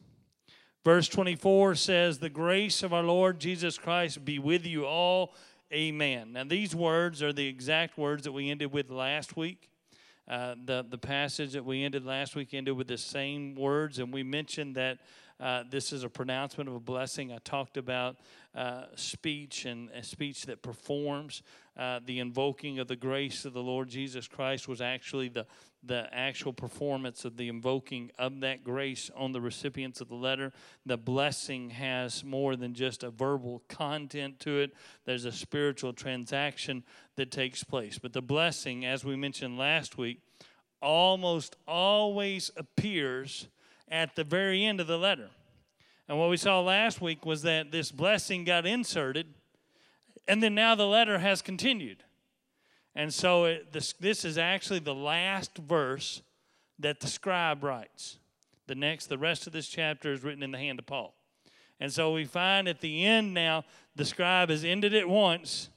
Verse 0.84 1.08
24 1.08 1.74
says, 1.74 2.18
The 2.18 2.30
grace 2.30 2.82
of 2.82 2.92
our 2.92 3.02
Lord 3.02 3.40
Jesus 3.40 3.78
Christ 3.78 4.24
be 4.24 4.38
with 4.38 4.64
you 4.64 4.86
all. 4.86 5.34
Amen. 5.72 6.32
Now, 6.32 6.44
these 6.44 6.76
words 6.76 7.22
are 7.22 7.32
the 7.32 7.48
exact 7.48 7.98
words 7.98 8.22
that 8.22 8.32
we 8.32 8.50
ended 8.50 8.72
with 8.72 8.88
last 8.90 9.36
week. 9.36 9.68
Uh, 10.28 10.54
the, 10.64 10.84
the 10.88 10.98
passage 10.98 11.52
that 11.52 11.64
we 11.64 11.84
ended 11.84 12.04
last 12.04 12.34
week 12.36 12.52
ended 12.52 12.76
with 12.76 12.88
the 12.88 12.98
same 12.98 13.54
words, 13.54 13.98
and 13.98 14.12
we 14.12 14.22
mentioned 14.22 14.74
that 14.74 14.98
uh, 15.38 15.64
this 15.68 15.92
is 15.92 16.02
a 16.02 16.08
pronouncement 16.08 16.68
of 16.68 16.74
a 16.74 16.80
blessing. 16.80 17.30
I 17.30 17.38
talked 17.44 17.76
about 17.76 18.16
uh, 18.54 18.84
speech 18.94 19.66
and 19.66 19.90
a 19.90 20.02
speech 20.02 20.46
that 20.46 20.62
performs. 20.62 21.42
Uh, 21.76 22.00
the 22.06 22.20
invoking 22.20 22.78
of 22.78 22.88
the 22.88 22.96
grace 22.96 23.44
of 23.44 23.52
the 23.52 23.62
Lord 23.62 23.88
Jesus 23.88 24.26
Christ 24.26 24.66
was 24.66 24.80
actually 24.80 25.28
the, 25.28 25.46
the 25.84 26.08
actual 26.10 26.54
performance 26.54 27.26
of 27.26 27.36
the 27.36 27.48
invoking 27.48 28.10
of 28.18 28.40
that 28.40 28.64
grace 28.64 29.10
on 29.14 29.32
the 29.32 29.40
recipients 29.42 30.00
of 30.00 30.08
the 30.08 30.14
letter. 30.14 30.52
The 30.86 30.96
blessing 30.96 31.68
has 31.70 32.24
more 32.24 32.56
than 32.56 32.72
just 32.72 33.02
a 33.02 33.10
verbal 33.10 33.62
content 33.68 34.40
to 34.40 34.60
it, 34.60 34.72
there's 35.04 35.26
a 35.26 35.32
spiritual 35.32 35.92
transaction 35.92 36.82
that 37.16 37.30
takes 37.30 37.62
place. 37.62 37.98
But 37.98 38.14
the 38.14 38.22
blessing, 38.22 38.86
as 38.86 39.04
we 39.04 39.16
mentioned 39.16 39.58
last 39.58 39.98
week, 39.98 40.22
almost 40.80 41.56
always 41.66 42.50
appears 42.56 43.48
at 43.88 44.16
the 44.16 44.24
very 44.24 44.64
end 44.64 44.80
of 44.80 44.86
the 44.86 44.98
letter. 44.98 45.30
And 46.08 46.18
what 46.18 46.30
we 46.30 46.36
saw 46.36 46.60
last 46.60 47.00
week 47.00 47.26
was 47.26 47.42
that 47.42 47.72
this 47.72 47.90
blessing 47.90 48.44
got 48.44 48.66
inserted, 48.66 49.34
and 50.28 50.42
then 50.42 50.54
now 50.54 50.74
the 50.74 50.86
letter 50.86 51.18
has 51.18 51.42
continued. 51.42 52.04
And 52.94 53.12
so 53.12 53.44
it, 53.44 53.72
this, 53.72 53.92
this 53.94 54.24
is 54.24 54.38
actually 54.38 54.78
the 54.78 54.94
last 54.94 55.58
verse 55.58 56.22
that 56.78 57.00
the 57.00 57.06
scribe 57.06 57.62
writes. 57.62 58.18
The 58.66 58.74
next, 58.74 59.06
the 59.06 59.18
rest 59.18 59.46
of 59.46 59.52
this 59.52 59.68
chapter 59.68 60.12
is 60.12 60.22
written 60.22 60.42
in 60.42 60.50
the 60.50 60.58
hand 60.58 60.78
of 60.78 60.86
Paul. 60.86 61.14
And 61.78 61.92
so 61.92 62.12
we 62.12 62.24
find 62.24 62.68
at 62.68 62.80
the 62.80 63.04
end 63.04 63.34
now, 63.34 63.64
the 63.94 64.04
scribe 64.04 64.48
has 64.48 64.64
ended 64.64 64.94
it 64.94 65.08
once, 65.08 65.68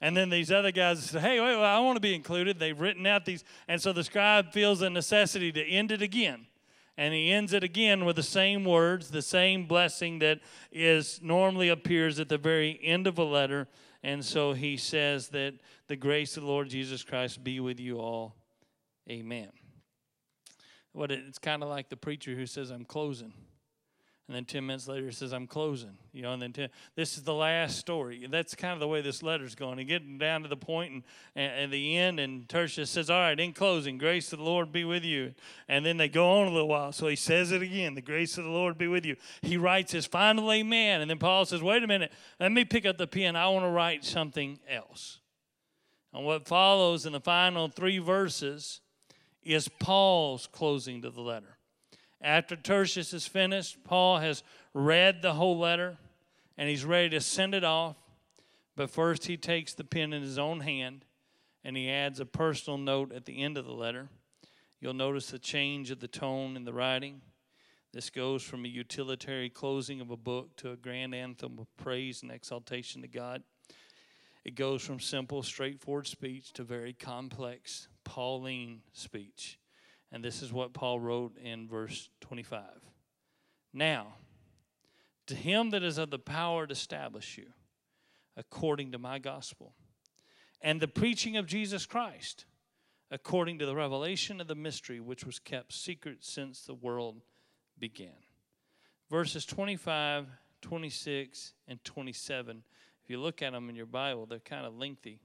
and 0.00 0.16
then 0.16 0.30
these 0.30 0.52
other 0.52 0.70
guys 0.70 1.02
say, 1.04 1.18
hey, 1.18 1.40
wait, 1.40 1.56
well, 1.56 1.64
I 1.64 1.80
want 1.80 1.96
to 1.96 2.00
be 2.00 2.14
included. 2.14 2.58
They've 2.58 2.78
written 2.78 3.06
out 3.06 3.24
these. 3.24 3.42
And 3.66 3.82
so 3.82 3.92
the 3.92 4.04
scribe 4.04 4.52
feels 4.52 4.80
a 4.82 4.90
necessity 4.90 5.50
to 5.52 5.62
end 5.62 5.90
it 5.90 6.02
again 6.02 6.46
and 6.98 7.14
he 7.14 7.30
ends 7.30 7.52
it 7.52 7.62
again 7.62 8.04
with 8.04 8.16
the 8.16 8.24
same 8.24 8.64
words, 8.64 9.10
the 9.10 9.22
same 9.22 9.66
blessing 9.66 10.18
that 10.18 10.40
is 10.72 11.20
normally 11.22 11.68
appears 11.68 12.18
at 12.18 12.28
the 12.28 12.36
very 12.36 12.78
end 12.82 13.06
of 13.06 13.18
a 13.18 13.24
letter. 13.24 13.68
And 14.02 14.24
so 14.24 14.52
he 14.52 14.76
says 14.76 15.28
that 15.28 15.54
the 15.86 15.94
grace 15.94 16.36
of 16.36 16.42
the 16.42 16.48
Lord 16.48 16.68
Jesus 16.68 17.04
Christ 17.04 17.44
be 17.44 17.60
with 17.60 17.78
you 17.78 18.00
all. 18.00 18.34
Amen. 19.08 19.50
What 20.92 21.12
it's 21.12 21.38
kind 21.38 21.62
of 21.62 21.68
like 21.68 21.88
the 21.88 21.96
preacher 21.96 22.34
who 22.34 22.46
says, 22.46 22.70
I'm 22.70 22.84
closing. 22.84 23.32
And 24.28 24.36
then 24.36 24.44
10 24.44 24.66
minutes 24.66 24.86
later, 24.86 25.06
he 25.06 25.12
says, 25.12 25.32
I'm 25.32 25.46
closing. 25.46 25.96
You 26.12 26.20
know, 26.20 26.34
and 26.34 26.42
then 26.42 26.52
10, 26.52 26.68
this 26.94 27.16
is 27.16 27.22
the 27.22 27.32
last 27.32 27.78
story. 27.78 28.26
That's 28.30 28.54
kind 28.54 28.74
of 28.74 28.78
the 28.78 28.86
way 28.86 29.00
this 29.00 29.22
letter's 29.22 29.54
going. 29.54 29.78
And 29.78 29.88
getting 29.88 30.18
down 30.18 30.42
to 30.42 30.48
the 30.48 30.56
point 30.56 30.92
and, 31.34 31.52
and 31.52 31.72
the 31.72 31.96
end, 31.96 32.20
and 32.20 32.46
Tertius 32.46 32.90
says, 32.90 33.08
All 33.08 33.18
right, 33.18 33.40
in 33.40 33.54
closing, 33.54 33.96
grace 33.96 34.30
of 34.34 34.38
the 34.38 34.44
Lord 34.44 34.70
be 34.70 34.84
with 34.84 35.02
you. 35.02 35.32
And 35.66 35.84
then 35.84 35.96
they 35.96 36.10
go 36.10 36.40
on 36.40 36.46
a 36.46 36.50
little 36.50 36.68
while. 36.68 36.92
So 36.92 37.08
he 37.08 37.16
says 37.16 37.52
it 37.52 37.62
again, 37.62 37.94
the 37.94 38.02
grace 38.02 38.36
of 38.36 38.44
the 38.44 38.50
Lord 38.50 38.76
be 38.76 38.86
with 38.86 39.06
you. 39.06 39.16
He 39.40 39.56
writes 39.56 39.92
his 39.92 40.04
final 40.04 40.52
amen. 40.52 41.00
And 41.00 41.08
then 41.08 41.18
Paul 41.18 41.46
says, 41.46 41.62
Wait 41.62 41.82
a 41.82 41.86
minute, 41.86 42.12
let 42.38 42.52
me 42.52 42.66
pick 42.66 42.84
up 42.84 42.98
the 42.98 43.06
pen. 43.06 43.34
I 43.34 43.48
want 43.48 43.64
to 43.64 43.70
write 43.70 44.04
something 44.04 44.58
else. 44.68 45.20
And 46.12 46.26
what 46.26 46.46
follows 46.46 47.06
in 47.06 47.14
the 47.14 47.20
final 47.20 47.68
three 47.68 47.98
verses 47.98 48.82
is 49.42 49.68
Paul's 49.68 50.46
closing 50.46 51.00
to 51.00 51.10
the 51.10 51.22
letter. 51.22 51.57
After 52.20 52.56
Tertius 52.56 53.12
is 53.12 53.26
finished, 53.26 53.84
Paul 53.84 54.18
has 54.18 54.42
read 54.74 55.22
the 55.22 55.34
whole 55.34 55.58
letter 55.58 55.98
and 56.56 56.68
he's 56.68 56.84
ready 56.84 57.10
to 57.10 57.20
send 57.20 57.54
it 57.54 57.64
off. 57.64 57.96
But 58.74 58.90
first, 58.90 59.26
he 59.26 59.36
takes 59.36 59.74
the 59.74 59.84
pen 59.84 60.12
in 60.12 60.22
his 60.22 60.38
own 60.38 60.60
hand 60.60 61.04
and 61.64 61.76
he 61.76 61.90
adds 61.90 62.20
a 62.20 62.26
personal 62.26 62.78
note 62.78 63.12
at 63.12 63.24
the 63.24 63.42
end 63.42 63.56
of 63.56 63.64
the 63.64 63.72
letter. 63.72 64.08
You'll 64.80 64.94
notice 64.94 65.30
the 65.30 65.38
change 65.38 65.90
of 65.90 66.00
the 66.00 66.08
tone 66.08 66.56
in 66.56 66.64
the 66.64 66.72
writing. 66.72 67.20
This 67.92 68.10
goes 68.10 68.42
from 68.42 68.64
a 68.64 68.68
utilitarian 68.68 69.50
closing 69.52 70.00
of 70.00 70.10
a 70.10 70.16
book 70.16 70.56
to 70.56 70.72
a 70.72 70.76
grand 70.76 71.14
anthem 71.14 71.58
of 71.58 71.74
praise 71.76 72.22
and 72.22 72.30
exaltation 72.30 73.02
to 73.02 73.08
God. 73.08 73.42
It 74.44 74.54
goes 74.54 74.82
from 74.82 75.00
simple, 75.00 75.42
straightforward 75.42 76.06
speech 76.06 76.52
to 76.54 76.64
very 76.64 76.92
complex, 76.92 77.88
Pauline 78.04 78.82
speech. 78.92 79.58
And 80.10 80.24
this 80.24 80.42
is 80.42 80.52
what 80.52 80.72
Paul 80.72 81.00
wrote 81.00 81.36
in 81.36 81.68
verse 81.68 82.08
25. 82.20 82.62
Now, 83.72 84.14
to 85.26 85.34
him 85.34 85.70
that 85.70 85.82
is 85.82 85.98
of 85.98 86.10
the 86.10 86.18
power 86.18 86.66
to 86.66 86.72
establish 86.72 87.36
you, 87.36 87.48
according 88.36 88.92
to 88.92 88.98
my 88.98 89.18
gospel, 89.18 89.74
and 90.60 90.80
the 90.80 90.88
preaching 90.88 91.36
of 91.36 91.46
Jesus 91.46 91.84
Christ, 91.86 92.46
according 93.10 93.58
to 93.58 93.66
the 93.66 93.76
revelation 93.76 94.40
of 94.40 94.48
the 94.48 94.54
mystery 94.54 95.00
which 95.00 95.24
was 95.24 95.38
kept 95.38 95.72
secret 95.72 96.18
since 96.20 96.62
the 96.62 96.74
world 96.74 97.20
began. 97.78 98.16
Verses 99.10 99.46
25, 99.46 100.26
26, 100.60 101.52
and 101.68 101.82
27, 101.84 102.62
if 103.02 103.10
you 103.10 103.18
look 103.18 103.42
at 103.42 103.52
them 103.52 103.68
in 103.68 103.76
your 103.76 103.86
Bible, 103.86 104.26
they're 104.26 104.38
kind 104.38 104.66
of 104.66 104.76
lengthy. 104.76 105.20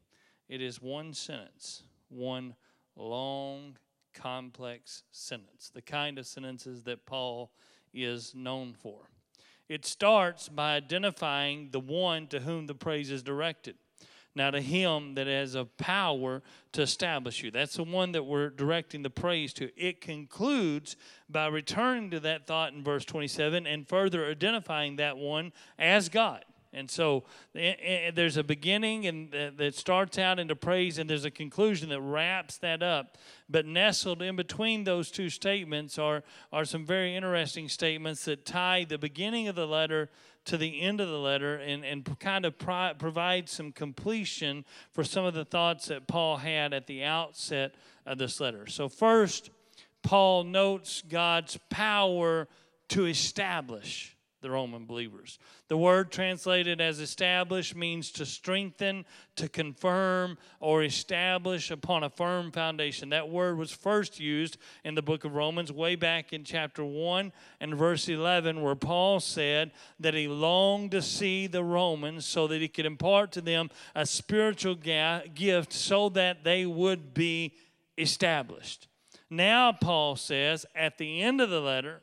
It 0.47 0.61
is 0.61 0.81
one 0.81 1.13
sentence, 1.13 1.83
one 2.09 2.55
long 2.95 3.77
complex 4.13 5.03
sentence, 5.11 5.71
the 5.73 5.81
kind 5.81 6.17
of 6.17 6.25
sentences 6.25 6.83
that 6.83 7.05
Paul 7.05 7.51
is 7.93 8.33
known 8.35 8.73
for. 8.73 9.09
It 9.69 9.85
starts 9.85 10.49
by 10.49 10.75
identifying 10.75 11.69
the 11.71 11.79
one 11.79 12.27
to 12.27 12.41
whom 12.41 12.67
the 12.67 12.75
praise 12.75 13.09
is 13.09 13.23
directed. 13.23 13.75
Now, 14.35 14.49
to 14.49 14.61
him 14.61 15.13
that 15.13 15.27
has 15.27 15.53
a 15.53 15.65
power 15.65 16.41
to 16.71 16.81
establish 16.81 17.43
you. 17.43 17.51
That's 17.51 17.75
the 17.75 17.83
one 17.83 18.13
that 18.13 18.23
we're 18.23 18.49
directing 18.49 19.03
the 19.03 19.11
praise 19.11 19.53
to. 19.53 19.69
It 19.79 20.01
concludes 20.01 20.95
by 21.29 21.47
returning 21.47 22.09
to 22.11 22.19
that 22.21 22.47
thought 22.47 22.73
in 22.73 22.83
verse 22.83 23.05
27 23.05 23.67
and 23.67 23.87
further 23.87 24.25
identifying 24.25 24.95
that 24.95 25.17
one 25.17 25.53
as 25.77 26.09
God. 26.09 26.45
And 26.73 26.89
so 26.89 27.23
eh, 27.55 27.75
eh, 27.79 28.11
there's 28.13 28.37
a 28.37 28.43
beginning 28.43 29.05
and 29.05 29.31
that 29.31 29.75
starts 29.75 30.17
out 30.17 30.39
into 30.39 30.55
praise, 30.55 30.97
and 30.97 31.09
there's 31.09 31.25
a 31.25 31.31
conclusion 31.31 31.89
that 31.89 32.01
wraps 32.01 32.57
that 32.57 32.81
up. 32.81 33.17
But 33.49 33.65
nestled 33.65 34.21
in 34.21 34.35
between 34.35 34.83
those 34.83 35.11
two 35.11 35.29
statements 35.29 35.99
are, 35.99 36.23
are 36.51 36.65
some 36.65 36.85
very 36.85 37.15
interesting 37.15 37.69
statements 37.69 38.25
that 38.25 38.45
tie 38.45 38.85
the 38.85 38.97
beginning 38.97 39.47
of 39.47 39.55
the 39.55 39.67
letter 39.67 40.09
to 40.45 40.57
the 40.57 40.81
end 40.81 40.99
of 40.99 41.07
the 41.07 41.19
letter 41.19 41.55
and, 41.55 41.85
and 41.85 42.19
kind 42.19 42.45
of 42.45 42.57
pri- 42.57 42.93
provide 42.93 43.47
some 43.47 43.71
completion 43.71 44.65
for 44.91 45.03
some 45.03 45.25
of 45.25 45.33
the 45.33 45.45
thoughts 45.45 45.87
that 45.87 46.07
Paul 46.07 46.37
had 46.37 46.73
at 46.73 46.87
the 46.87 47.03
outset 47.03 47.75
of 48.05 48.17
this 48.17 48.39
letter. 48.39 48.67
So, 48.67 48.89
first, 48.89 49.51
Paul 50.01 50.43
notes 50.43 51.01
God's 51.07 51.57
power 51.69 52.47
to 52.89 53.05
establish 53.05 54.17
the 54.43 54.51
Roman 54.51 54.85
believers. 54.85 55.39
The 55.69 55.77
word 55.77 56.11
translated 56.11 56.79
as 56.79 56.99
establish 56.99 57.73
means 57.73 58.11
to 58.11 58.25
strengthen, 58.27 59.05
to 59.37 59.49
confirm, 59.49 60.37
or 60.59 60.83
establish 60.83 61.71
upon 61.71 62.03
a 62.03 62.09
firm 62.11 62.51
foundation. 62.51 63.09
That 63.09 63.29
word 63.29 63.57
was 63.57 63.71
first 63.71 64.19
used 64.19 64.57
in 64.83 64.93
the 64.93 65.01
book 65.01 65.23
of 65.23 65.33
Romans, 65.33 65.71
way 65.71 65.95
back 65.95 66.31
in 66.31 66.43
chapter 66.43 66.85
1 66.85 67.33
and 67.59 67.73
verse 67.75 68.07
11, 68.07 68.61
where 68.61 68.75
Paul 68.75 69.19
said 69.19 69.71
that 69.99 70.13
he 70.13 70.27
longed 70.27 70.91
to 70.91 71.01
see 71.01 71.47
the 71.47 71.63
Romans 71.63 72.25
so 72.27 72.45
that 72.45 72.61
he 72.61 72.67
could 72.67 72.85
impart 72.85 73.31
to 73.31 73.41
them 73.41 73.71
a 73.95 74.05
spiritual 74.05 74.75
gift 74.75 75.73
so 75.73 76.09
that 76.09 76.43
they 76.43 76.65
would 76.67 77.15
be 77.15 77.55
established. 77.97 78.87
Now, 79.29 79.71
Paul 79.71 80.15
says 80.15 80.65
at 80.75 80.99
the 80.99 81.21
end 81.21 81.41
of 81.41 81.49
the 81.49 81.61
letter, 81.61 82.01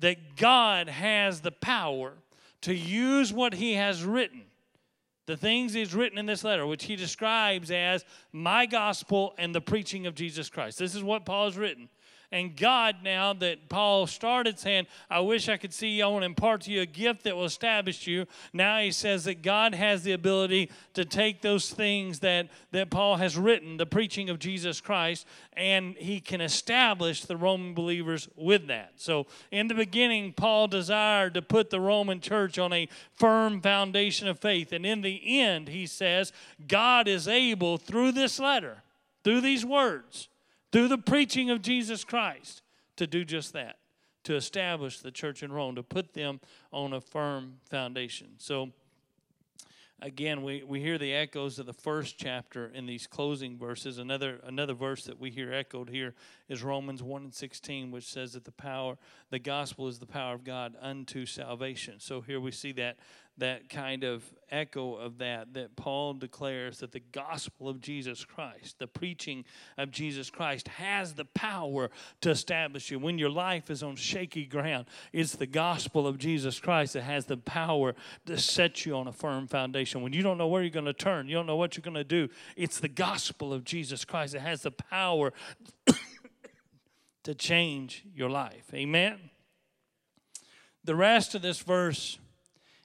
that 0.00 0.36
God 0.36 0.88
has 0.88 1.40
the 1.40 1.52
power 1.52 2.14
to 2.62 2.74
use 2.74 3.32
what 3.32 3.54
He 3.54 3.74
has 3.74 4.04
written, 4.04 4.42
the 5.26 5.36
things 5.36 5.72
He's 5.72 5.94
written 5.94 6.18
in 6.18 6.26
this 6.26 6.44
letter, 6.44 6.66
which 6.66 6.84
He 6.84 6.96
describes 6.96 7.70
as 7.70 8.04
my 8.32 8.66
gospel 8.66 9.34
and 9.38 9.54
the 9.54 9.60
preaching 9.60 10.06
of 10.06 10.14
Jesus 10.14 10.50
Christ. 10.50 10.78
This 10.78 10.94
is 10.94 11.02
what 11.02 11.24
Paul 11.24 11.46
has 11.46 11.56
written. 11.56 11.88
And 12.32 12.56
God, 12.56 12.96
now 13.02 13.32
that 13.34 13.68
Paul 13.68 14.06
started 14.06 14.58
saying, 14.58 14.86
I 15.08 15.18
wish 15.18 15.48
I 15.48 15.56
could 15.56 15.74
see 15.74 15.88
you, 15.88 16.04
I 16.04 16.06
want 16.06 16.22
to 16.22 16.26
impart 16.26 16.60
to 16.62 16.70
you 16.70 16.82
a 16.82 16.86
gift 16.86 17.24
that 17.24 17.34
will 17.34 17.44
establish 17.44 18.06
you. 18.06 18.26
Now 18.52 18.78
he 18.78 18.92
says 18.92 19.24
that 19.24 19.42
God 19.42 19.74
has 19.74 20.04
the 20.04 20.12
ability 20.12 20.70
to 20.94 21.04
take 21.04 21.42
those 21.42 21.70
things 21.70 22.20
that, 22.20 22.48
that 22.70 22.88
Paul 22.88 23.16
has 23.16 23.36
written, 23.36 23.78
the 23.78 23.86
preaching 23.86 24.30
of 24.30 24.38
Jesus 24.38 24.80
Christ, 24.80 25.26
and 25.54 25.96
he 25.96 26.20
can 26.20 26.40
establish 26.40 27.24
the 27.24 27.36
Roman 27.36 27.74
believers 27.74 28.28
with 28.36 28.68
that. 28.68 28.92
So 28.96 29.26
in 29.50 29.66
the 29.66 29.74
beginning, 29.74 30.32
Paul 30.32 30.68
desired 30.68 31.34
to 31.34 31.42
put 31.42 31.70
the 31.70 31.80
Roman 31.80 32.20
church 32.20 32.60
on 32.60 32.72
a 32.72 32.88
firm 33.12 33.60
foundation 33.60 34.28
of 34.28 34.38
faith. 34.38 34.72
And 34.72 34.86
in 34.86 35.00
the 35.00 35.40
end, 35.40 35.68
he 35.68 35.86
says, 35.86 36.32
God 36.68 37.08
is 37.08 37.26
able 37.26 37.76
through 37.76 38.12
this 38.12 38.38
letter, 38.38 38.84
through 39.24 39.40
these 39.40 39.64
words, 39.64 40.28
through 40.72 40.88
the 40.88 40.98
preaching 40.98 41.50
of 41.50 41.62
Jesus 41.62 42.04
Christ 42.04 42.62
to 42.96 43.06
do 43.06 43.24
just 43.24 43.52
that, 43.52 43.78
to 44.24 44.36
establish 44.36 45.00
the 45.00 45.10
church 45.10 45.42
in 45.42 45.52
Rome, 45.52 45.74
to 45.76 45.82
put 45.82 46.14
them 46.14 46.40
on 46.72 46.92
a 46.92 47.00
firm 47.00 47.54
foundation. 47.68 48.28
So, 48.38 48.70
again, 50.02 50.42
we, 50.42 50.62
we 50.62 50.80
hear 50.80 50.98
the 50.98 51.14
echoes 51.14 51.58
of 51.58 51.66
the 51.66 51.72
first 51.72 52.18
chapter 52.18 52.66
in 52.66 52.86
these 52.86 53.06
closing 53.06 53.56
verses. 53.56 53.98
Another, 53.98 54.40
another 54.44 54.74
verse 54.74 55.04
that 55.04 55.18
we 55.18 55.30
hear 55.30 55.52
echoed 55.52 55.88
here 55.88 56.14
is 56.48 56.62
Romans 56.62 57.02
1 57.02 57.22
and 57.22 57.34
16, 57.34 57.90
which 57.90 58.06
says 58.06 58.32
that 58.34 58.44
the 58.44 58.52
power, 58.52 58.96
the 59.30 59.38
gospel 59.38 59.88
is 59.88 59.98
the 59.98 60.06
power 60.06 60.34
of 60.34 60.44
God 60.44 60.76
unto 60.80 61.26
salvation. 61.26 61.94
So 61.98 62.20
here 62.20 62.40
we 62.40 62.52
see 62.52 62.72
that 62.72 62.98
that 63.40 63.68
kind 63.68 64.04
of 64.04 64.24
echo 64.50 64.94
of 64.94 65.18
that, 65.18 65.52
that 65.54 65.76
Paul 65.76 66.14
declares 66.14 66.78
that 66.78 66.92
the 66.92 67.02
gospel 67.12 67.68
of 67.68 67.80
Jesus 67.80 68.24
Christ, 68.24 68.78
the 68.78 68.86
preaching 68.86 69.44
of 69.76 69.90
Jesus 69.90 70.30
Christ, 70.30 70.68
has 70.68 71.14
the 71.14 71.24
power 71.24 71.90
to 72.20 72.30
establish 72.30 72.90
you. 72.90 72.98
When 72.98 73.18
your 73.18 73.30
life 73.30 73.70
is 73.70 73.82
on 73.82 73.96
shaky 73.96 74.46
ground, 74.46 74.86
it's 75.12 75.34
the 75.34 75.46
gospel 75.46 76.06
of 76.06 76.18
Jesus 76.18 76.58
Christ 76.58 76.94
that 76.94 77.02
has 77.02 77.26
the 77.26 77.36
power 77.36 77.94
to 78.26 78.38
set 78.38 78.86
you 78.86 78.94
on 78.96 79.06
a 79.06 79.12
firm 79.12 79.46
foundation. 79.46 80.02
When 80.02 80.12
you 80.12 80.22
don't 80.22 80.38
know 80.38 80.48
where 80.48 80.62
you're 80.62 80.70
going 80.70 80.84
to 80.86 80.92
turn, 80.92 81.28
you 81.28 81.34
don't 81.34 81.46
know 81.46 81.56
what 81.56 81.76
you're 81.76 81.82
going 81.82 81.94
to 81.94 82.04
do, 82.04 82.28
it's 82.56 82.80
the 82.80 82.88
gospel 82.88 83.52
of 83.52 83.64
Jesus 83.64 84.04
Christ 84.04 84.32
that 84.32 84.40
has 84.40 84.62
the 84.62 84.70
power 84.70 85.32
to 87.24 87.34
change 87.34 88.04
your 88.14 88.30
life. 88.30 88.72
Amen? 88.74 89.18
The 90.84 90.94
rest 90.94 91.34
of 91.34 91.42
this 91.42 91.60
verse 91.60 92.18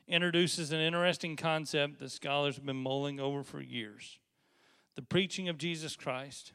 introduces 0.08 0.72
an 0.72 0.80
interesting 0.80 1.36
concept 1.36 2.00
that 2.00 2.12
scholars 2.12 2.56
have 2.56 2.66
been 2.66 2.76
mulling 2.76 3.20
over 3.20 3.44
for 3.44 3.62
years 3.62 4.20
the 4.96 5.02
preaching 5.02 5.50
of 5.50 5.58
Jesus 5.58 5.96
Christ 5.96 6.54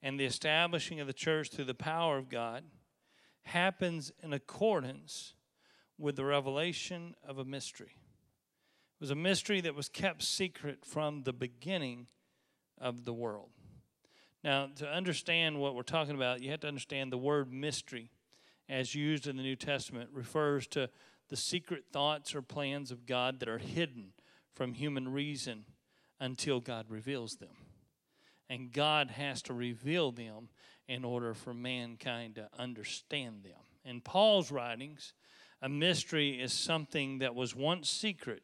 and 0.00 0.18
the 0.18 0.24
establishing 0.24 1.00
of 1.00 1.06
the 1.06 1.12
church 1.12 1.50
through 1.50 1.64
the 1.64 1.74
power 1.74 2.16
of 2.16 2.28
God 2.28 2.62
happens 3.42 4.12
in 4.22 4.32
accordance 4.32 5.34
with 5.98 6.16
the 6.16 6.24
revelation 6.24 7.14
of 7.26 7.38
a 7.38 7.44
mystery. 7.44 7.96
It 7.96 9.00
was 9.00 9.10
a 9.10 9.16
mystery 9.16 9.60
that 9.60 9.74
was 9.74 9.88
kept 9.88 10.22
secret 10.22 10.84
from 10.84 11.22
the 11.22 11.32
beginning 11.32 12.06
of 12.80 13.04
the 13.04 13.12
world. 13.12 13.50
Now, 14.44 14.68
to 14.76 14.88
understand 14.88 15.58
what 15.58 15.74
we're 15.74 15.82
talking 15.82 16.14
about, 16.14 16.42
you 16.42 16.50
have 16.52 16.60
to 16.60 16.68
understand 16.68 17.10
the 17.10 17.18
word 17.18 17.52
mystery, 17.52 18.12
as 18.68 18.94
used 18.94 19.26
in 19.26 19.36
the 19.36 19.42
New 19.42 19.56
Testament, 19.56 20.10
refers 20.12 20.68
to 20.68 20.88
the 21.28 21.36
secret 21.36 21.84
thoughts 21.92 22.34
or 22.34 22.42
plans 22.42 22.90
of 22.90 23.06
God 23.06 23.40
that 23.40 23.48
are 23.48 23.58
hidden 23.58 24.12
from 24.54 24.74
human 24.74 25.12
reason 25.12 25.64
until 26.20 26.60
God 26.60 26.86
reveals 26.88 27.36
them. 27.36 27.56
And 28.50 28.72
God 28.72 29.10
has 29.10 29.42
to 29.42 29.54
reveal 29.54 30.10
them 30.10 30.48
in 30.88 31.04
order 31.04 31.34
for 31.34 31.52
mankind 31.52 32.36
to 32.36 32.48
understand 32.58 33.44
them. 33.44 33.60
In 33.84 34.00
Paul's 34.00 34.50
writings, 34.50 35.12
a 35.60 35.68
mystery 35.68 36.40
is 36.40 36.52
something 36.52 37.18
that 37.18 37.34
was 37.34 37.54
once 37.54 37.90
secret 37.90 38.42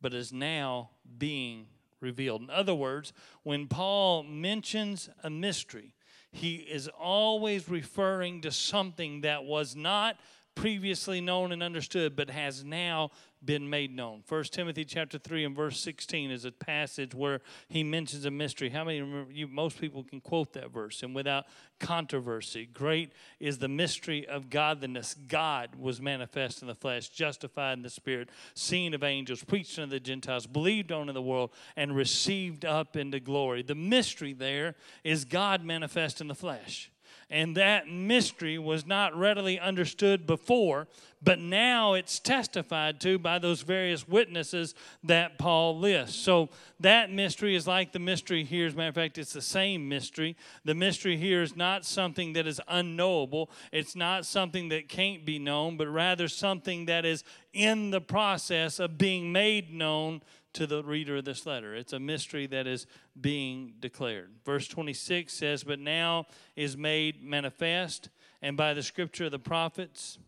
but 0.00 0.14
is 0.14 0.32
now 0.32 0.90
being 1.18 1.66
revealed. 2.00 2.42
In 2.42 2.50
other 2.50 2.74
words, 2.74 3.12
when 3.42 3.66
Paul 3.66 4.22
mentions 4.22 5.08
a 5.22 5.30
mystery, 5.30 5.94
he 6.30 6.56
is 6.56 6.88
always 6.88 7.68
referring 7.68 8.42
to 8.42 8.50
something 8.50 9.22
that 9.22 9.44
was 9.44 9.74
not 9.74 10.18
previously 10.56 11.20
known 11.20 11.52
and 11.52 11.62
understood, 11.62 12.16
but 12.16 12.28
has 12.30 12.64
now 12.64 13.12
been 13.44 13.70
made 13.70 13.94
known. 13.94 14.24
1 14.28 14.44
Timothy 14.44 14.84
chapter 14.84 15.18
3 15.18 15.44
and 15.44 15.54
verse 15.54 15.78
16 15.78 16.32
is 16.32 16.44
a 16.44 16.50
passage 16.50 17.14
where 17.14 17.40
he 17.68 17.84
mentions 17.84 18.24
a 18.24 18.30
mystery. 18.30 18.70
How 18.70 18.82
many 18.82 19.00
remember 19.00 19.32
you 19.32 19.46
most 19.46 19.80
people 19.80 20.02
can 20.02 20.20
quote 20.20 20.52
that 20.54 20.72
verse 20.72 21.04
and 21.04 21.14
without 21.14 21.44
controversy. 21.78 22.66
Great 22.66 23.12
is 23.38 23.58
the 23.58 23.68
mystery 23.68 24.26
of 24.26 24.50
godliness. 24.50 25.14
God 25.28 25.76
was 25.78 26.00
manifest 26.00 26.62
in 26.62 26.68
the 26.68 26.74
flesh, 26.74 27.08
justified 27.08 27.74
in 27.74 27.82
the 27.82 27.90
spirit, 27.90 28.30
seen 28.54 28.94
of 28.94 29.02
angels, 29.02 29.44
preached 29.44 29.78
unto 29.78 29.90
the 29.90 30.00
Gentiles, 30.00 30.46
believed 30.46 30.92
on 30.92 31.08
in 31.08 31.14
the 31.14 31.22
world, 31.22 31.50
and 31.76 31.94
received 31.94 32.64
up 32.64 32.96
into 32.96 33.20
glory. 33.20 33.62
The 33.62 33.74
mystery 33.74 34.32
there 34.32 34.74
is 35.04 35.24
God 35.24 35.64
manifest 35.64 36.20
in 36.20 36.28
the 36.28 36.34
flesh. 36.34 36.90
And 37.28 37.56
that 37.56 37.88
mystery 37.88 38.56
was 38.56 38.86
not 38.86 39.16
readily 39.16 39.58
understood 39.58 40.26
before, 40.26 40.86
but 41.20 41.40
now 41.40 41.94
it's 41.94 42.20
testified 42.20 43.00
to 43.00 43.18
by 43.18 43.40
those 43.40 43.62
various 43.62 44.06
witnesses 44.06 44.76
that 45.02 45.36
Paul 45.36 45.76
lists. 45.76 46.16
So 46.16 46.50
that 46.78 47.10
mystery 47.10 47.56
is 47.56 47.66
like 47.66 47.90
the 47.90 47.98
mystery 47.98 48.44
here. 48.44 48.68
As 48.68 48.74
a 48.74 48.76
matter 48.76 48.90
of 48.90 48.94
fact, 48.94 49.18
it's 49.18 49.32
the 49.32 49.42
same 49.42 49.88
mystery. 49.88 50.36
The 50.64 50.74
mystery 50.74 51.16
here 51.16 51.42
is 51.42 51.56
not 51.56 51.84
something 51.84 52.34
that 52.34 52.46
is 52.46 52.60
unknowable, 52.68 53.50
it's 53.72 53.96
not 53.96 54.24
something 54.24 54.68
that 54.68 54.88
can't 54.88 55.24
be 55.24 55.40
known, 55.40 55.76
but 55.76 55.88
rather 55.88 56.28
something 56.28 56.86
that 56.86 57.04
is 57.04 57.24
in 57.52 57.90
the 57.90 58.00
process 58.00 58.78
of 58.78 58.98
being 58.98 59.32
made 59.32 59.72
known 59.72 60.22
to 60.56 60.66
the 60.66 60.82
reader 60.82 61.16
of 61.16 61.26
this 61.26 61.44
letter. 61.44 61.74
It's 61.74 61.92
a 61.92 62.00
mystery 62.00 62.46
that 62.46 62.66
is 62.66 62.86
being 63.20 63.74
declared. 63.78 64.30
Verse 64.44 64.66
26 64.66 65.30
says, 65.30 65.62
But 65.62 65.78
now 65.78 66.26
is 66.56 66.78
made 66.78 67.22
manifest, 67.22 68.08
and 68.40 68.56
by 68.56 68.72
the 68.72 68.82
scripture 68.82 69.26
of 69.26 69.32
the 69.32 69.38
prophets, 69.38 70.18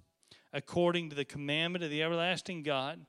according 0.52 1.08
to 1.08 1.16
the 1.16 1.24
commandment 1.24 1.82
of 1.82 1.90
the 1.90 2.02
everlasting 2.02 2.62
God, 2.62 3.00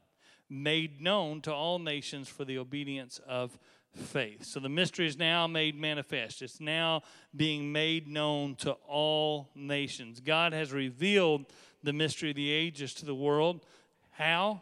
made 0.50 1.02
known 1.02 1.42
to 1.42 1.54
all 1.54 1.78
nations 1.78 2.30
for 2.30 2.46
the 2.46 2.58
obedience 2.58 3.20
of 3.28 3.60
faith. 3.94 4.46
So 4.46 4.62
the 4.62 4.70
mystery 4.70 5.06
is 5.06 5.18
now 5.18 5.46
made 5.46 5.78
manifest. 5.78 6.42
It's 6.42 6.62
now 6.62 7.02
being 7.36 7.74
made 7.74 8.08
known 8.08 8.56
to 8.58 8.72
all 8.88 9.50
nations. 9.56 10.22
God 10.22 10.54
has 10.54 10.72
revealed 10.72 11.48
the 11.84 11.94
mystery 11.94 12.30
of 12.30 12.38
the 12.38 12.50
ages 12.50 12.94
to 12.96 13.06
the 13.06 13.16
world. 13.16 13.66
How? 14.12 14.62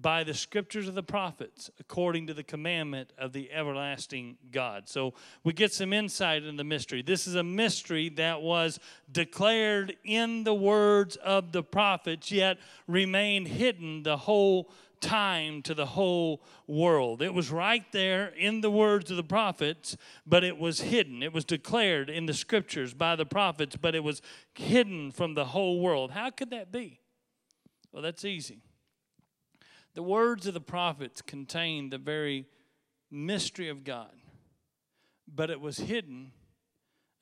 By 0.00 0.24
the 0.24 0.34
scriptures 0.34 0.88
of 0.88 0.94
the 0.94 1.02
prophets 1.02 1.70
according 1.78 2.26
to 2.26 2.34
the 2.34 2.42
commandment 2.42 3.12
of 3.16 3.32
the 3.32 3.50
everlasting 3.52 4.36
God. 4.50 4.88
So 4.88 5.14
we 5.44 5.52
get 5.52 5.72
some 5.72 5.92
insight 5.92 6.42
in 6.42 6.56
the 6.56 6.64
mystery. 6.64 7.02
This 7.02 7.26
is 7.26 7.36
a 7.36 7.44
mystery 7.44 8.08
that 8.10 8.42
was 8.42 8.80
declared 9.10 9.96
in 10.04 10.44
the 10.44 10.54
words 10.54 11.16
of 11.16 11.52
the 11.52 11.62
prophets, 11.62 12.32
yet 12.32 12.58
remained 12.88 13.48
hidden 13.48 14.02
the 14.02 14.16
whole 14.16 14.70
time 15.00 15.62
to 15.62 15.74
the 15.74 15.86
whole 15.86 16.42
world. 16.66 17.20
It 17.22 17.34
was 17.34 17.50
right 17.50 17.84
there 17.92 18.28
in 18.28 18.62
the 18.62 18.70
words 18.70 19.10
of 19.10 19.16
the 19.16 19.22
prophets, 19.22 19.96
but 20.26 20.42
it 20.42 20.58
was 20.58 20.80
hidden. 20.80 21.22
It 21.22 21.32
was 21.32 21.44
declared 21.44 22.08
in 22.08 22.26
the 22.26 22.34
scriptures 22.34 22.94
by 22.94 23.14
the 23.14 23.26
prophets, 23.26 23.76
but 23.76 23.94
it 23.94 24.02
was 24.02 24.22
hidden 24.54 25.12
from 25.12 25.34
the 25.34 25.44
whole 25.46 25.80
world. 25.80 26.12
How 26.12 26.30
could 26.30 26.50
that 26.50 26.72
be? 26.72 27.00
Well, 27.92 28.02
that's 28.02 28.24
easy. 28.24 28.62
The 29.94 30.02
words 30.02 30.46
of 30.46 30.54
the 30.54 30.60
prophets 30.60 31.22
contain 31.22 31.90
the 31.90 31.98
very 31.98 32.46
mystery 33.10 33.68
of 33.68 33.84
God, 33.84 34.10
but 35.32 35.50
it 35.50 35.60
was 35.60 35.78
hidden 35.78 36.32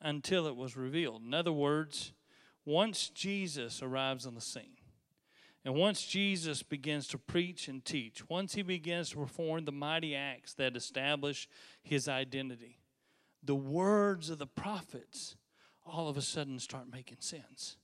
until 0.01 0.47
it 0.47 0.55
was 0.55 0.75
revealed. 0.75 1.21
In 1.23 1.35
other 1.35 1.51
words, 1.51 2.13
once 2.65 3.09
Jesus 3.09 3.83
arrives 3.83 4.25
on 4.25 4.33
the 4.33 4.41
scene, 4.41 4.77
and 5.63 5.75
once 5.75 6.03
Jesus 6.03 6.63
begins 6.63 7.07
to 7.09 7.17
preach 7.17 7.67
and 7.67 7.85
teach, 7.85 8.27
once 8.27 8.55
he 8.55 8.63
begins 8.63 9.11
to 9.11 9.17
perform 9.17 9.65
the 9.65 9.71
mighty 9.71 10.15
acts 10.15 10.55
that 10.55 10.75
establish 10.75 11.47
his 11.83 12.09
identity, 12.09 12.79
the 13.43 13.55
words 13.55 14.29
of 14.29 14.39
the 14.39 14.47
prophets 14.47 15.35
all 15.85 16.09
of 16.09 16.17
a 16.17 16.21
sudden 16.21 16.59
start 16.59 16.91
making 16.91 17.17
sense 17.19 17.77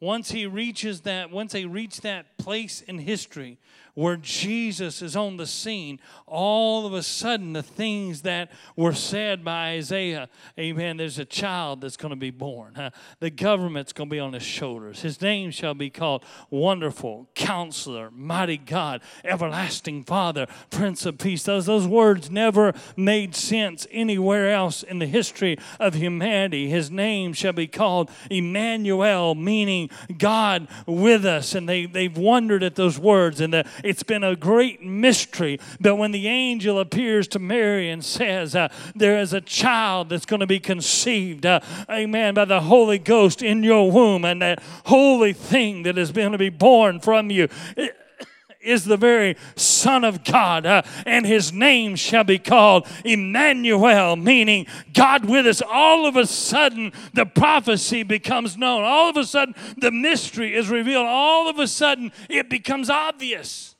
once 0.00 0.30
he 0.30 0.46
reaches 0.46 1.00
that 1.00 1.30
once 1.30 1.52
they 1.52 1.64
reach 1.64 2.00
that 2.02 2.38
place 2.38 2.80
in 2.82 2.98
history 2.98 3.58
where 3.98 4.16
jesus 4.16 5.02
is 5.02 5.16
on 5.16 5.36
the 5.36 5.46
scene 5.46 5.98
all 6.26 6.86
of 6.86 6.92
a 6.92 7.02
sudden 7.02 7.52
the 7.52 7.62
things 7.62 8.22
that 8.22 8.50
were 8.76 8.92
said 8.92 9.44
by 9.44 9.70
isaiah 9.70 10.28
amen 10.58 10.96
there's 10.96 11.18
a 11.18 11.24
child 11.24 11.80
that's 11.80 11.96
going 11.96 12.10
to 12.10 12.16
be 12.16 12.30
born 12.30 12.74
huh? 12.74 12.90
the 13.20 13.30
government's 13.30 13.92
going 13.92 14.08
to 14.08 14.14
be 14.14 14.20
on 14.20 14.32
his 14.32 14.42
shoulders 14.42 15.00
his 15.02 15.20
name 15.20 15.50
shall 15.50 15.74
be 15.74 15.90
called 15.90 16.24
wonderful 16.50 17.28
counselor 17.34 18.10
mighty 18.12 18.56
god 18.56 19.00
everlasting 19.24 20.04
father 20.04 20.46
prince 20.70 21.04
of 21.04 21.18
peace 21.18 21.42
those, 21.42 21.66
those 21.66 21.86
words 21.86 22.30
never 22.30 22.72
made 22.96 23.34
sense 23.34 23.86
anywhere 23.90 24.52
else 24.52 24.82
in 24.82 24.98
the 24.98 25.06
history 25.06 25.56
of 25.80 25.94
humanity 25.94 26.68
his 26.68 26.90
name 26.90 27.32
shall 27.32 27.52
be 27.52 27.66
called 27.66 28.10
emmanuel 28.30 29.34
meaning 29.34 29.90
God 30.16 30.68
with 30.86 31.24
us. 31.24 31.54
And 31.54 31.68
they, 31.68 31.86
they've 31.86 32.16
wondered 32.16 32.62
at 32.62 32.74
those 32.74 32.98
words, 32.98 33.40
and 33.40 33.52
the, 33.52 33.68
it's 33.88 34.02
been 34.02 34.22
a 34.22 34.36
great 34.36 34.82
mystery. 34.82 35.58
But 35.80 35.96
when 35.96 36.10
the 36.12 36.28
angel 36.28 36.78
appears 36.78 37.26
to 37.28 37.38
Mary 37.38 37.88
and 37.90 38.04
says, 38.04 38.54
uh, 38.54 38.68
There 38.94 39.18
is 39.18 39.32
a 39.32 39.40
child 39.40 40.10
that's 40.10 40.26
going 40.26 40.40
to 40.40 40.46
be 40.46 40.60
conceived, 40.60 41.46
uh, 41.46 41.60
amen, 41.88 42.34
by 42.34 42.44
the 42.44 42.60
Holy 42.60 42.98
Ghost 42.98 43.42
in 43.42 43.62
your 43.62 43.90
womb, 43.90 44.26
and 44.26 44.42
that 44.42 44.62
holy 44.84 45.32
thing 45.32 45.84
that 45.84 45.96
is 45.96 46.12
going 46.12 46.32
to 46.32 46.38
be 46.38 46.50
born 46.50 47.00
from 47.00 47.30
you. 47.30 47.48
It, 47.76 47.96
is 48.60 48.84
the 48.84 48.96
very 48.96 49.36
Son 49.56 50.04
of 50.04 50.24
God, 50.24 50.66
uh, 50.66 50.82
and 51.06 51.24
his 51.24 51.52
name 51.52 51.96
shall 51.96 52.24
be 52.24 52.38
called 52.38 52.86
Emmanuel, 53.04 54.16
meaning 54.16 54.66
God 54.92 55.24
with 55.24 55.46
us. 55.46 55.62
All 55.62 56.06
of 56.06 56.16
a 56.16 56.26
sudden, 56.26 56.92
the 57.14 57.24
prophecy 57.24 58.02
becomes 58.02 58.56
known. 58.58 58.84
All 58.84 59.08
of 59.08 59.16
a 59.16 59.24
sudden, 59.24 59.54
the 59.78 59.90
mystery 59.90 60.54
is 60.54 60.68
revealed. 60.68 61.06
All 61.06 61.48
of 61.48 61.58
a 61.58 61.66
sudden, 61.68 62.12
it 62.28 62.50
becomes 62.50 62.90
obvious. 62.90 63.76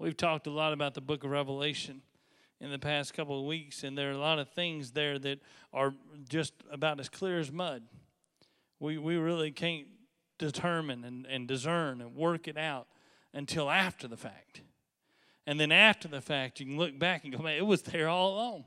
We've 0.00 0.16
talked 0.16 0.46
a 0.46 0.50
lot 0.50 0.72
about 0.72 0.94
the 0.94 1.02
book 1.02 1.24
of 1.24 1.30
Revelation 1.30 2.00
in 2.58 2.70
the 2.70 2.78
past 2.78 3.12
couple 3.12 3.38
of 3.38 3.44
weeks, 3.44 3.84
and 3.84 3.98
there 3.98 4.08
are 4.08 4.14
a 4.14 4.18
lot 4.18 4.38
of 4.38 4.48
things 4.48 4.92
there 4.92 5.18
that 5.18 5.40
are 5.74 5.92
just 6.26 6.54
about 6.72 6.98
as 7.00 7.10
clear 7.10 7.38
as 7.38 7.52
mud. 7.52 7.82
We, 8.78 8.96
we 8.96 9.16
really 9.16 9.50
can't 9.50 9.88
determine 10.38 11.04
and, 11.04 11.26
and 11.26 11.46
discern 11.46 12.00
and 12.00 12.16
work 12.16 12.48
it 12.48 12.56
out 12.56 12.86
until 13.34 13.68
after 13.68 14.08
the 14.08 14.16
fact. 14.16 14.62
And 15.46 15.60
then 15.60 15.70
after 15.70 16.08
the 16.08 16.22
fact, 16.22 16.60
you 16.60 16.66
can 16.66 16.78
look 16.78 16.98
back 16.98 17.24
and 17.24 17.36
go, 17.36 17.42
man, 17.42 17.58
it 17.58 17.66
was 17.66 17.82
there 17.82 18.08
all 18.08 18.32
along. 18.32 18.64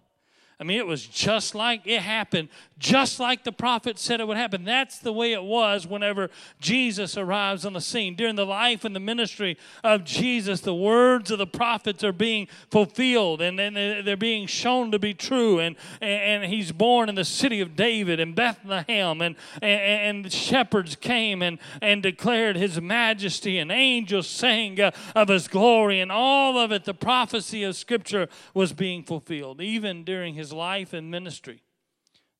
I 0.59 0.63
mean, 0.63 0.77
it 0.77 0.87
was 0.87 1.05
just 1.05 1.55
like 1.55 1.81
it 1.85 2.01
happened, 2.01 2.49
just 2.79 3.19
like 3.19 3.43
the 3.43 3.51
prophet 3.51 3.99
said 3.99 4.19
it 4.19 4.27
would 4.27 4.37
happen. 4.37 4.63
That's 4.63 4.99
the 4.99 5.13
way 5.13 5.33
it 5.33 5.43
was 5.43 5.87
whenever 5.87 6.29
Jesus 6.59 7.17
arrives 7.17 7.65
on 7.65 7.73
the 7.73 7.81
scene. 7.81 8.15
During 8.15 8.35
the 8.35 8.45
life 8.45 8.85
and 8.85 8.95
the 8.95 8.99
ministry 8.99 9.57
of 9.83 10.03
Jesus, 10.03 10.61
the 10.61 10.75
words 10.75 11.31
of 11.31 11.37
the 11.37 11.47
prophets 11.47 12.03
are 12.03 12.11
being 12.11 12.47
fulfilled 12.69 13.41
and, 13.41 13.59
and 13.59 13.75
they're 14.05 14.17
being 14.17 14.47
shown 14.47 14.91
to 14.91 14.99
be 14.99 15.13
true. 15.13 15.59
And, 15.59 15.75
and 16.01 16.45
he's 16.45 16.71
born 16.71 17.09
in 17.09 17.15
the 17.15 17.25
city 17.25 17.61
of 17.61 17.75
David 17.75 18.19
in 18.19 18.33
Bethlehem, 18.33 19.21
and, 19.21 19.35
and, 19.61 20.23
and 20.25 20.33
shepherds 20.33 20.95
came 20.95 21.41
and, 21.41 21.59
and 21.81 22.03
declared 22.03 22.57
his 22.57 22.81
majesty, 22.81 23.57
and 23.57 23.71
angels 23.71 24.27
sang 24.27 24.79
uh, 24.81 24.91
of 25.15 25.29
his 25.29 25.47
glory, 25.47 26.01
and 26.01 26.11
all 26.11 26.57
of 26.57 26.71
it, 26.71 26.83
the 26.83 26.93
prophecy 26.93 27.63
of 27.63 27.75
Scripture 27.75 28.27
was 28.53 28.73
being 28.73 29.03
fulfilled, 29.03 29.61
even 29.61 30.03
during 30.03 30.33
his 30.33 30.42
his 30.43 30.51
life 30.51 30.91
and 30.91 31.09
ministry, 31.09 31.61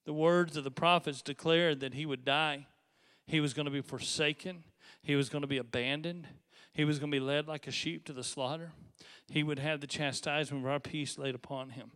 the 0.05 0.11
words 0.11 0.57
of 0.57 0.65
the 0.65 0.71
prophets 0.71 1.21
declared 1.21 1.79
that 1.79 1.93
he 1.93 2.05
would 2.05 2.25
die, 2.25 2.67
he 3.25 3.39
was 3.39 3.53
going 3.53 3.63
to 3.63 3.71
be 3.71 3.79
forsaken, 3.79 4.65
he 5.01 5.15
was 5.15 5.29
going 5.29 5.41
to 5.41 5.47
be 5.47 5.57
abandoned, 5.57 6.27
he 6.73 6.83
was 6.83 6.99
going 6.99 7.09
to 7.09 7.15
be 7.15 7.23
led 7.23 7.47
like 7.47 7.65
a 7.65 7.71
sheep 7.71 8.03
to 8.03 8.11
the 8.11 8.21
slaughter. 8.21 8.73
He 9.31 9.41
would 9.41 9.57
have 9.57 9.79
the 9.79 9.87
chastisement 9.87 10.65
of 10.65 10.69
our 10.69 10.81
peace 10.81 11.17
laid 11.17 11.33
upon 11.33 11.69
him. 11.69 11.91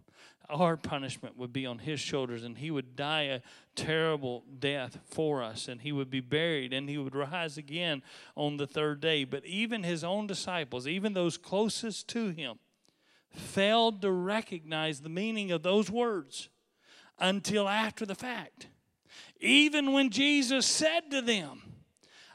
Our 0.50 0.78
punishment 0.78 1.38
would 1.38 1.52
be 1.52 1.66
on 1.66 1.80
his 1.80 2.00
shoulders, 2.00 2.46
and 2.46 2.58
he 2.58 2.72
would 2.72 2.96
die 2.96 3.24
a 3.24 3.42
terrible 3.76 4.46
death 4.60 5.00
for 5.04 5.44
us, 5.44 5.68
and 5.68 5.82
he 5.82 5.92
would 5.92 6.10
be 6.10 6.22
buried, 6.22 6.72
and 6.72 6.88
he 6.88 6.98
would 6.98 7.16
rise 7.16 7.58
again 7.58 8.02
on 8.38 8.56
the 8.56 8.66
third 8.66 9.02
day. 9.02 9.26
But 9.26 9.44
even 9.46 9.84
his 9.84 10.06
own 10.06 10.26
disciples, 10.26 10.88
even 10.88 11.12
those 11.12 11.38
closest 11.38 12.08
to 12.10 12.30
him, 12.30 12.60
failed 13.32 14.02
to 14.02 14.12
recognize 14.12 15.02
the 15.02 15.10
meaning 15.10 15.52
of 15.52 15.64
those 15.64 15.90
words 15.90 16.50
until 17.20 17.68
after 17.68 18.06
the 18.06 18.16
fact. 18.16 18.68
Even 19.40 19.94
when 19.94 20.10
Jesus 20.10 20.66
said 20.66 21.12
to 21.12 21.22
them, 21.22 21.62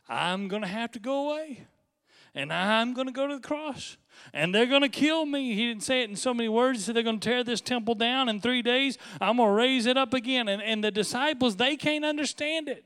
I'm 0.09 0.48
going 0.48 0.62
to 0.62 0.68
have 0.68 0.92
to 0.92 0.98
go 0.98 1.31
away 1.31 1.66
and 2.35 2.52
I'm 2.52 2.94
going 2.94 3.07
to 3.07 3.12
go 3.12 3.26
to 3.26 3.37
the 3.37 3.40
cross 3.40 3.96
and 4.33 4.55
they're 4.55 4.66
going 4.66 4.83
to 4.83 4.88
kill 4.88 5.26
me. 5.26 5.55
He 5.55 5.66
didn't 5.68 5.83
say 5.83 6.02
it 6.02 6.11
in 6.11 6.16
so 6.16 6.33
many 6.35 6.48
words. 6.48 6.78
He 6.78 6.85
said 6.85 6.96
they're 6.96 7.02
going 7.02 7.20
to 7.20 7.28
tear 7.28 7.44
this 7.44 7.61
temple 7.61 7.94
down 7.94 8.28
in 8.28 8.40
three 8.40 8.62
days. 8.62 8.98
I'm 9.20 9.37
going 9.37 9.48
to 9.48 9.55
raise 9.55 9.87
it 9.87 9.96
up 9.96 10.14
again. 10.14 10.48
And, 10.48 10.62
and 10.62 10.83
the 10.83 10.90
disciples, 10.90 11.57
they 11.57 11.76
can't 11.76 12.05
understand 12.05 12.68
it. 12.68 12.85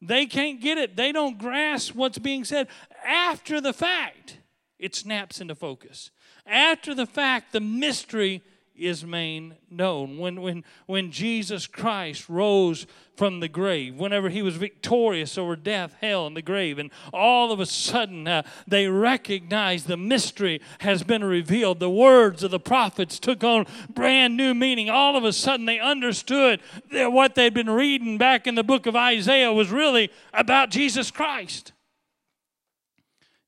They 0.00 0.26
can't 0.26 0.60
get 0.60 0.78
it. 0.78 0.96
They 0.96 1.10
don't 1.10 1.38
grasp 1.38 1.94
what's 1.94 2.18
being 2.18 2.44
said. 2.44 2.68
After 3.04 3.60
the 3.60 3.72
fact, 3.72 4.38
it 4.78 4.94
snaps 4.94 5.40
into 5.40 5.54
focus 5.54 6.10
after 6.48 6.94
the 6.94 7.06
fact, 7.06 7.52
the 7.52 7.60
mystery 7.60 8.42
is 8.78 9.04
made 9.04 9.56
known. 9.70 10.18
When, 10.18 10.40
when, 10.40 10.64
when 10.86 11.10
Jesus 11.10 11.66
Christ 11.66 12.28
rose 12.28 12.86
from 13.16 13.40
the 13.40 13.48
grave, 13.48 13.96
whenever 13.96 14.28
he 14.28 14.42
was 14.42 14.56
victorious 14.56 15.36
over 15.36 15.56
death, 15.56 15.96
hell, 16.00 16.26
and 16.26 16.36
the 16.36 16.42
grave, 16.42 16.78
and 16.78 16.90
all 17.12 17.50
of 17.50 17.58
a 17.58 17.66
sudden 17.66 18.28
uh, 18.28 18.42
they 18.66 18.86
recognized 18.86 19.88
the 19.88 19.96
mystery 19.96 20.60
has 20.78 21.02
been 21.02 21.24
revealed. 21.24 21.80
The 21.80 21.90
words 21.90 22.44
of 22.44 22.52
the 22.52 22.60
prophets 22.60 23.18
took 23.18 23.42
on 23.42 23.66
brand 23.92 24.36
new 24.36 24.54
meaning. 24.54 24.88
All 24.88 25.16
of 25.16 25.24
a 25.24 25.32
sudden 25.32 25.66
they 25.66 25.80
understood 25.80 26.60
that 26.92 27.12
what 27.12 27.34
they'd 27.34 27.54
been 27.54 27.70
reading 27.70 28.18
back 28.18 28.46
in 28.46 28.54
the 28.54 28.64
book 28.64 28.86
of 28.86 28.94
Isaiah 28.94 29.52
was 29.52 29.70
really 29.70 30.10
about 30.32 30.70
Jesus 30.70 31.10
Christ. 31.10 31.72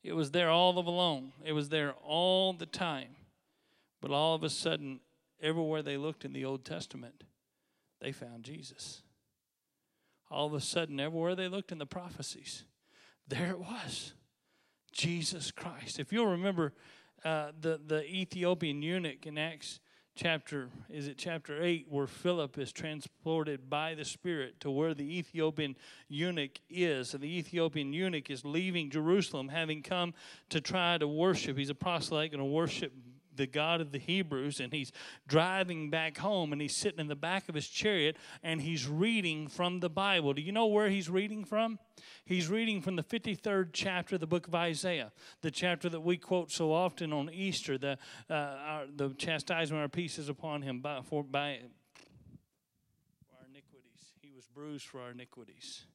It 0.03 0.13
was 0.13 0.31
there 0.31 0.49
all 0.49 0.77
of 0.79 0.87
along. 0.87 1.33
It 1.43 1.53
was 1.53 1.69
there 1.69 1.93
all 2.03 2.53
the 2.53 2.65
time. 2.65 3.15
But 4.01 4.11
all 4.11 4.33
of 4.33 4.43
a 4.43 4.49
sudden, 4.49 4.99
everywhere 5.41 5.83
they 5.83 5.97
looked 5.97 6.25
in 6.25 6.33
the 6.33 6.45
Old 6.45 6.65
Testament, 6.65 7.23
they 7.99 8.11
found 8.11 8.43
Jesus. 8.43 9.03
All 10.29 10.47
of 10.47 10.53
a 10.53 10.61
sudden, 10.61 10.99
everywhere 10.99 11.35
they 11.35 11.47
looked 11.47 11.71
in 11.71 11.77
the 11.77 11.85
prophecies, 11.85 12.63
there 13.27 13.51
it 13.51 13.59
was 13.59 14.13
Jesus 14.91 15.51
Christ. 15.51 15.99
If 15.99 16.11
you'll 16.11 16.27
remember 16.27 16.73
uh, 17.23 17.51
the, 17.59 17.79
the 17.85 18.03
Ethiopian 18.05 18.81
eunuch 18.81 19.27
in 19.27 19.37
Acts 19.37 19.79
chapter 20.15 20.69
is 20.89 21.07
it 21.07 21.17
chapter 21.17 21.61
8 21.61 21.87
where 21.89 22.07
philip 22.07 22.57
is 22.57 22.71
transported 22.71 23.69
by 23.69 23.95
the 23.95 24.05
spirit 24.05 24.59
to 24.59 24.69
where 24.69 24.93
the 24.93 25.17
ethiopian 25.17 25.75
eunuch 26.09 26.59
is. 26.69 27.13
And 27.13 27.23
the 27.23 27.37
ethiopian 27.37 27.93
eunuch 27.93 28.29
is 28.29 28.43
leaving 28.43 28.89
jerusalem 28.89 29.49
having 29.49 29.81
come 29.81 30.13
to 30.49 30.59
try 30.59 30.97
to 30.97 31.07
worship. 31.07 31.57
He's 31.57 31.69
a 31.69 31.75
proselyte 31.75 32.31
going 32.31 32.39
to 32.39 32.45
worship 32.45 32.93
the 33.41 33.47
God 33.47 33.81
of 33.81 33.91
the 33.91 33.97
Hebrews, 33.97 34.59
and 34.59 34.71
he's 34.71 34.91
driving 35.27 35.89
back 35.89 36.19
home, 36.19 36.53
and 36.53 36.61
he's 36.61 36.75
sitting 36.75 36.99
in 36.99 37.07
the 37.07 37.15
back 37.15 37.49
of 37.49 37.55
his 37.55 37.67
chariot, 37.67 38.17
and 38.43 38.61
he's 38.61 38.87
reading 38.87 39.47
from 39.47 39.79
the 39.79 39.89
Bible. 39.89 40.33
Do 40.33 40.43
you 40.43 40.51
know 40.51 40.67
where 40.67 40.89
he's 40.89 41.09
reading 41.09 41.43
from? 41.43 41.79
He's 42.23 42.49
reading 42.49 42.81
from 42.81 42.97
the 42.97 43.03
53rd 43.03 43.69
chapter 43.73 44.15
of 44.15 44.21
the 44.21 44.27
book 44.27 44.47
of 44.47 44.53
Isaiah, 44.53 45.11
the 45.41 45.49
chapter 45.49 45.89
that 45.89 46.01
we 46.01 46.17
quote 46.17 46.51
so 46.51 46.71
often 46.71 47.11
on 47.11 47.31
Easter. 47.33 47.79
The, 47.79 47.97
uh, 48.29 48.33
our, 48.33 48.83
the 48.95 49.09
chastisement 49.09 49.79
of 49.79 49.85
our 49.85 49.89
peace 49.89 50.19
is 50.19 50.29
upon 50.29 50.61
him 50.61 50.79
by, 50.79 51.01
for, 51.01 51.23
by 51.23 51.61
for 53.27 53.37
our 53.39 53.47
iniquities. 53.49 54.13
He 54.21 54.31
was 54.35 54.45
bruised 54.45 54.85
for 54.85 55.01
our 55.01 55.11
iniquities 55.11 55.85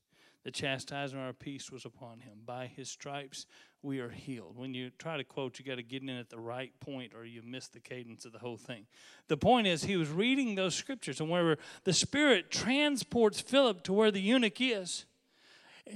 The 0.43 0.51
chastisement 0.51 1.23
of 1.23 1.27
our 1.29 1.33
peace 1.33 1.71
was 1.71 1.85
upon 1.85 2.19
him. 2.19 2.39
By 2.45 2.67
his 2.67 2.91
stripes 2.91 3.47
we 3.87 4.01
are 4.01 4.11
healed. 4.11 4.57
When 4.57 4.75
you 4.75 4.91
try 4.99 5.17
to 5.17 5.23
quote, 5.23 5.59
you 5.59 5.65
got 5.65 5.77
to 5.77 5.83
get 5.83 6.03
in 6.03 6.11
at 6.11 6.29
the 6.29 6.41
right 6.41 6.73
point 6.81 7.13
or 7.15 7.25
you 7.25 7.41
miss 7.43 7.69
the 7.69 7.79
cadence 7.79 8.25
of 8.25 8.33
the 8.33 8.41
whole 8.41 8.57
thing. 8.57 8.87
The 9.29 9.37
point 9.37 9.69
is, 9.69 9.85
he 9.85 9.97
was 9.97 10.11
reading 10.11 10.57
those 10.57 10.75
scriptures, 10.75 11.21
and 11.21 11.31
wherever 11.31 11.57
the 11.85 11.93
Spirit 11.93 12.51
transports 12.51 13.41
Philip 13.41 13.85
to 13.85 13.93
where 13.93 14.11
the 14.11 14.21
eunuch 14.21 14.61
is. 14.61 15.07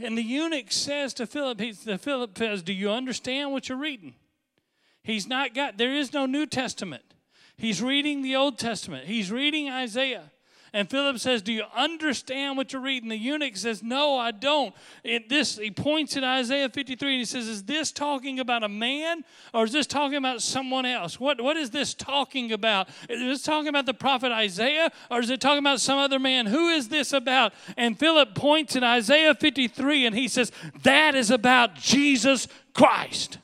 And 0.03 0.16
the 0.16 0.22
eunuch 0.22 0.70
says 0.70 1.12
to 1.14 1.26
Philip, 1.26 1.61
he, 1.61 1.72
Philip 1.72 2.38
says, 2.38 2.62
Do 2.62 2.72
you 2.72 2.93
understand 2.93 3.51
what 3.51 3.68
you're 3.68 3.76
reading? 3.76 4.14
He's 5.03 5.26
not 5.26 5.53
got, 5.53 5.76
there 5.76 5.95
is 5.95 6.12
no 6.12 6.26
New 6.26 6.47
Testament. 6.47 7.03
He's 7.57 7.82
reading 7.82 8.22
the 8.22 8.36
Old 8.36 8.57
Testament. 8.57 9.07
He's 9.07 9.32
reading 9.32 9.68
Isaiah. 9.68 10.30
And 10.73 10.89
Philip 10.89 11.18
says, 11.18 11.43
Do 11.43 11.53
you 11.53 11.64
understand 11.75 12.57
what 12.57 12.73
you're 12.73 12.83
reading? 12.83 13.09
The 13.09 13.16
eunuch 13.16 13.57
says, 13.57 13.83
No, 13.83 14.16
I 14.16 14.31
don't. 14.31 14.75
It, 15.03 15.29
this, 15.29 15.59
he 15.59 15.71
points 15.71 16.16
at 16.16 16.25
Isaiah 16.25 16.68
53 16.68 17.12
and 17.14 17.18
he 17.18 17.25
says, 17.25 17.49
Is 17.49 17.64
this 17.64 17.91
talking 17.91 18.39
about 18.39 18.62
a 18.62 18.68
man 18.68 19.25
or 19.53 19.64
is 19.64 19.73
this 19.73 19.87
talking 19.87 20.16
about 20.16 20.43
someone 20.43 20.87
else? 20.87 21.18
What, 21.18 21.41
what 21.41 21.57
is 21.57 21.71
this 21.71 21.95
talking 21.95 22.53
about? 22.53 22.89
Is 23.09 23.21
this 23.21 23.43
talking 23.43 23.68
about 23.68 23.87
the 23.87 23.95
prophet 23.95 24.31
Isaiah 24.31 24.91
or 25.11 25.21
is 25.21 25.31
it 25.31 25.41
talking 25.41 25.59
about 25.59 25.81
some 25.81 25.99
other 25.99 26.18
man? 26.18 26.47
Who 26.47 26.68
is 26.68 26.89
this 26.89 27.12
about? 27.12 27.53
And 27.77 27.99
Philip 27.99 28.35
points 28.35 28.77
at 28.77 28.85
Isaiah 28.85 29.35
53 29.35 30.07
and 30.07 30.16
he 30.16 30.29
says, 30.29 30.53
That 30.83 31.14
is 31.14 31.31
about 31.31 31.75
Jesus 31.75 32.47
Christ. 32.75 33.39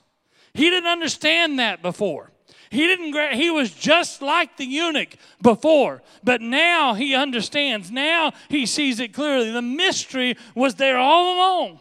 He 0.55 0.71
didn't 0.71 0.89
understand 0.89 1.59
that 1.59 1.83
before. 1.83 2.31
He 2.71 2.87
didn't 2.87 3.35
he 3.35 3.51
was 3.51 3.71
just 3.73 4.23
like 4.23 4.57
the 4.57 4.65
eunuch 4.65 5.17
before, 5.41 6.03
but 6.25 6.41
now 6.41 6.95
he 6.95 7.15
understands. 7.15 7.91
Now 7.91 8.33
he 8.49 8.67
sees 8.67 9.01
it 9.01 9.13
clearly. 9.13 9.51
The 9.51 9.63
mystery 9.63 10.37
was 10.55 10.75
there 10.77 10.99
all 10.99 11.37
along. 11.37 11.81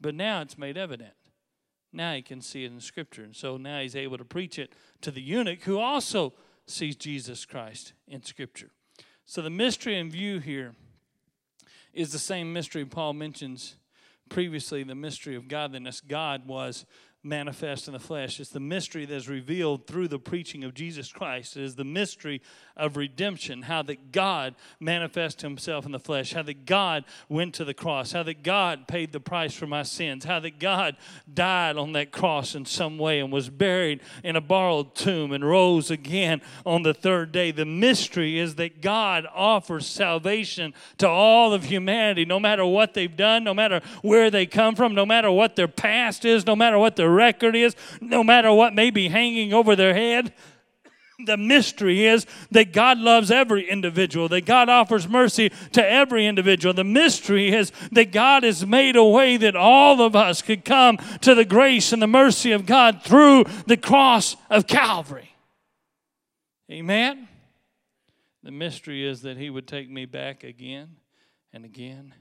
But 0.00 0.14
now 0.14 0.40
it's 0.42 0.58
made 0.58 0.76
evident. 0.76 1.14
Now 1.92 2.14
he 2.14 2.22
can 2.22 2.40
see 2.40 2.64
it 2.64 2.72
in 2.72 2.80
scripture. 2.80 3.22
And 3.22 3.36
so 3.36 3.56
now 3.56 3.80
he's 3.80 3.96
able 3.96 4.18
to 4.18 4.24
preach 4.24 4.58
it 4.58 4.72
to 5.02 5.10
the 5.10 5.20
eunuch 5.20 5.62
who 5.62 5.78
also 5.78 6.32
sees 6.66 6.96
Jesus 6.96 7.44
Christ 7.44 7.92
in 8.08 8.22
scripture. 8.22 8.70
So 9.26 9.42
the 9.42 9.50
mystery 9.50 9.98
in 9.98 10.10
view 10.10 10.38
here 10.40 10.74
is 11.92 12.12
the 12.12 12.18
same 12.18 12.52
mystery 12.52 12.84
Paul 12.84 13.12
mentions 13.12 13.76
previously 14.28 14.82
the 14.82 14.94
mystery 14.94 15.36
of 15.36 15.46
godliness. 15.46 16.00
God 16.00 16.46
was 16.46 16.86
manifest 17.24 17.86
in 17.86 17.92
the 17.92 18.00
flesh. 18.00 18.40
It's 18.40 18.50
the 18.50 18.58
mystery 18.58 19.04
that 19.04 19.14
is 19.14 19.28
revealed 19.28 19.86
through 19.86 20.08
the 20.08 20.18
preaching 20.18 20.64
of 20.64 20.74
Jesus 20.74 21.12
Christ. 21.12 21.56
It 21.56 21.62
is 21.62 21.76
the 21.76 21.84
mystery 21.84 22.42
of 22.76 22.96
redemption, 22.96 23.62
how 23.62 23.82
that 23.82 24.10
God 24.10 24.56
manifested 24.80 25.42
himself 25.42 25.86
in 25.86 25.92
the 25.92 26.00
flesh, 26.00 26.32
how 26.32 26.42
that 26.42 26.66
God 26.66 27.04
went 27.28 27.54
to 27.54 27.64
the 27.64 27.74
cross, 27.74 28.12
how 28.12 28.24
that 28.24 28.42
God 28.42 28.88
paid 28.88 29.12
the 29.12 29.20
price 29.20 29.54
for 29.54 29.68
my 29.68 29.84
sins, 29.84 30.24
how 30.24 30.40
that 30.40 30.58
God 30.58 30.96
died 31.32 31.76
on 31.76 31.92
that 31.92 32.10
cross 32.10 32.56
in 32.56 32.64
some 32.64 32.98
way 32.98 33.20
and 33.20 33.30
was 33.30 33.48
buried 33.50 34.00
in 34.24 34.34
a 34.34 34.40
borrowed 34.40 34.94
tomb 34.96 35.30
and 35.32 35.48
rose 35.48 35.90
again 35.90 36.42
on 36.66 36.82
the 36.82 36.94
third 36.94 37.30
day. 37.30 37.52
The 37.52 37.64
mystery 37.64 38.38
is 38.38 38.56
that 38.56 38.80
God 38.80 39.26
offers 39.32 39.86
salvation 39.86 40.74
to 40.98 41.08
all 41.08 41.52
of 41.52 41.64
humanity, 41.64 42.24
no 42.24 42.40
matter 42.40 42.66
what 42.66 42.94
they've 42.94 43.16
done, 43.16 43.44
no 43.44 43.54
matter 43.54 43.80
where 44.00 44.30
they 44.30 44.46
come 44.46 44.74
from, 44.74 44.94
no 44.94 45.06
matter 45.06 45.30
what 45.30 45.54
their 45.54 45.68
past 45.68 46.24
is, 46.24 46.46
no 46.46 46.56
matter 46.56 46.78
what 46.78 46.96
their 46.96 47.11
record 47.12 47.54
is, 47.54 47.76
no 48.00 48.24
matter 48.24 48.52
what 48.52 48.74
may 48.74 48.90
be 48.90 49.08
hanging 49.08 49.52
over 49.52 49.76
their 49.76 49.94
head. 49.94 50.32
The 51.24 51.36
mystery 51.36 52.06
is 52.06 52.26
that 52.50 52.72
God 52.72 52.98
loves 52.98 53.30
every 53.30 53.68
individual, 53.68 54.28
that 54.30 54.46
God 54.46 54.68
offers 54.68 55.06
mercy 55.06 55.50
to 55.72 55.86
every 55.86 56.26
individual. 56.26 56.74
The 56.74 56.84
mystery 56.84 57.52
is 57.54 57.70
that 57.92 58.12
God 58.12 58.42
has 58.42 58.66
made 58.66 58.96
a 58.96 59.04
way 59.04 59.36
that 59.36 59.54
all 59.54 60.02
of 60.02 60.16
us 60.16 60.42
could 60.42 60.64
come 60.64 60.98
to 61.20 61.34
the 61.34 61.44
grace 61.44 61.92
and 61.92 62.02
the 62.02 62.06
mercy 62.06 62.50
of 62.52 62.66
God 62.66 63.02
through 63.04 63.44
the 63.66 63.76
cross 63.76 64.36
of 64.50 64.66
Calvary. 64.66 65.36
Amen. 66.70 67.28
The 68.42 68.50
mystery 68.50 69.06
is 69.06 69.22
that 69.22 69.36
He 69.36 69.50
would 69.50 69.68
take 69.68 69.88
me 69.88 70.06
back 70.06 70.42
again 70.42 70.96
and 71.52 71.64
again 71.64 72.14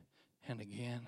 and 0.48 0.60
again 0.60 1.08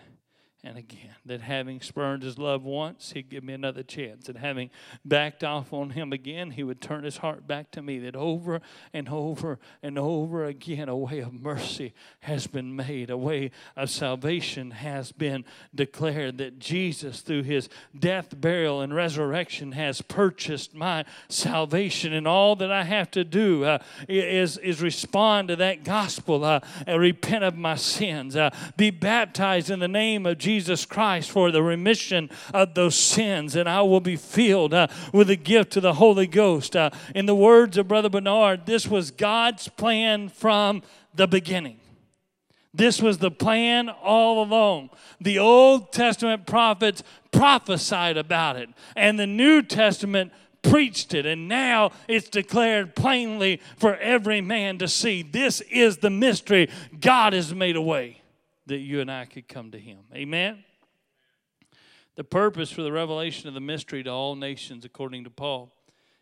and 0.63 0.77
again. 0.77 1.15
That 1.25 1.41
having 1.41 1.81
spurned 1.81 2.23
his 2.23 2.37
love 2.37 2.63
once, 2.63 3.11
he'd 3.11 3.29
give 3.29 3.43
me 3.43 3.53
another 3.53 3.83
chance. 3.83 4.29
And 4.29 4.37
having 4.37 4.69
backed 5.03 5.43
off 5.43 5.73
on 5.73 5.91
him 5.91 6.13
again, 6.13 6.51
he 6.51 6.63
would 6.63 6.79
turn 6.79 7.03
his 7.03 7.17
heart 7.17 7.45
back 7.45 7.71
to 7.71 7.81
me. 7.81 7.99
That 7.99 8.15
over 8.15 8.61
and 8.93 9.09
over 9.09 9.59
and 9.81 9.99
over 9.99 10.45
again, 10.45 10.87
a 10.87 10.95
way 10.95 11.19
of 11.19 11.33
mercy 11.33 11.93
has 12.21 12.47
been 12.47 12.75
made, 12.75 13.09
a 13.09 13.17
way 13.17 13.51
of 13.75 13.89
salvation 13.89 14.71
has 14.71 15.11
been 15.11 15.43
declared. 15.75 16.37
That 16.37 16.59
Jesus, 16.59 17.21
through 17.21 17.43
his 17.43 17.67
death, 17.97 18.39
burial, 18.39 18.81
and 18.81 18.95
resurrection, 18.95 19.73
has 19.73 20.01
purchased 20.01 20.73
my 20.73 21.03
salvation. 21.27 22.13
And 22.13 22.27
all 22.27 22.55
that 22.55 22.71
I 22.71 22.83
have 22.83 23.11
to 23.11 23.25
do 23.25 23.65
uh, 23.65 23.79
is, 24.07 24.57
is 24.57 24.81
respond 24.81 25.49
to 25.49 25.57
that 25.57 25.83
gospel, 25.83 26.45
uh, 26.45 26.61
repent 26.87 27.43
of 27.43 27.57
my 27.57 27.75
sins, 27.75 28.37
uh, 28.37 28.49
be 28.77 28.91
baptized 28.91 29.69
in 29.69 29.79
the 29.79 29.87
name 29.89 30.25
of 30.25 30.37
Jesus 30.37 30.52
Jesus 30.53 30.85
Christ 30.85 31.31
for 31.31 31.49
the 31.49 31.63
remission 31.63 32.29
of 32.53 32.75
those 32.75 32.95
sins, 32.95 33.55
and 33.55 33.67
I 33.67 33.81
will 33.81 33.99
be 33.99 34.15
filled 34.15 34.71
uh, 34.71 34.85
with 35.11 35.29
the 35.29 35.35
gift 35.35 35.75
of 35.77 35.81
the 35.81 35.95
Holy 35.95 36.27
Ghost. 36.27 36.75
Uh, 36.75 36.91
in 37.15 37.25
the 37.25 37.33
words 37.33 37.75
of 37.75 37.87
Brother 37.87 38.07
Bernard, 38.07 38.67
this 38.67 38.87
was 38.87 39.09
God's 39.09 39.67
plan 39.67 40.29
from 40.29 40.83
the 41.15 41.25
beginning. 41.25 41.79
This 42.71 43.01
was 43.01 43.17
the 43.17 43.31
plan 43.31 43.89
all 43.89 44.43
along. 44.43 44.91
The 45.19 45.39
Old 45.39 45.91
Testament 45.91 46.45
prophets 46.45 47.01
prophesied 47.31 48.17
about 48.17 48.55
it, 48.55 48.69
and 48.95 49.17
the 49.17 49.25
New 49.25 49.63
Testament 49.63 50.31
preached 50.61 51.15
it, 51.15 51.25
and 51.25 51.47
now 51.47 51.93
it's 52.07 52.29
declared 52.29 52.95
plainly 52.95 53.59
for 53.75 53.95
every 53.95 54.39
man 54.39 54.77
to 54.77 54.87
see. 54.87 55.23
This 55.23 55.61
is 55.61 55.97
the 55.97 56.11
mystery. 56.11 56.69
God 56.99 57.33
has 57.33 57.55
made 57.55 57.75
a 57.75 57.81
way 57.81 58.22
that 58.65 58.79
you 58.79 59.01
and 59.01 59.11
I 59.11 59.25
could 59.25 59.47
come 59.47 59.71
to 59.71 59.79
Him. 59.79 59.99
Amen? 60.13 60.63
The 62.15 62.23
purpose 62.23 62.71
for 62.71 62.83
the 62.83 62.91
revelation 62.91 63.47
of 63.47 63.53
the 63.53 63.59
mystery 63.59 64.03
to 64.03 64.09
all 64.09 64.35
nations, 64.35 64.85
according 64.85 65.23
to 65.23 65.29
Paul, 65.29 65.73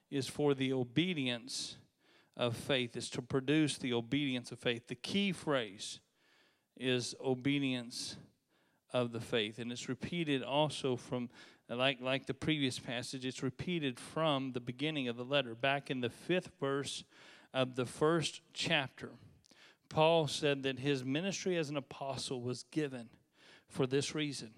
is 0.09 0.27
for 0.27 0.53
the 0.53 0.73
obedience 0.73 1.77
of 2.37 2.55
faith, 2.55 2.95
is 2.95 3.09
to 3.11 3.21
produce 3.21 3.77
the 3.77 3.93
obedience 3.93 4.51
of 4.51 4.59
faith. 4.59 4.87
The 4.87 4.95
key 4.95 5.31
phrase 5.31 5.99
is 6.77 7.13
obedience 7.23 8.15
of 8.93 9.11
the 9.11 9.19
faith. 9.19 9.59
And 9.59 9.71
it's 9.71 9.89
repeated 9.89 10.43
also 10.43 10.95
from, 10.95 11.29
like, 11.69 12.01
like 12.01 12.25
the 12.25 12.33
previous 12.33 12.79
passage, 12.79 13.25
it's 13.25 13.43
repeated 13.43 13.99
from 13.99 14.53
the 14.53 14.59
beginning 14.59 15.07
of 15.07 15.17
the 15.17 15.25
letter, 15.25 15.55
back 15.55 15.91
in 15.91 16.01
the 16.01 16.09
fifth 16.09 16.51
verse 16.59 17.03
of 17.53 17.75
the 17.75 17.85
first 17.85 18.41
chapter. 18.53 19.11
Paul 19.91 20.27
said 20.27 20.63
that 20.63 20.79
his 20.79 21.03
ministry 21.03 21.57
as 21.57 21.69
an 21.69 21.77
apostle 21.77 22.41
was 22.41 22.63
given 22.71 23.09
for 23.67 23.85
this 23.85 24.15
reason 24.15 24.53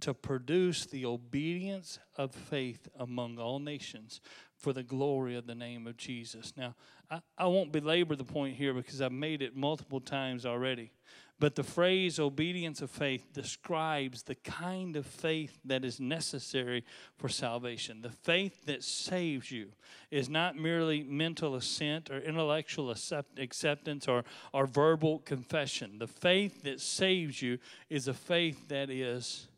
to 0.00 0.12
produce 0.12 0.84
the 0.84 1.06
obedience 1.06 1.98
of 2.16 2.34
faith 2.34 2.86
among 2.98 3.38
all 3.38 3.58
nations 3.58 4.20
for 4.54 4.72
the 4.72 4.82
glory 4.82 5.36
of 5.36 5.46
the 5.46 5.54
name 5.54 5.86
of 5.86 5.96
Jesus. 5.96 6.52
Now, 6.56 6.74
I, 7.10 7.20
I 7.38 7.46
won't 7.46 7.72
belabor 7.72 8.16
the 8.16 8.24
point 8.24 8.56
here 8.56 8.74
because 8.74 9.00
I've 9.00 9.12
made 9.12 9.40
it 9.40 9.56
multiple 9.56 10.00
times 10.00 10.44
already. 10.44 10.92
But 11.38 11.54
the 11.54 11.62
phrase 11.62 12.18
obedience 12.18 12.80
of 12.80 12.90
faith 12.90 13.32
describes 13.34 14.22
the 14.22 14.36
kind 14.36 14.96
of 14.96 15.04
faith 15.04 15.58
that 15.66 15.84
is 15.84 16.00
necessary 16.00 16.82
for 17.18 17.28
salvation. 17.28 18.00
The 18.00 18.08
faith 18.10 18.64
that 18.64 18.82
saves 18.82 19.50
you 19.50 19.72
is 20.10 20.30
not 20.30 20.56
merely 20.56 21.02
mental 21.02 21.54
assent 21.54 22.10
or 22.10 22.18
intellectual 22.18 22.90
accept- 22.90 23.38
acceptance 23.38 24.08
or, 24.08 24.24
or 24.54 24.66
verbal 24.66 25.18
confession. 25.18 25.98
The 25.98 26.06
faith 26.06 26.62
that 26.62 26.80
saves 26.80 27.42
you 27.42 27.58
is 27.90 28.08
a 28.08 28.14
faith 28.14 28.68
that 28.68 28.88
is 28.88 29.48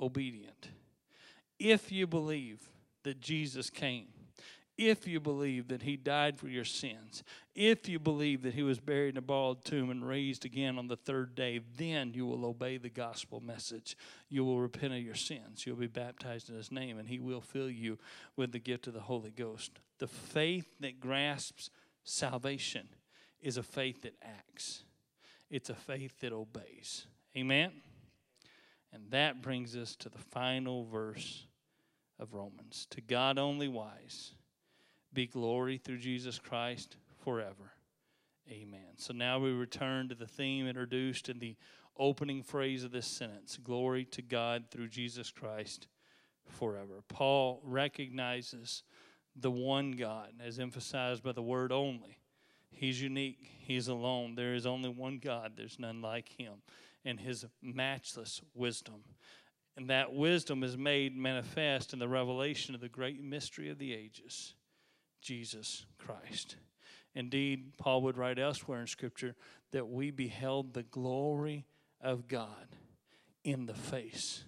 obedient. 0.00 0.68
If 1.58 1.90
you 1.90 2.06
believe 2.06 2.70
that 3.02 3.20
Jesus 3.20 3.68
came 3.68 4.06
if 4.78 5.06
you 5.06 5.20
believe 5.20 5.68
that 5.68 5.82
he 5.82 5.96
died 5.96 6.38
for 6.38 6.48
your 6.48 6.64
sins, 6.64 7.24
if 7.54 7.88
you 7.88 7.98
believe 7.98 8.42
that 8.42 8.54
he 8.54 8.62
was 8.62 8.78
buried 8.78 9.10
in 9.10 9.16
a 9.16 9.22
borrowed 9.22 9.64
tomb 9.64 9.90
and 9.90 10.06
raised 10.06 10.44
again 10.44 10.78
on 10.78 10.88
the 10.88 10.96
third 10.96 11.34
day, 11.34 11.60
then 11.78 12.12
you 12.12 12.26
will 12.26 12.44
obey 12.44 12.76
the 12.76 12.90
gospel 12.90 13.40
message. 13.40 13.96
You 14.28 14.44
will 14.44 14.60
repent 14.60 14.92
of 14.92 15.00
your 15.00 15.14
sins. 15.14 15.66
You'll 15.66 15.76
be 15.76 15.86
baptized 15.86 16.50
in 16.50 16.56
his 16.56 16.70
name, 16.70 16.98
and 16.98 17.08
he 17.08 17.18
will 17.18 17.40
fill 17.40 17.70
you 17.70 17.98
with 18.36 18.52
the 18.52 18.58
gift 18.58 18.86
of 18.86 18.92
the 18.92 19.00
Holy 19.00 19.30
Ghost. 19.30 19.72
The 19.98 20.08
faith 20.08 20.68
that 20.80 21.00
grasps 21.00 21.70
salvation 22.04 22.88
is 23.40 23.56
a 23.56 23.62
faith 23.62 24.02
that 24.02 24.16
acts, 24.22 24.82
it's 25.50 25.70
a 25.70 25.74
faith 25.74 26.20
that 26.20 26.32
obeys. 26.32 27.06
Amen? 27.36 27.72
And 28.92 29.10
that 29.10 29.42
brings 29.42 29.76
us 29.76 29.94
to 29.96 30.08
the 30.08 30.18
final 30.18 30.84
verse 30.84 31.46
of 32.18 32.34
Romans. 32.34 32.86
To 32.90 33.00
God 33.00 33.38
only 33.38 33.68
wise 33.68 34.32
be 35.16 35.26
glory 35.26 35.78
through 35.78 35.96
Jesus 35.96 36.38
Christ 36.38 36.98
forever. 37.24 37.72
Amen. 38.50 38.98
So 38.98 39.14
now 39.14 39.38
we 39.38 39.50
return 39.50 40.10
to 40.10 40.14
the 40.14 40.26
theme 40.26 40.68
introduced 40.68 41.30
in 41.30 41.38
the 41.38 41.56
opening 41.96 42.42
phrase 42.42 42.84
of 42.84 42.92
this 42.92 43.06
sentence 43.06 43.56
Glory 43.56 44.04
to 44.04 44.20
God 44.20 44.66
through 44.70 44.88
Jesus 44.88 45.30
Christ 45.30 45.88
forever. 46.50 47.02
Paul 47.08 47.62
recognizes 47.64 48.82
the 49.34 49.50
one 49.50 49.92
God, 49.92 50.32
as 50.38 50.58
emphasized 50.58 51.22
by 51.22 51.32
the 51.32 51.42
word 51.42 51.72
only. 51.72 52.18
He's 52.70 53.00
unique, 53.00 53.50
He's 53.58 53.88
alone. 53.88 54.34
There 54.34 54.54
is 54.54 54.66
only 54.66 54.90
one 54.90 55.18
God, 55.18 55.52
there's 55.56 55.78
none 55.78 56.02
like 56.02 56.28
Him, 56.28 56.56
and 57.06 57.18
His 57.18 57.46
matchless 57.62 58.42
wisdom. 58.52 59.02
And 59.78 59.88
that 59.88 60.12
wisdom 60.12 60.62
is 60.62 60.76
made 60.76 61.16
manifest 61.16 61.94
in 61.94 61.98
the 62.00 62.08
revelation 62.08 62.74
of 62.74 62.82
the 62.82 62.88
great 62.90 63.22
mystery 63.22 63.70
of 63.70 63.78
the 63.78 63.94
ages, 63.94 64.54
Jesus 65.20 65.86
Christ. 65.98 66.56
Indeed, 67.14 67.72
Paul 67.78 68.02
would 68.02 68.16
write 68.16 68.38
elsewhere 68.38 68.80
in 68.80 68.86
Scripture 68.86 69.34
that 69.72 69.88
we 69.88 70.10
beheld 70.10 70.74
the 70.74 70.82
glory 70.82 71.66
of 72.00 72.28
God 72.28 72.76
in 73.42 73.66
the 73.66 73.74
face 73.74 74.44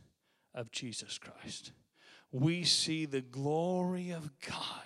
of 0.54 0.70
Jesus 0.70 1.18
Christ. 1.18 1.72
We 2.30 2.64
see 2.64 3.06
the 3.06 3.22
glory 3.22 4.10
of 4.10 4.30
God 4.40 4.82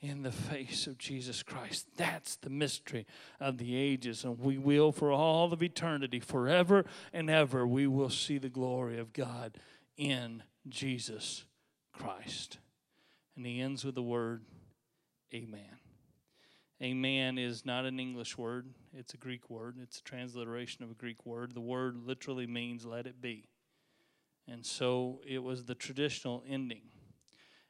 in 0.00 0.22
the 0.22 0.32
face 0.32 0.86
of 0.86 0.98
Jesus 0.98 1.42
Christ. 1.42 1.86
That's 1.96 2.36
the 2.36 2.50
mystery 2.50 3.06
of 3.40 3.58
the 3.58 3.76
ages. 3.76 4.24
And 4.24 4.38
we 4.38 4.56
will, 4.56 4.92
for 4.92 5.10
all 5.10 5.52
of 5.52 5.62
eternity, 5.62 6.20
forever 6.20 6.84
and 7.12 7.28
ever, 7.28 7.66
we 7.66 7.86
will 7.86 8.10
see 8.10 8.38
the 8.38 8.48
glory 8.48 8.98
of 8.98 9.12
God 9.12 9.58
in 9.96 10.42
Jesus 10.68 11.44
Christ. 11.92 12.58
And 13.36 13.44
he 13.46 13.60
ends 13.60 13.84
with 13.84 13.94
the 13.94 14.02
word, 14.02 14.44
Amen. 15.34 15.78
Amen 16.82 17.38
is 17.38 17.64
not 17.64 17.86
an 17.86 17.98
English 17.98 18.36
word, 18.36 18.68
it's 18.92 19.14
a 19.14 19.16
Greek 19.16 19.48
word. 19.48 19.76
It's 19.82 19.98
a 19.98 20.02
transliteration 20.02 20.84
of 20.84 20.90
a 20.90 20.94
Greek 20.94 21.24
word. 21.24 21.54
The 21.54 21.60
word 21.60 21.96
literally 22.04 22.46
means 22.46 22.84
let 22.84 23.06
it 23.06 23.20
be. 23.20 23.48
And 24.46 24.64
so 24.64 25.20
it 25.26 25.42
was 25.42 25.64
the 25.64 25.74
traditional 25.74 26.44
ending 26.48 26.82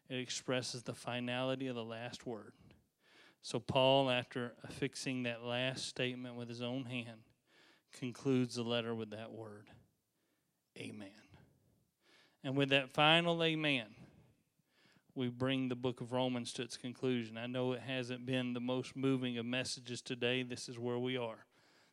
it 0.08 0.18
expresses 0.18 0.82
the 0.82 0.94
finality 0.94 1.66
of 1.66 1.74
the 1.74 1.84
last 1.84 2.26
word. 2.26 2.52
So, 3.42 3.58
Paul, 3.58 4.10
after 4.10 4.54
affixing 4.64 5.24
that 5.24 5.42
last 5.42 5.86
statement 5.86 6.36
with 6.36 6.48
his 6.48 6.62
own 6.62 6.84
hand, 6.84 7.20
concludes 7.98 8.56
the 8.56 8.62
letter 8.62 8.94
with 8.94 9.10
that 9.10 9.32
word 9.32 9.68
Amen. 10.78 11.08
And 12.44 12.54
with 12.54 12.68
that 12.68 12.90
final 12.90 13.42
Amen, 13.42 13.86
we 15.16 15.28
bring 15.28 15.68
the 15.68 15.74
book 15.74 16.00
of 16.00 16.12
Romans 16.12 16.52
to 16.52 16.62
its 16.62 16.76
conclusion. 16.76 17.38
I 17.38 17.46
know 17.46 17.72
it 17.72 17.80
hasn't 17.80 18.26
been 18.26 18.52
the 18.52 18.60
most 18.60 18.94
moving 18.94 19.38
of 19.38 19.46
messages 19.46 20.02
today. 20.02 20.42
This 20.42 20.68
is 20.68 20.78
where 20.78 20.98
we 20.98 21.16
are. 21.16 21.46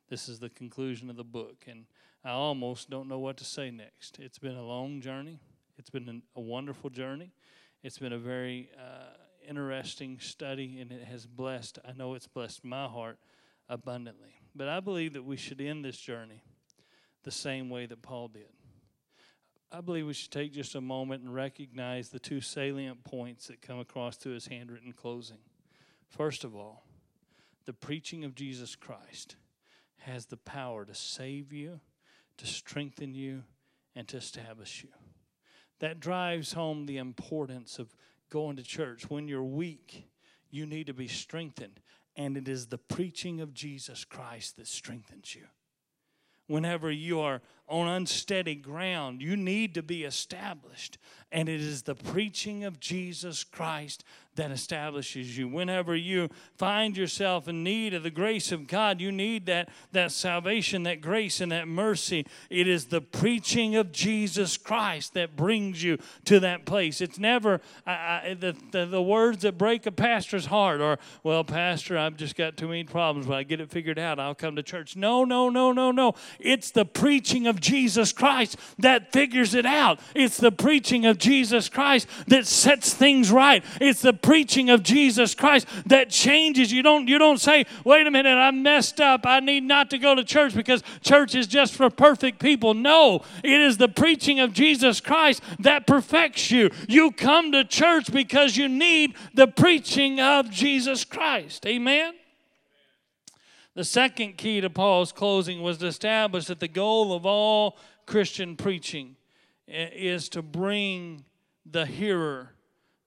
This 0.09 0.27
is 0.27 0.39
the 0.39 0.49
conclusion 0.49 1.09
of 1.09 1.15
the 1.15 1.23
book. 1.23 1.63
And 1.67 1.85
I 2.23 2.31
almost 2.31 2.89
don't 2.89 3.07
know 3.07 3.19
what 3.19 3.37
to 3.37 3.45
say 3.45 3.71
next. 3.71 4.19
It's 4.19 4.39
been 4.39 4.55
a 4.55 4.65
long 4.65 4.99
journey, 5.01 5.39
it's 5.77 5.89
been 5.89 6.21
a 6.35 6.41
wonderful 6.41 6.89
journey. 6.89 7.31
It's 7.81 7.97
been 7.97 8.13
a 8.13 8.17
very 8.17 8.69
uh, 8.79 9.09
interesting 9.47 10.17
study, 10.19 10.79
and 10.79 10.89
it 10.89 11.03
has 11.03 11.25
blessed, 11.25 11.79
I 11.85 11.91
know 11.91 12.13
it's 12.13 12.27
blessed 12.27 12.63
my 12.63 12.87
heart 12.87 13.17
abundantly. 13.67 14.35
But 14.55 14.69
I 14.69 14.79
believe 14.79 15.13
that 15.13 15.25
we 15.25 15.35
should 15.35 15.59
end 15.59 15.83
this 15.83 15.97
journey 15.97 16.43
the 17.23 17.31
same 17.31 17.69
way 17.69 17.85
that 17.85 18.01
Paul 18.01 18.29
did. 18.29 18.47
I 19.73 19.81
believe 19.81 20.05
we 20.05 20.13
should 20.13 20.31
take 20.31 20.53
just 20.53 20.75
a 20.75 20.81
moment 20.81 21.23
and 21.23 21.33
recognize 21.33 22.09
the 22.09 22.19
two 22.19 22.41
salient 22.41 23.03
points 23.03 23.47
that 23.47 23.61
come 23.61 23.79
across 23.79 24.15
through 24.15 24.35
his 24.35 24.47
handwritten 24.47 24.93
closing. 24.93 25.39
First 26.07 26.43
of 26.43 26.55
all, 26.55 26.85
the 27.65 27.73
preaching 27.73 28.23
of 28.23 28.35
Jesus 28.35 28.75
Christ 28.75 29.35
has 29.97 30.27
the 30.27 30.37
power 30.37 30.85
to 30.85 30.93
save 30.93 31.51
you, 31.51 31.79
to 32.37 32.45
strengthen 32.45 33.15
you, 33.15 33.43
and 33.95 34.07
to 34.07 34.17
establish 34.17 34.83
you 34.83 34.89
that 35.83 35.99
drives 35.99 36.53
home 36.53 36.85
the 36.85 36.95
importance 36.95 37.77
of 37.77 37.93
going 38.29 38.55
to 38.55 38.63
church. 38.63 39.09
When 39.09 39.27
you're 39.27 39.43
weak, 39.43 40.07
you 40.49 40.65
need 40.65 40.87
to 40.87 40.93
be 40.93 41.09
strengthened. 41.09 41.81
And 42.15 42.37
it 42.37 42.47
is 42.47 42.67
the 42.67 42.77
preaching 42.77 43.41
of 43.41 43.53
Jesus 43.53 44.05
Christ 44.05 44.55
that 44.55 44.67
strengthens 44.67 45.35
you. 45.35 45.43
Whenever 46.47 46.89
you 46.89 47.19
are 47.19 47.41
on 47.73 47.87
unsteady 47.87 48.53
ground, 48.53 49.19
you 49.19 49.35
need 49.35 49.73
to 49.73 49.81
be 49.81 50.03
established. 50.03 50.99
And 51.31 51.49
it 51.49 51.59
is 51.59 51.81
the 51.81 51.95
preaching 51.95 52.63
of 52.63 52.79
Jesus 52.79 53.43
Christ 53.43 54.03
that 54.35 54.51
establishes 54.51 55.37
you. 55.37 55.47
Whenever 55.47 55.95
you 55.95 56.29
find 56.57 56.97
yourself 56.97 57.47
in 57.47 57.63
need 57.63 57.93
of 57.93 58.01
the 58.01 58.09
grace 58.09 58.51
of 58.51 58.67
God, 58.67 58.99
you 58.99 59.11
need 59.11 59.45
that, 59.45 59.69
that 59.91 60.11
salvation, 60.11 60.83
that 60.83 61.01
grace, 61.01 61.39
and 61.39 61.51
that 61.51 61.67
mercy. 61.67 62.25
It 62.49 62.67
is 62.67 62.85
the 62.85 63.01
preaching 63.01 63.75
of 63.75 63.91
Jesus 63.91 64.57
Christ 64.57 65.13
that 65.13 65.35
brings 65.35 65.83
you 65.83 65.99
to 66.25 66.39
that 66.39 66.65
place. 66.65 66.99
It's 66.99 67.19
never 67.19 67.61
the, 67.85 68.55
the, 68.71 68.85
the 68.85 69.01
words 69.01 69.43
that 69.43 69.57
break 69.57 69.85
a 69.85 69.91
pastor's 69.91 70.47
heart 70.47 70.81
or, 70.81 70.97
well, 71.21 71.43
Pastor, 71.43 71.97
I've 71.97 72.17
just 72.17 72.35
got 72.35 72.57
too 72.57 72.67
many 72.67 72.83
problems. 72.83 73.27
When 73.27 73.37
I 73.37 73.43
get 73.43 73.61
it 73.61 73.69
figured 73.69 73.99
out, 73.99 74.19
I'll 74.19 74.35
come 74.35 74.55
to 74.55 74.63
church. 74.63 74.95
No, 74.95 75.23
no, 75.25 75.49
no, 75.49 75.71
no, 75.71 75.91
no. 75.91 76.13
It's 76.39 76.71
the 76.71 76.85
preaching 76.85 77.45
of 77.45 77.59
Jesus 77.63 78.11
Christ 78.11 78.57
that 78.77 79.11
figures 79.11 79.55
it 79.55 79.65
out. 79.65 79.99
It's 80.13 80.37
the 80.37 80.51
preaching 80.51 81.07
of 81.07 81.17
Jesus 81.17 81.69
Christ 81.69 82.07
that 82.27 82.45
sets 82.45 82.93
things 82.93 83.31
right. 83.31 83.63
It's 83.81 84.01
the 84.01 84.13
preaching 84.13 84.69
of 84.69 84.83
Jesus 84.83 85.33
Christ 85.33 85.65
that 85.87 86.11
changes. 86.11 86.71
You 86.71 86.83
don't 86.83 87.07
you 87.07 87.17
don't 87.17 87.39
say, 87.39 87.65
"Wait 87.83 88.05
a 88.05 88.11
minute, 88.11 88.37
I 88.37 88.51
messed 88.51 89.01
up. 89.01 89.25
I 89.25 89.39
need 89.39 89.63
not 89.63 89.89
to 89.89 89.97
go 89.97 90.13
to 90.13 90.23
church 90.23 90.53
because 90.53 90.83
church 91.01 91.33
is 91.33 91.47
just 91.47 91.73
for 91.73 91.89
perfect 91.89 92.39
people." 92.39 92.75
No, 92.75 93.21
it 93.43 93.61
is 93.61 93.77
the 93.77 93.87
preaching 93.87 94.39
of 94.39 94.53
Jesus 94.53 94.99
Christ 94.99 95.41
that 95.59 95.87
perfects 95.87 96.51
you. 96.51 96.69
You 96.87 97.11
come 97.11 97.51
to 97.53 97.63
church 97.63 98.11
because 98.11 98.57
you 98.57 98.67
need 98.67 99.15
the 99.33 99.47
preaching 99.47 100.19
of 100.19 100.51
Jesus 100.51 101.05
Christ. 101.05 101.65
Amen. 101.65 102.13
The 103.75 103.83
second 103.83 104.37
key 104.37 104.61
to 104.61 104.69
Paul's 104.69 105.11
closing 105.11 105.61
was 105.61 105.79
to 105.79 105.87
establish 105.87 106.45
that 106.45 106.59
the 106.59 106.67
goal 106.67 107.13
of 107.13 107.25
all 107.25 107.77
Christian 108.05 108.55
preaching 108.55 109.15
is 109.67 110.29
to 110.29 110.41
bring 110.41 111.25
the 111.65 111.85
hearer 111.85 112.51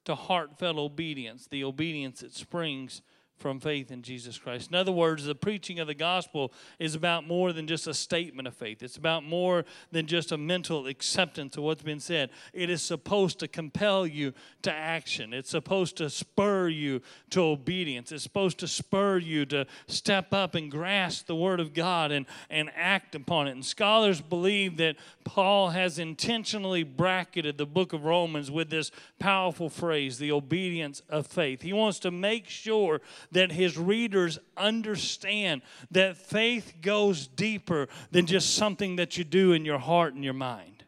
to 0.05 0.15
heartfelt 0.15 0.77
obedience, 0.77 1.47
the 1.47 1.65
obedience 1.65 2.21
that 2.21 2.35
springs 2.35 3.03
from 3.39 3.61
faith 3.61 3.91
in 3.91 4.03
Jesus 4.03 4.39
Christ. 4.39 4.71
In 4.71 4.77
other 4.77 4.93
words, 4.93 5.25
the 5.25 5.35
preaching 5.35 5.79
of 5.79 5.87
the 5.87 5.95
gospel 5.95 6.53
is 6.79 6.95
about 6.95 7.27
more 7.27 7.53
than 7.53 7.67
just 7.67 7.87
a 7.87 7.95
statement 7.95 8.49
of 8.49 8.55
faith. 8.55 8.83
It's 8.83 8.97
about 8.97 9.25
more 9.25 9.65
than 9.93 10.07
just 10.07 10.33
a 10.33 10.39
mental 10.39 10.87
acceptance 10.87 11.57
of 11.57 11.63
what's 11.63 11.83
been 11.83 12.01
said. 12.01 12.31
It 12.53 12.71
is 12.71 12.83
supposed 12.83 13.39
to 13.41 13.49
compel 13.49 14.07
you 14.07 14.33
to 14.63 14.73
action. 14.73 15.35
It's 15.35 15.51
supposed 15.51 15.97
to 15.99 16.09
spur 16.09 16.69
you 16.69 17.03
to 17.31 17.43
obedience. 17.43 18.11
It's 18.11 18.23
supposed 18.23 18.59
to 18.59 18.69
spur 18.69 19.19
you 19.19 19.45
to 19.47 19.67
step 19.87 20.33
up 20.33 20.55
and 20.55 20.71
grasp 20.71 21.27
the 21.27 21.37
word 21.37 21.61
of 21.61 21.75
God 21.75 22.13
and, 22.13 22.27
and 22.49 22.71
act 22.75 23.15
upon 23.15 23.49
it. 23.49 23.53
And 23.53 23.65
scholars 23.65 24.21
believe 24.21 24.79
that 24.79 24.97
Paul 25.25 25.71
has 25.71 25.99
intentionally 25.99 26.85
bracketed 26.85 27.59
the 27.59 27.67
book 27.67 27.93
of 27.93 28.05
Romans 28.05 28.51
with 28.51 28.71
this 28.71 28.91
powerful 29.19 29.69
phrase, 29.69 30.19
the 30.19 30.33
obedience 30.33 31.03
of 31.09 31.27
faith. 31.27 31.63
He 31.63 31.73
wants 31.73 31.99
to 32.01 32.11
make 32.11 32.49
sure 32.49 33.01
that 33.33 33.53
his 33.53 33.77
readers 33.77 34.39
understand 34.57 35.63
that 35.91 36.17
faith 36.17 36.75
goes 36.81 37.27
deeper 37.27 37.89
than 38.11 38.27
just 38.27 38.55
something 38.55 38.97
that 38.97 39.17
you 39.17 39.25
do 39.25 39.53
in 39.53 39.65
your 39.65 39.79
heart 39.79 40.15
and 40.15 40.25
your 40.25 40.35
mind. 40.35 40.85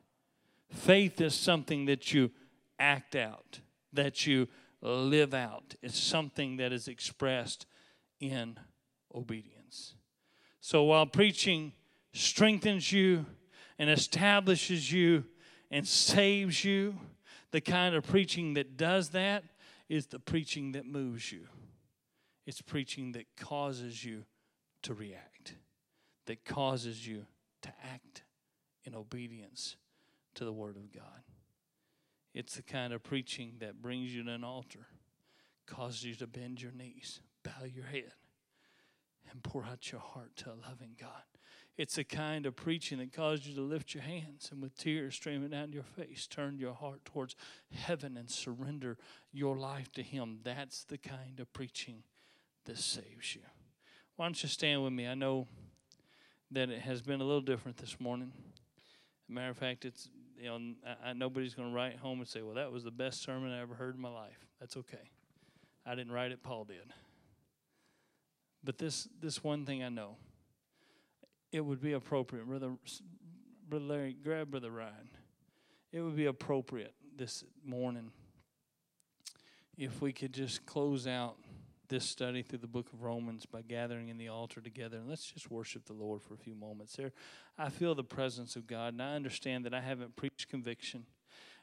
Faith 0.70 1.20
is 1.20 1.34
something 1.34 1.86
that 1.86 2.12
you 2.12 2.30
act 2.78 3.16
out, 3.16 3.60
that 3.92 4.26
you 4.26 4.46
live 4.80 5.34
out. 5.34 5.74
It's 5.82 5.98
something 5.98 6.58
that 6.58 6.72
is 6.72 6.88
expressed 6.88 7.66
in 8.20 8.58
obedience. 9.14 9.94
So 10.60 10.84
while 10.84 11.06
preaching 11.06 11.72
strengthens 12.12 12.92
you 12.92 13.26
and 13.78 13.88
establishes 13.90 14.92
you 14.92 15.24
and 15.70 15.86
saves 15.86 16.64
you, 16.64 16.98
the 17.50 17.60
kind 17.60 17.94
of 17.94 18.06
preaching 18.06 18.54
that 18.54 18.76
does 18.76 19.10
that 19.10 19.44
is 19.88 20.06
the 20.06 20.18
preaching 20.18 20.72
that 20.72 20.86
moves 20.86 21.32
you. 21.32 21.46
It's 22.48 22.62
preaching 22.62 23.12
that 23.12 23.26
causes 23.36 24.02
you 24.02 24.24
to 24.80 24.94
react, 24.94 25.56
that 26.24 26.46
causes 26.46 27.06
you 27.06 27.26
to 27.60 27.68
act 27.84 28.22
in 28.84 28.94
obedience 28.94 29.76
to 30.34 30.46
the 30.46 30.52
Word 30.52 30.76
of 30.76 30.90
God. 30.90 31.24
It's 32.32 32.54
the 32.54 32.62
kind 32.62 32.94
of 32.94 33.02
preaching 33.02 33.56
that 33.60 33.82
brings 33.82 34.14
you 34.14 34.24
to 34.24 34.30
an 34.30 34.44
altar, 34.44 34.86
causes 35.66 36.04
you 36.04 36.14
to 36.14 36.26
bend 36.26 36.62
your 36.62 36.72
knees, 36.72 37.20
bow 37.42 37.66
your 37.70 37.84
head, 37.84 38.14
and 39.30 39.42
pour 39.42 39.66
out 39.66 39.92
your 39.92 40.00
heart 40.00 40.34
to 40.36 40.48
a 40.48 40.56
loving 40.70 40.96
God. 40.98 41.24
It's 41.76 41.96
the 41.96 42.04
kind 42.04 42.46
of 42.46 42.56
preaching 42.56 42.96
that 42.96 43.12
causes 43.12 43.48
you 43.48 43.56
to 43.56 43.60
lift 43.60 43.92
your 43.92 44.04
hands 44.04 44.48
and 44.50 44.62
with 44.62 44.74
tears 44.74 45.16
streaming 45.16 45.50
down 45.50 45.74
your 45.74 45.82
face, 45.82 46.26
turn 46.26 46.58
your 46.58 46.72
heart 46.72 47.04
towards 47.04 47.36
heaven 47.70 48.16
and 48.16 48.30
surrender 48.30 48.96
your 49.34 49.58
life 49.58 49.92
to 49.92 50.02
Him. 50.02 50.38
That's 50.44 50.84
the 50.84 50.96
kind 50.96 51.40
of 51.40 51.52
preaching 51.52 52.04
that 52.68 52.78
saves 52.78 53.34
you. 53.34 53.40
Why 54.16 54.26
don't 54.26 54.42
you 54.42 54.48
stand 54.48 54.84
with 54.84 54.92
me? 54.92 55.08
I 55.08 55.14
know 55.14 55.46
that 56.50 56.68
it 56.68 56.80
has 56.82 57.00
been 57.00 57.20
a 57.20 57.24
little 57.24 57.40
different 57.40 57.78
this 57.78 57.98
morning. 57.98 58.32
matter 59.28 59.50
of 59.50 59.56
fact, 59.56 59.84
it's 59.84 60.10
you 60.38 60.46
know 60.46 60.58
I, 60.86 61.10
I, 61.10 61.12
nobody's 61.14 61.54
going 61.54 61.68
to 61.70 61.74
write 61.74 61.96
home 61.96 62.18
and 62.18 62.28
say, 62.28 62.42
"Well, 62.42 62.54
that 62.54 62.70
was 62.70 62.84
the 62.84 62.90
best 62.90 63.22
sermon 63.22 63.52
I 63.52 63.60
ever 63.60 63.74
heard 63.74 63.94
in 63.94 64.00
my 64.00 64.10
life." 64.10 64.46
That's 64.60 64.76
okay. 64.76 65.10
I 65.86 65.94
didn't 65.94 66.12
write 66.12 66.30
it; 66.30 66.42
Paul 66.42 66.64
did. 66.64 66.92
But 68.62 68.76
this 68.76 69.08
this 69.20 69.42
one 69.42 69.64
thing 69.64 69.82
I 69.82 69.88
know, 69.88 70.16
it 71.50 71.62
would 71.62 71.80
be 71.80 71.94
appropriate, 71.94 72.46
brother. 72.46 72.72
Brother 73.66 73.84
Larry, 73.84 74.16
grab 74.22 74.50
Brother 74.50 74.70
Ryan. 74.70 75.10
It 75.92 76.00
would 76.00 76.16
be 76.16 76.26
appropriate 76.26 76.94
this 77.16 77.44
morning 77.64 78.10
if 79.76 80.00
we 80.00 80.12
could 80.12 80.32
just 80.32 80.64
close 80.64 81.06
out 81.06 81.36
this 81.88 82.04
study 82.04 82.42
through 82.42 82.58
the 82.58 82.66
book 82.66 82.92
of 82.92 83.02
Romans 83.02 83.46
by 83.46 83.62
gathering 83.62 84.08
in 84.08 84.18
the 84.18 84.28
altar 84.28 84.60
together. 84.60 84.98
And 84.98 85.08
let's 85.08 85.30
just 85.30 85.50
worship 85.50 85.86
the 85.86 85.92
Lord 85.92 86.22
for 86.22 86.34
a 86.34 86.38
few 86.38 86.54
moments 86.54 86.96
there. 86.96 87.12
I 87.56 87.70
feel 87.70 87.94
the 87.94 88.04
presence 88.04 88.56
of 88.56 88.66
God, 88.66 88.92
and 88.92 89.02
I 89.02 89.14
understand 89.14 89.64
that 89.64 89.74
I 89.74 89.80
haven't 89.80 90.16
preached 90.16 90.48
conviction 90.48 91.06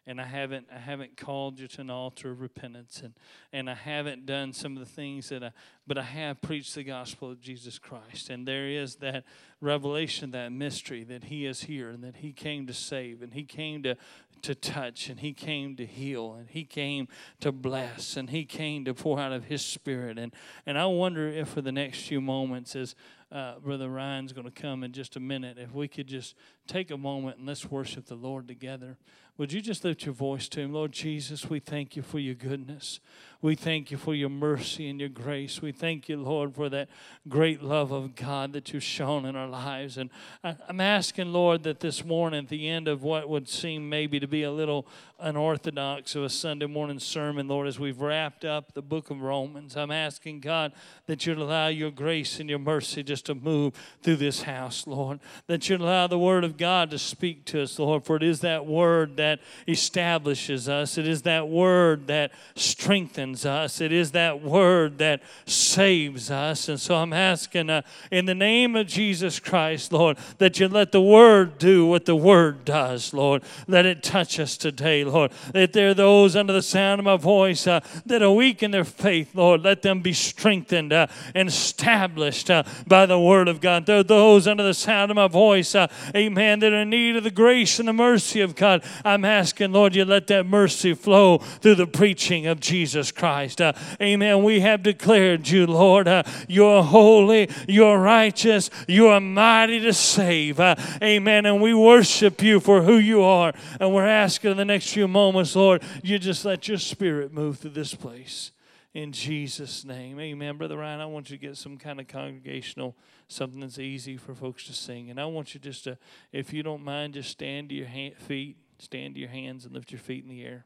and 0.07 0.21
I 0.21 0.25
haven't 0.25 0.67
I 0.73 0.77
haven't 0.77 1.17
called 1.17 1.59
you 1.59 1.67
to 1.67 1.81
an 1.81 1.89
altar 1.89 2.31
of 2.31 2.41
repentance 2.41 3.01
and 3.03 3.13
and 3.51 3.69
I 3.69 3.73
haven't 3.73 4.25
done 4.25 4.53
some 4.53 4.77
of 4.77 4.79
the 4.79 4.91
things 4.91 5.29
that 5.29 5.43
I 5.43 5.51
but 5.87 5.97
I 5.97 6.03
have 6.03 6.41
preached 6.41 6.75
the 6.75 6.83
gospel 6.83 7.31
of 7.31 7.41
Jesus 7.41 7.79
Christ 7.79 8.29
and 8.29 8.47
there 8.47 8.67
is 8.67 8.97
that 8.97 9.23
revelation 9.61 10.31
that 10.31 10.51
mystery 10.51 11.03
that 11.05 11.25
he 11.25 11.45
is 11.45 11.63
here 11.63 11.89
and 11.89 12.03
that 12.03 12.17
he 12.17 12.33
came 12.33 12.67
to 12.67 12.73
save 12.73 13.21
and 13.21 13.33
he 13.33 13.43
came 13.43 13.83
to 13.83 13.95
to 14.41 14.55
touch 14.55 15.09
and 15.09 15.19
he 15.19 15.33
came 15.33 15.75
to 15.75 15.85
heal 15.85 16.33
and 16.33 16.49
he 16.49 16.63
came 16.63 17.07
to 17.39 17.51
bless 17.51 18.17
and 18.17 18.29
he 18.29 18.45
came 18.45 18.85
to 18.85 18.93
pour 18.93 19.19
out 19.19 19.31
of 19.31 19.45
his 19.45 19.63
spirit 19.63 20.17
and 20.17 20.33
and 20.65 20.77
I 20.77 20.85
wonder 20.85 21.27
if 21.27 21.49
for 21.49 21.61
the 21.61 21.71
next 21.71 22.07
few 22.07 22.21
moments 22.21 22.75
as 22.75 22.95
uh, 23.31 23.59
Brother 23.59 23.89
Ryan's 23.89 24.33
going 24.33 24.49
to 24.49 24.61
come 24.61 24.83
in 24.83 24.93
just 24.93 25.15
a 25.15 25.19
minute. 25.19 25.57
If 25.57 25.73
we 25.73 25.87
could 25.87 26.07
just 26.07 26.35
take 26.67 26.91
a 26.91 26.97
moment 26.97 27.37
and 27.37 27.47
let's 27.47 27.69
worship 27.69 28.05
the 28.05 28.15
Lord 28.15 28.47
together. 28.47 28.97
Would 29.37 29.51
you 29.51 29.61
just 29.61 29.83
lift 29.83 30.05
your 30.05 30.13
voice 30.13 30.47
to 30.49 30.61
Him? 30.61 30.71
Lord 30.71 30.93
Jesus, 30.93 31.49
we 31.49 31.59
thank 31.59 31.97
you 31.97 32.01
for 32.01 32.19
your 32.19 32.35
goodness. 32.35 33.01
We 33.45 33.53
thank 33.53 33.91
you 33.91 33.97
for 33.97 34.15
your 34.15 34.29
mercy 34.29 34.89
and 34.89 34.99
your 34.99 35.09
grace. 35.09 35.61
We 35.61 35.71
thank 35.71 36.09
you, 36.09 36.17
Lord, 36.17 36.55
for 36.55 36.67
that 36.69 36.89
great 37.29 37.61
love 37.61 37.91
of 37.91 38.15
God 38.15 38.53
that 38.53 38.73
you've 38.73 38.81
shown 38.81 39.23
in 39.23 39.35
our 39.35 39.47
lives. 39.47 39.99
And 39.99 40.09
I'm 40.43 40.81
asking, 40.81 41.31
Lord, 41.31 41.61
that 41.61 41.79
this 41.79 42.03
morning, 42.03 42.45
at 42.45 42.49
the 42.49 42.67
end 42.67 42.87
of 42.87 43.03
what 43.03 43.29
would 43.29 43.47
seem 43.47 43.87
maybe 43.87 44.19
to 44.19 44.25
be 44.25 44.41
a 44.41 44.51
little 44.51 44.87
unorthodox 45.19 46.15
of 46.15 46.23
a 46.23 46.29
Sunday 46.29 46.65
morning 46.65 46.97
sermon, 46.97 47.47
Lord, 47.47 47.67
as 47.67 47.79
we've 47.79 48.01
wrapped 48.01 48.45
up 48.45 48.73
the 48.73 48.81
book 48.81 49.11
of 49.11 49.21
Romans, 49.21 49.77
I'm 49.77 49.91
asking, 49.91 50.39
God, 50.39 50.73
that 51.05 51.27
you'd 51.27 51.37
allow 51.37 51.67
your 51.67 51.91
grace 51.91 52.39
and 52.39 52.49
your 52.49 52.57
mercy 52.57 53.03
just 53.03 53.27
to 53.27 53.35
move 53.35 53.75
through 54.01 54.15
this 54.15 54.41
house, 54.41 54.87
Lord. 54.87 55.19
That 55.45 55.69
you'd 55.69 55.81
allow 55.81 56.07
the 56.07 56.17
Word 56.17 56.43
of 56.43 56.57
God 56.57 56.89
to 56.89 56.97
speak 56.97 57.45
to 57.45 57.61
us, 57.61 57.77
Lord, 57.77 58.05
for 58.05 58.15
it 58.15 58.23
is 58.23 58.41
that 58.41 58.65
Word 58.65 59.17
that 59.17 59.39
establishes 59.67 60.67
us, 60.67 60.97
it 60.97 61.07
is 61.07 61.21
that 61.21 61.47
Word 61.47 62.07
that 62.07 62.31
strengthens 62.55 63.34
us, 63.43 63.81
it 63.81 63.91
is 63.91 64.11
that 64.11 64.43
Word 64.43 64.99
that 64.99 65.23
saves 65.47 66.29
us. 66.29 66.69
And 66.69 66.79
so 66.79 66.93
I'm 66.93 67.11
asking, 67.11 67.71
uh, 67.71 67.81
in 68.11 68.25
the 68.25 68.35
name 68.35 68.75
of 68.75 68.85
Jesus 68.85 69.39
Christ, 69.39 69.91
Lord, 69.91 70.19
that 70.37 70.59
you 70.59 70.67
let 70.67 70.91
the 70.91 71.01
Word 71.01 71.57
do 71.57 71.87
what 71.87 72.05
the 72.05 72.15
Word 72.15 72.65
does, 72.65 73.15
Lord. 73.15 73.41
Let 73.67 73.87
it 73.87 74.03
touch 74.03 74.39
us 74.39 74.57
today, 74.57 75.03
Lord. 75.03 75.31
That 75.53 75.73
there 75.73 75.89
are 75.89 75.95
those 75.95 76.35
under 76.35 76.53
the 76.53 76.61
sound 76.61 76.99
of 76.99 77.05
my 77.05 77.17
voice 77.17 77.65
uh, 77.65 77.79
that 78.05 78.21
are 78.21 78.31
weak 78.31 78.61
in 78.61 78.69
their 78.69 78.83
faith, 78.83 79.33
Lord. 79.33 79.61
Let 79.61 79.81
them 79.81 80.01
be 80.01 80.13
strengthened 80.13 80.93
uh, 80.93 81.07
and 81.33 81.47
established 81.47 82.51
uh, 82.51 82.63
by 82.85 83.07
the 83.07 83.19
Word 83.19 83.47
of 83.47 83.61
God. 83.61 83.87
There 83.87 83.99
are 83.99 84.03
those 84.03 84.47
under 84.47 84.63
the 84.63 84.75
sound 84.75 85.09
of 85.09 85.15
my 85.15 85.27
voice, 85.27 85.73
uh, 85.73 85.87
amen, 86.15 86.59
that 86.59 86.71
are 86.71 86.81
in 86.81 86.91
need 86.91 87.15
of 87.15 87.23
the 87.23 87.31
grace 87.31 87.79
and 87.79 87.87
the 87.87 87.93
mercy 87.93 88.41
of 88.41 88.55
God. 88.55 88.83
I'm 89.03 89.25
asking, 89.25 89.71
Lord, 89.71 89.95
you 89.95 90.05
let 90.05 90.27
that 90.27 90.45
mercy 90.45 90.93
flow 90.93 91.39
through 91.39 91.75
the 91.75 91.87
preaching 91.87 92.45
of 92.47 92.59
Jesus 92.59 93.11
Christ. 93.15 93.61
Uh, 93.61 93.73
amen. 94.01 94.43
We 94.43 94.59
have 94.59 94.83
declared 94.83 95.47
you, 95.47 95.65
Lord. 95.65 96.07
Uh, 96.07 96.23
you're 96.47 96.83
holy, 96.83 97.49
you're 97.67 97.99
righteous, 97.99 98.69
you 98.87 99.07
are 99.07 99.19
mighty 99.19 99.79
to 99.79 99.93
save. 99.93 100.59
amen. 100.59 101.45
And 101.45 101.61
we 101.61 101.73
worship 101.73 102.43
you 102.43 102.59
for 102.59 102.83
who 102.83 102.97
you 102.97 103.23
are. 103.23 103.53
And 103.79 103.93
we're 103.93 104.07
asking 104.07 104.51
in 104.51 104.57
the 104.57 104.65
next 104.65 104.91
few 104.91 105.07
moments, 105.07 105.55
Lord, 105.55 105.83
you 106.03 106.19
just 106.19 106.45
let 106.45 106.67
your 106.67 106.77
spirit 106.77 107.33
move 107.33 107.59
through 107.59 107.71
this 107.71 107.93
place. 107.93 108.51
In 108.93 109.11
Jesus' 109.11 109.83
name. 109.83 110.21
Amen. 110.21 110.57
Brother 110.57 110.77
Ryan, 110.77 111.01
I 111.01 111.05
want 111.05 111.29
you 111.29 111.37
to 111.37 111.47
get 111.47 111.57
some 111.57 111.77
kind 111.77 111.99
of 111.99 112.07
congregational, 112.07 112.95
something 113.27 113.59
that's 113.59 113.77
easy 113.77 114.15
for 114.15 114.33
folks 114.33 114.65
to 114.67 114.73
sing. 114.73 115.09
And 115.09 115.19
I 115.19 115.25
want 115.25 115.53
you 115.53 115.59
just 115.59 115.83
to, 115.83 115.97
if 116.31 116.53
you 116.53 116.63
don't 116.63 116.81
mind, 116.81 117.15
just 117.15 117.29
stand 117.29 117.69
to 117.69 117.75
your 117.75 117.87
feet, 118.19 118.55
stand 118.79 119.15
to 119.15 119.19
your 119.19 119.29
hands, 119.29 119.65
and 119.65 119.73
lift 119.73 119.91
your 119.91 119.99
feet 119.99 120.23
in 120.23 120.29
the 120.29 120.43
air. 120.43 120.65